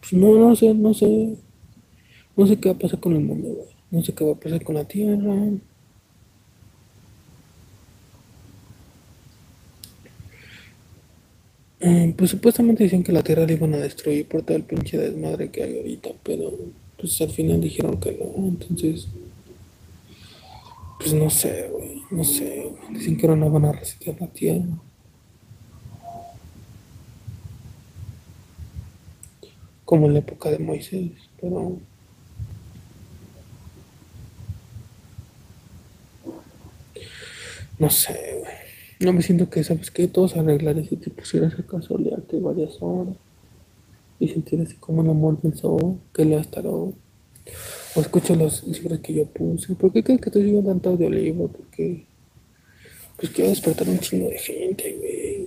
Pues 0.00 0.12
no, 0.14 0.34
no 0.38 0.56
sé, 0.56 0.72
no 0.72 0.94
sé. 0.94 1.36
No 2.34 2.46
sé 2.46 2.56
qué 2.56 2.70
va 2.70 2.74
a 2.74 2.78
pasar 2.78 3.00
con 3.00 3.12
el 3.12 3.20
mundo, 3.20 3.48
güey. 3.48 3.68
No 3.90 4.02
sé 4.02 4.14
qué 4.14 4.24
va 4.24 4.32
a 4.32 4.40
pasar 4.40 4.64
con 4.64 4.76
la 4.76 4.84
tierra. 4.84 5.34
Eh, 11.88 12.14
pues 12.18 12.30
supuestamente 12.30 12.84
dicen 12.84 13.02
que 13.02 13.12
la 13.12 13.22
Tierra 13.22 13.46
la 13.46 13.52
iban 13.52 13.72
a 13.72 13.78
destruir 13.78 14.28
por 14.28 14.42
todo 14.42 14.58
el 14.58 14.64
pinche 14.64 14.98
desmadre 14.98 15.50
que 15.50 15.62
hay 15.62 15.78
ahorita, 15.78 16.10
pero 16.22 16.52
pues 16.98 17.18
al 17.22 17.30
final 17.30 17.62
dijeron 17.62 17.98
que 17.98 18.12
no, 18.12 18.46
entonces 18.46 19.08
pues 20.98 21.14
no 21.14 21.30
sé, 21.30 21.70
güey, 21.72 22.02
no 22.10 22.24
sé, 22.24 22.70
dicen 22.90 23.16
que 23.16 23.26
ahora 23.26 23.38
no 23.38 23.50
van 23.50 23.64
a 23.66 23.72
resetear 23.72 24.20
la 24.20 24.26
Tierra. 24.26 24.66
Como 29.86 30.06
en 30.06 30.12
la 30.12 30.18
época 30.18 30.50
de 30.50 30.58
Moisés, 30.58 31.12
pero 31.40 31.78
no 37.78 37.90
sé, 37.90 38.36
güey. 38.40 38.67
No 39.00 39.12
me 39.12 39.22
siento 39.22 39.48
que, 39.48 39.62
¿sabes 39.62 39.90
que 39.90 40.08
Todos 40.08 40.36
arreglar 40.36 40.84
si 40.84 40.96
te 40.96 41.10
pusieras 41.10 41.58
a 41.58 41.62
casolearte 41.62 42.40
varias 42.40 42.78
horas 42.80 43.14
y 44.20 44.28
sentir 44.28 44.60
así 44.60 44.74
como 44.74 45.02
el 45.02 45.10
amor 45.10 45.38
sol, 45.54 45.98
que 46.12 46.24
le 46.24 46.42
tarot, 46.44 46.92
o 47.94 48.00
escucho 48.00 48.34
los 48.34 48.66
libros 48.66 48.98
que 48.98 49.14
yo 49.14 49.26
puse. 49.26 49.74
¿Por 49.76 49.92
qué 49.92 50.02
crees 50.02 50.20
que 50.20 50.28
estoy 50.28 50.42
siguiendo 50.42 50.70
tanto 50.70 50.96
de 50.96 51.06
olivo? 51.06 51.48
Porque, 51.48 52.04
pues 53.16 53.30
quiero 53.30 53.50
despertar 53.50 53.88
un 53.88 54.00
chingo 54.00 54.28
de 54.28 54.38
gente, 54.38 54.96
güey. 54.98 55.46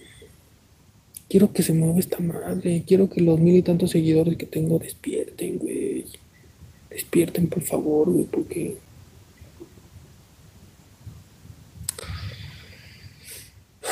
Quiero 1.28 1.52
que 1.52 1.64
se 1.64 1.74
mueva 1.74 1.99
esta 1.99 2.20
madre. 2.20 2.84
Quiero 2.86 3.10
que 3.10 3.22
los 3.22 3.39
mil 3.39 3.56
y 3.56 3.62
tantos 3.62 3.91
seguidores 3.91 4.38
que 4.38 4.45
tengo 4.45 4.80
despierten, 4.80 5.60
güey. 5.60 6.06
Despierten, 6.89 7.47
por 7.47 7.64
favor, 7.64 8.10
güey, 8.10 8.26
porque 8.26 8.78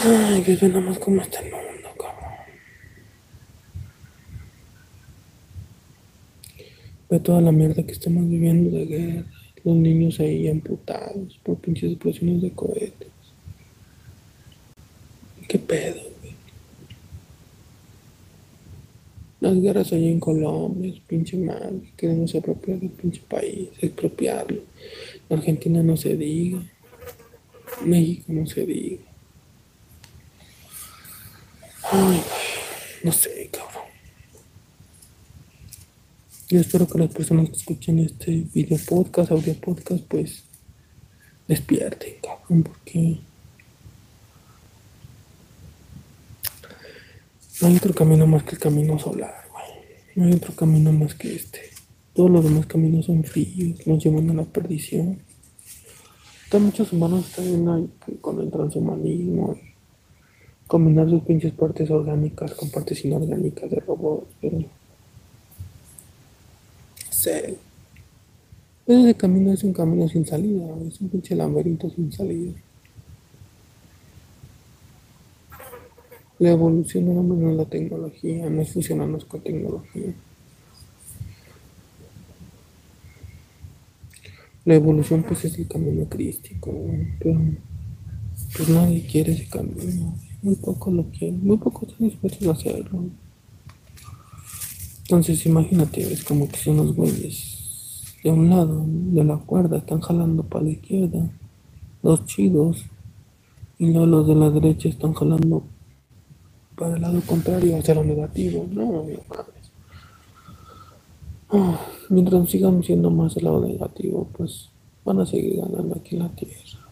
Ay, 0.02 0.41
que 0.43 0.54
nada 0.70 0.80
más 0.80 0.97
cómo 0.97 1.22
está 1.22 1.41
el 1.41 1.52
mundo, 1.52 1.89
cabrón. 1.97 2.32
Ve 7.10 7.20
toda 7.20 7.41
la 7.41 7.52
mierda 7.52 7.84
que 7.84 7.91
estamos 7.91 8.30
viviendo 8.30 8.78
de 8.78 8.86
guerra. 8.86 9.26
Los 9.66 9.76
niños 9.76 10.22
ahí 10.22 10.47
amputados 10.47 11.38
por 11.43 11.58
pinches 11.58 11.91
explosiones 11.91 12.41
de 12.41 12.52
cohetes. 12.52 13.10
¿Qué 15.50 15.60
pedo, 15.60 16.02
güey? 16.22 16.34
Las 19.41 19.62
guerras 19.62 19.91
allí 19.91 20.08
en 20.08 20.22
Colombia, 20.22 20.93
es 20.93 21.00
pinche 21.02 21.36
mal. 21.36 21.82
Queremos 21.97 22.34
apropiar 22.36 22.80
del 22.80 22.91
pinche 22.91 23.22
país, 23.28 23.68
expropiarlo. 23.82 24.62
Argentina 25.30 25.84
no 25.84 25.97
se 25.97 26.16
diga. 26.16 26.62
México 27.84 28.32
no 28.32 28.45
se 28.45 28.66
diga. 28.66 29.09
Ay, 31.92 32.22
no 33.04 33.12
sé, 33.12 33.50
cabrón. 33.52 33.90
Yo 36.48 36.60
espero 36.60 36.88
que 36.88 37.00
las 37.00 37.10
personas 37.10 37.50
que 37.50 37.58
escuchen 37.58 37.98
este 37.98 38.46
video 38.54 38.78
podcast, 38.88 39.32
audio 39.32 39.56
podcast, 39.56 40.04
pues 40.04 40.44
despierten, 41.48 42.14
cabrón, 42.22 42.62
porque 42.62 43.18
no 47.60 47.68
hay 47.68 47.76
otro 47.78 47.94
camino 47.96 48.28
más 48.28 48.44
que 48.44 48.52
el 48.52 48.60
camino 48.60 49.00
solar, 49.00 49.48
güey. 49.52 49.66
No 50.16 50.26
hay 50.26 50.34
otro 50.34 50.54
camino 50.54 50.92
más 50.92 51.16
que 51.16 51.34
este. 51.36 51.72
Todos 52.14 52.30
los 52.30 52.44
demás 52.44 52.68
caminos 52.68 53.08
son 53.08 53.24
fríos, 53.24 53.88
nos 53.88 54.04
llevan 54.04 54.30
a 54.30 54.34
la 54.36 54.44
perdición. 54.44 55.18
Hay 56.52 56.60
muchos 56.60 56.94
humanos 56.94 57.26
están 57.30 57.88
con 58.22 58.42
el 58.42 58.52
transhumanismo 58.52 59.58
combinar 60.70 61.09
sus 61.09 61.24
pinches 61.24 61.51
partes 61.51 61.89
orgánicas 61.89 62.53
con 62.53 62.70
partes 62.70 63.03
inorgánicas 63.03 63.72
de 63.72 63.80
robots, 63.80 64.28
pero. 64.39 64.63
sé. 67.09 67.57
Ese 68.86 69.15
camino 69.15 69.51
es 69.51 69.63
un 69.63 69.74
camino 69.74 70.07
sin 70.07 70.26
salida, 70.28 70.65
es 70.88 71.01
un 71.01 71.09
pinche 71.09 71.36
laberinto 71.36 71.89
sin 71.89 72.11
salida. 72.11 72.53
La 76.38 76.51
evolución 76.51 77.28
no 77.28 77.49
es 77.51 77.57
la 77.57 77.65
tecnología, 77.65 78.47
no 78.49 78.61
es 78.61 78.72
fusionarnos 78.72 79.26
con 79.26 79.41
tecnología. 79.41 80.13
La 84.65 84.76
evolución 84.76 85.24
pues 85.24 85.45
es 85.45 85.57
el 85.57 85.67
camino 85.67 86.05
crístico, 86.05 86.72
pero 87.17 87.41
pues 88.55 88.70
nadie 88.70 89.05
quiere 89.07 89.34
ese 89.34 89.49
camino. 89.49 90.13
Muy 90.42 90.56
poco 90.56 90.92
lo 90.92 91.04
quieren, 91.06 91.46
muy 91.46 91.58
poco 91.58 91.86
están 91.86 92.08
dispuestos 92.08 92.48
a 92.48 92.52
hacerlo. 92.52 93.06
Entonces 95.02 95.46
imagínate, 95.46 96.02
es 96.02 96.24
como 96.24 96.48
que 96.48 96.58
si 96.58 96.70
unos 96.70 96.96
güeyes 96.96 98.16
de 98.24 98.32
un 98.32 98.50
lado 98.50 98.86
de 98.88 99.24
la 99.24 99.38
cuerda 99.38 99.78
están 99.78 100.02
jalando 100.02 100.44
para 100.44 100.66
la 100.66 100.72
izquierda, 100.72 101.30
los 102.04 102.26
chidos, 102.26 102.86
y 103.80 103.92
luego 103.92 104.06
los 104.06 104.28
de 104.28 104.36
la 104.36 104.50
derecha 104.50 104.90
están 104.90 105.14
jalando 105.14 105.64
para 106.76 106.96
el 106.96 107.02
lado 107.02 107.22
contrario, 107.26 107.78
hacia 107.78 107.96
lo 107.96 108.04
negativo. 108.04 108.66
No, 108.72 109.04
mi 109.04 109.14
madre. 109.28 109.60
Ah, 111.50 111.80
mientras 112.10 112.50
sigan 112.50 112.84
siendo 112.84 113.10
más 113.10 113.36
el 113.38 113.46
lado 113.46 113.66
negativo, 113.66 114.28
pues 114.38 114.70
van 115.04 115.20
a 115.20 115.26
seguir 115.26 115.62
ganando 115.62 115.96
aquí 115.96 116.16
en 116.16 116.22
la 116.22 116.30
tierra. 116.30 116.89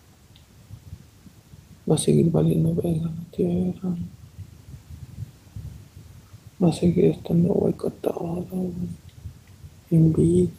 Va 1.89 1.95
a 1.95 1.97
seguir 1.97 2.29
valiendo 2.31 2.73
verga 2.75 3.05
la 3.05 3.31
tierra. 3.31 3.95
Va 6.61 6.69
a 6.69 6.73
seguir 6.73 7.05
estando 7.05 7.53
boicotado, 7.53 8.45
en 9.91 10.13
vida. 10.13 10.49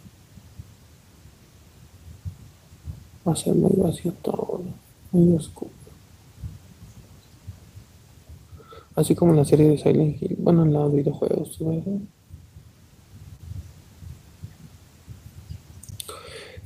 Va 3.26 3.32
a 3.32 3.36
ser 3.36 3.54
muy 3.54 3.72
vacío 3.76 4.12
todo, 4.22 4.62
muy 5.12 5.34
oscuro. 5.34 5.70
Así 8.94 9.14
como 9.14 9.32
en 9.32 9.36
la 9.36 9.44
serie 9.44 9.68
de 9.68 9.78
Silent 9.78 10.20
Hill, 10.20 10.36
bueno, 10.40 10.62
en 10.62 10.72
los 10.72 10.92
videojuegos, 10.92 11.56
¿verdad? 11.60 12.00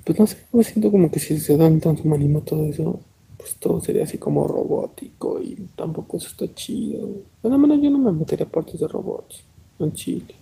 Pues 0.05 0.19
no 0.19 0.27
sé, 0.27 0.39
me 0.53 0.65
siento 0.65 0.91
como 0.91 1.11
que 1.11 1.21
si 1.21 1.39
se 1.39 1.57
dan 1.57 1.79
tanto 1.81 2.03
humanismo 2.05 2.41
todo 2.41 2.65
eso, 2.65 3.01
pues 3.43 3.57
todo 3.57 3.81
sería 3.81 4.05
así 4.05 4.19
como 4.19 4.47
robótico 4.47 5.41
y 5.43 5.57
tampoco 5.75 6.17
eso 6.17 6.29
está 6.29 6.47
chido. 6.55 7.09
De 7.43 7.51
la 7.51 7.59
manera 7.59 7.83
yo 7.83 7.91
no 7.91 7.99
me 7.99 8.13
metería 8.13 8.47
partes 8.47 8.79
de 8.79 8.87
robots 8.87 9.43
en 9.81 9.93
Chile. 9.93 10.35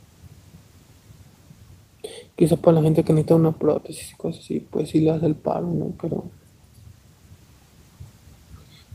Quizá 2.36 2.56
para 2.56 2.76
la 2.76 2.82
gente 2.82 3.02
que 3.02 3.14
necesita 3.14 3.36
una 3.36 3.52
prótesis 3.52 4.12
y 4.12 4.16
cosas 4.16 4.44
así, 4.44 4.60
pues 4.60 4.90
sí 4.90 5.00
le 5.00 5.12
hace 5.12 5.24
el 5.26 5.34
paro, 5.34 5.66
¿no? 5.66 5.92
Pero. 6.00 6.24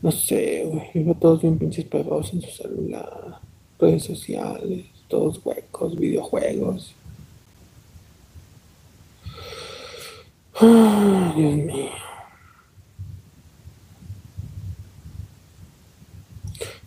No 0.04 0.12
sé, 0.12 0.70
güey. 0.72 1.04
Veo 1.04 1.16
todos 1.16 1.42
bien 1.42 1.58
pinches 1.58 1.86
pegados 1.86 2.32
en 2.32 2.42
su 2.42 2.52
celular, 2.52 3.40
redes 3.80 4.04
sociales, 4.04 4.86
todos 5.08 5.44
huecos, 5.44 5.96
videojuegos. 5.96 6.94
Dios 10.62 11.56
mío. 11.56 12.15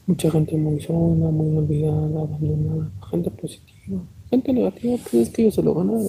Mucha 0.08 0.30
gente 0.30 0.56
muy 0.56 0.80
sola, 0.80 1.30
muy 1.30 1.54
olvidada, 1.54 2.22
abandonada, 2.22 2.90
gente 3.10 3.30
positiva, 3.30 4.00
gente 4.30 4.54
negativa, 4.54 4.96
pues 5.02 5.14
es 5.14 5.28
que 5.28 5.42
ellos 5.42 5.54
se 5.54 5.62
lo 5.62 5.74
ganaron. 5.74 6.08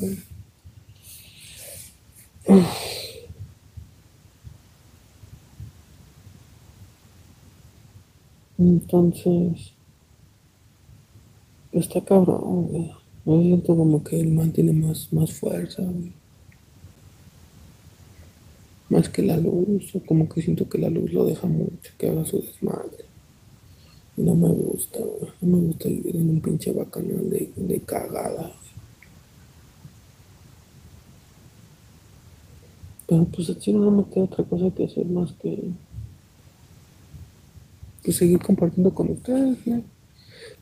Entonces, 8.58 9.74
está 11.74 12.00
cabrón, 12.00 12.68
güey. 12.68 12.91
Me 13.26 13.43
siento 13.43 13.76
como 13.76 14.02
que 14.02 14.18
el 14.18 14.32
man 14.32 14.54
tiene 14.54 14.72
más, 14.72 15.12
más 15.12 15.34
fuerza, 15.34 15.84
güey. 15.84 16.14
Más 18.88 19.10
que 19.10 19.24
la 19.24 19.36
luz, 19.36 19.93
o 19.93 20.00
como 20.06 20.30
que 20.30 20.41
siento 20.41 20.70
que 20.70 20.78
la 20.78 20.89
luz 20.89 21.12
lo 21.12 21.26
deja 21.26 21.47
mucho, 21.47 21.91
que 21.97 22.08
haga 22.08 22.24
su 22.24 22.39
desmadre. 22.41 23.09
No 24.20 24.36
me 24.36 24.49
gusta. 24.49 24.99
No 25.41 25.57
me 25.57 25.67
gusta 25.67 25.88
vivir 25.88 26.17
en 26.17 26.30
un 26.30 26.41
pinche 26.41 26.74
bacanal 26.74 27.30
de, 27.30 27.49
de 27.55 27.80
cagada. 27.80 28.51
Pero 33.07 33.24
pues 33.26 33.49
así 33.49 33.72
no 33.72 33.89
me 33.89 34.03
queda 34.03 34.26
otra 34.26 34.43
cosa 34.43 34.70
que 34.76 34.84
hacer 34.84 35.05
más 35.05 35.32
que, 35.41 35.72
que 38.03 38.11
seguir 38.11 38.39
compartiendo 38.39 38.93
con 38.93 39.09
ustedes. 39.09 39.57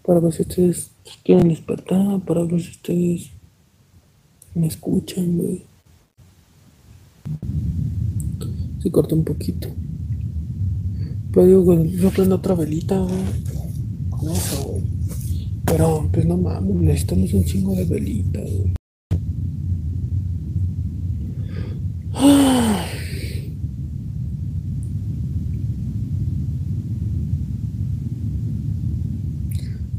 Para 0.06 0.20
ver 0.20 0.32
si 0.32 0.44
ustedes 0.44 0.92
quieren 1.24 1.50
despertar, 1.50 2.22
para 2.22 2.44
ver 2.44 2.62
si 2.62 2.70
ustedes 2.70 3.32
me 4.54 4.68
escuchan, 4.68 5.36
güey. 5.36 5.64
Se 8.84 8.92
corta 8.92 9.16
un 9.16 9.24
poquito. 9.24 9.70
Pero 11.38 11.46
digo, 11.50 11.84
yo 11.84 12.10
prendo 12.10 12.38
otra 12.38 12.56
velita, 12.56 12.98
güey. 12.98 13.14
Con 14.10 14.32
eso, 14.32 14.70
güey. 14.70 14.84
Pero, 15.66 16.10
pues 16.12 16.26
no 16.26 16.36
mames, 16.36 16.76
necesitamos 16.78 17.32
un 17.32 17.46
chingo 17.46 17.76
de 17.76 17.86
velitas, 17.86 18.50
güey. 18.50 18.74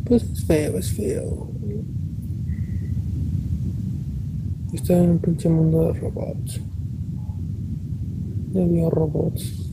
Pues 0.06 0.24
es 0.24 0.44
feo, 0.44 0.78
es 0.78 0.90
feo. 0.90 1.50
Está 4.72 5.04
en 5.04 5.10
un 5.10 5.18
pinche 5.18 5.48
mundo 5.48 5.84
de 5.84 6.00
robots. 6.00 6.60
De 8.52 8.90
robots. 8.90 9.67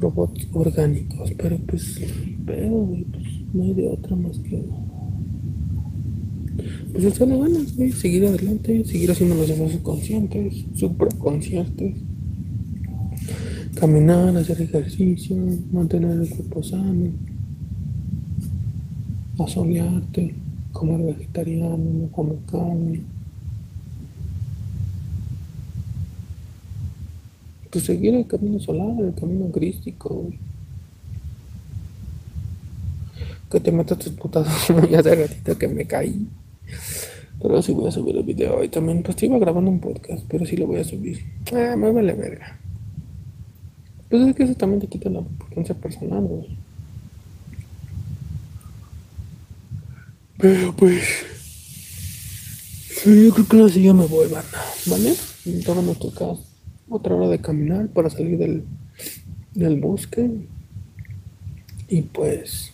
Robots 0.00 0.46
orgánicos. 0.52 1.32
Pero 1.36 1.58
pues, 1.66 2.00
pero, 2.46 2.88
pues 3.10 3.24
no 3.52 3.62
hay 3.64 3.74
de 3.74 3.88
otra 3.88 4.16
más 4.16 4.38
que. 4.38 4.64
Pues 6.92 7.04
echarle 7.04 7.38
ganas, 7.38 7.76
güey. 7.76 7.92
Seguir 7.92 8.26
adelante, 8.26 8.84
seguir 8.84 9.10
haciendo 9.10 9.34
los 9.34 9.50
esfuerzos 9.50 9.80
conscientes, 9.80 10.64
supraconscientes. 10.74 11.96
Caminar, 13.74 14.36
hacer 14.36 14.62
ejercicio, 14.62 15.36
mantener 15.72 16.20
el 16.20 16.28
cuerpo 16.28 16.62
sano 16.62 17.10
a 19.38 19.48
solearte, 19.48 20.34
comer 20.72 21.02
vegetariano, 21.02 21.76
no 21.76 22.08
comer 22.12 22.38
carne. 22.50 23.02
Pues 27.74 27.86
seguir 27.86 28.14
el 28.14 28.24
camino 28.28 28.60
solar, 28.60 28.94
el 29.00 29.12
camino 29.14 29.50
crístico. 29.50 30.30
Que 33.50 33.58
te 33.58 33.72
metas 33.72 33.98
tus 33.98 34.12
putazos 34.12 34.70
muy 34.76 34.94
hace 34.94 35.12
ratito 35.12 35.58
que 35.58 35.66
me 35.66 35.84
caí. 35.84 36.24
Pero 37.42 37.60
sí 37.62 37.72
voy 37.72 37.88
a 37.88 37.90
subir 37.90 38.16
el 38.16 38.22
video 38.22 38.58
hoy 38.58 38.68
también. 38.68 39.02
Pues 39.02 39.20
iba 39.24 39.40
grabando 39.40 39.72
un 39.72 39.80
podcast, 39.80 40.24
pero 40.28 40.46
sí 40.46 40.56
lo 40.56 40.68
voy 40.68 40.78
a 40.78 40.84
subir. 40.84 41.18
Ah, 41.52 41.74
me 41.74 41.90
vale 41.90 42.12
verga. 42.12 42.60
Pues 44.08 44.28
es 44.28 44.36
que 44.36 44.44
eso 44.44 44.54
también 44.54 44.80
te 44.80 44.86
quita 44.86 45.10
la 45.10 45.22
potencia 45.22 45.74
personal, 45.74 46.22
güey. 46.22 46.56
Pero 50.38 50.76
pues. 50.76 51.02
Yo 53.04 53.34
creo 53.34 53.48
que 53.48 53.62
así 53.64 53.82
ya 53.82 53.92
me 53.92 54.06
voy, 54.06 54.28
banda. 54.28 54.64
¿Vale? 54.86 55.16
Ahora 55.66 55.82
nos 55.82 55.98
toca 55.98 56.26
otra 56.88 57.14
hora 57.14 57.28
de 57.28 57.38
caminar 57.38 57.88
para 57.88 58.10
salir 58.10 58.38
del, 58.38 58.64
del 59.54 59.80
bosque. 59.80 60.30
Y 61.88 62.02
pues. 62.02 62.72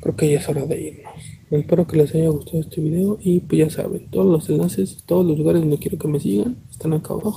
Creo 0.00 0.16
que 0.16 0.30
ya 0.30 0.38
es 0.38 0.48
hora 0.48 0.66
de 0.66 0.80
irnos. 0.80 1.14
Espero 1.50 1.86
que 1.86 1.96
les 1.96 2.14
haya 2.14 2.28
gustado 2.28 2.60
este 2.60 2.80
video. 2.80 3.18
Y 3.22 3.40
pues 3.40 3.58
ya 3.58 3.70
saben, 3.70 4.06
todos 4.10 4.26
los 4.26 4.48
enlaces, 4.50 5.02
todos 5.06 5.24
los 5.24 5.38
lugares 5.38 5.62
donde 5.62 5.78
quiero 5.78 5.98
que 5.98 6.08
me 6.08 6.20
sigan, 6.20 6.56
están 6.70 6.92
acá 6.92 7.14
abajo. 7.14 7.32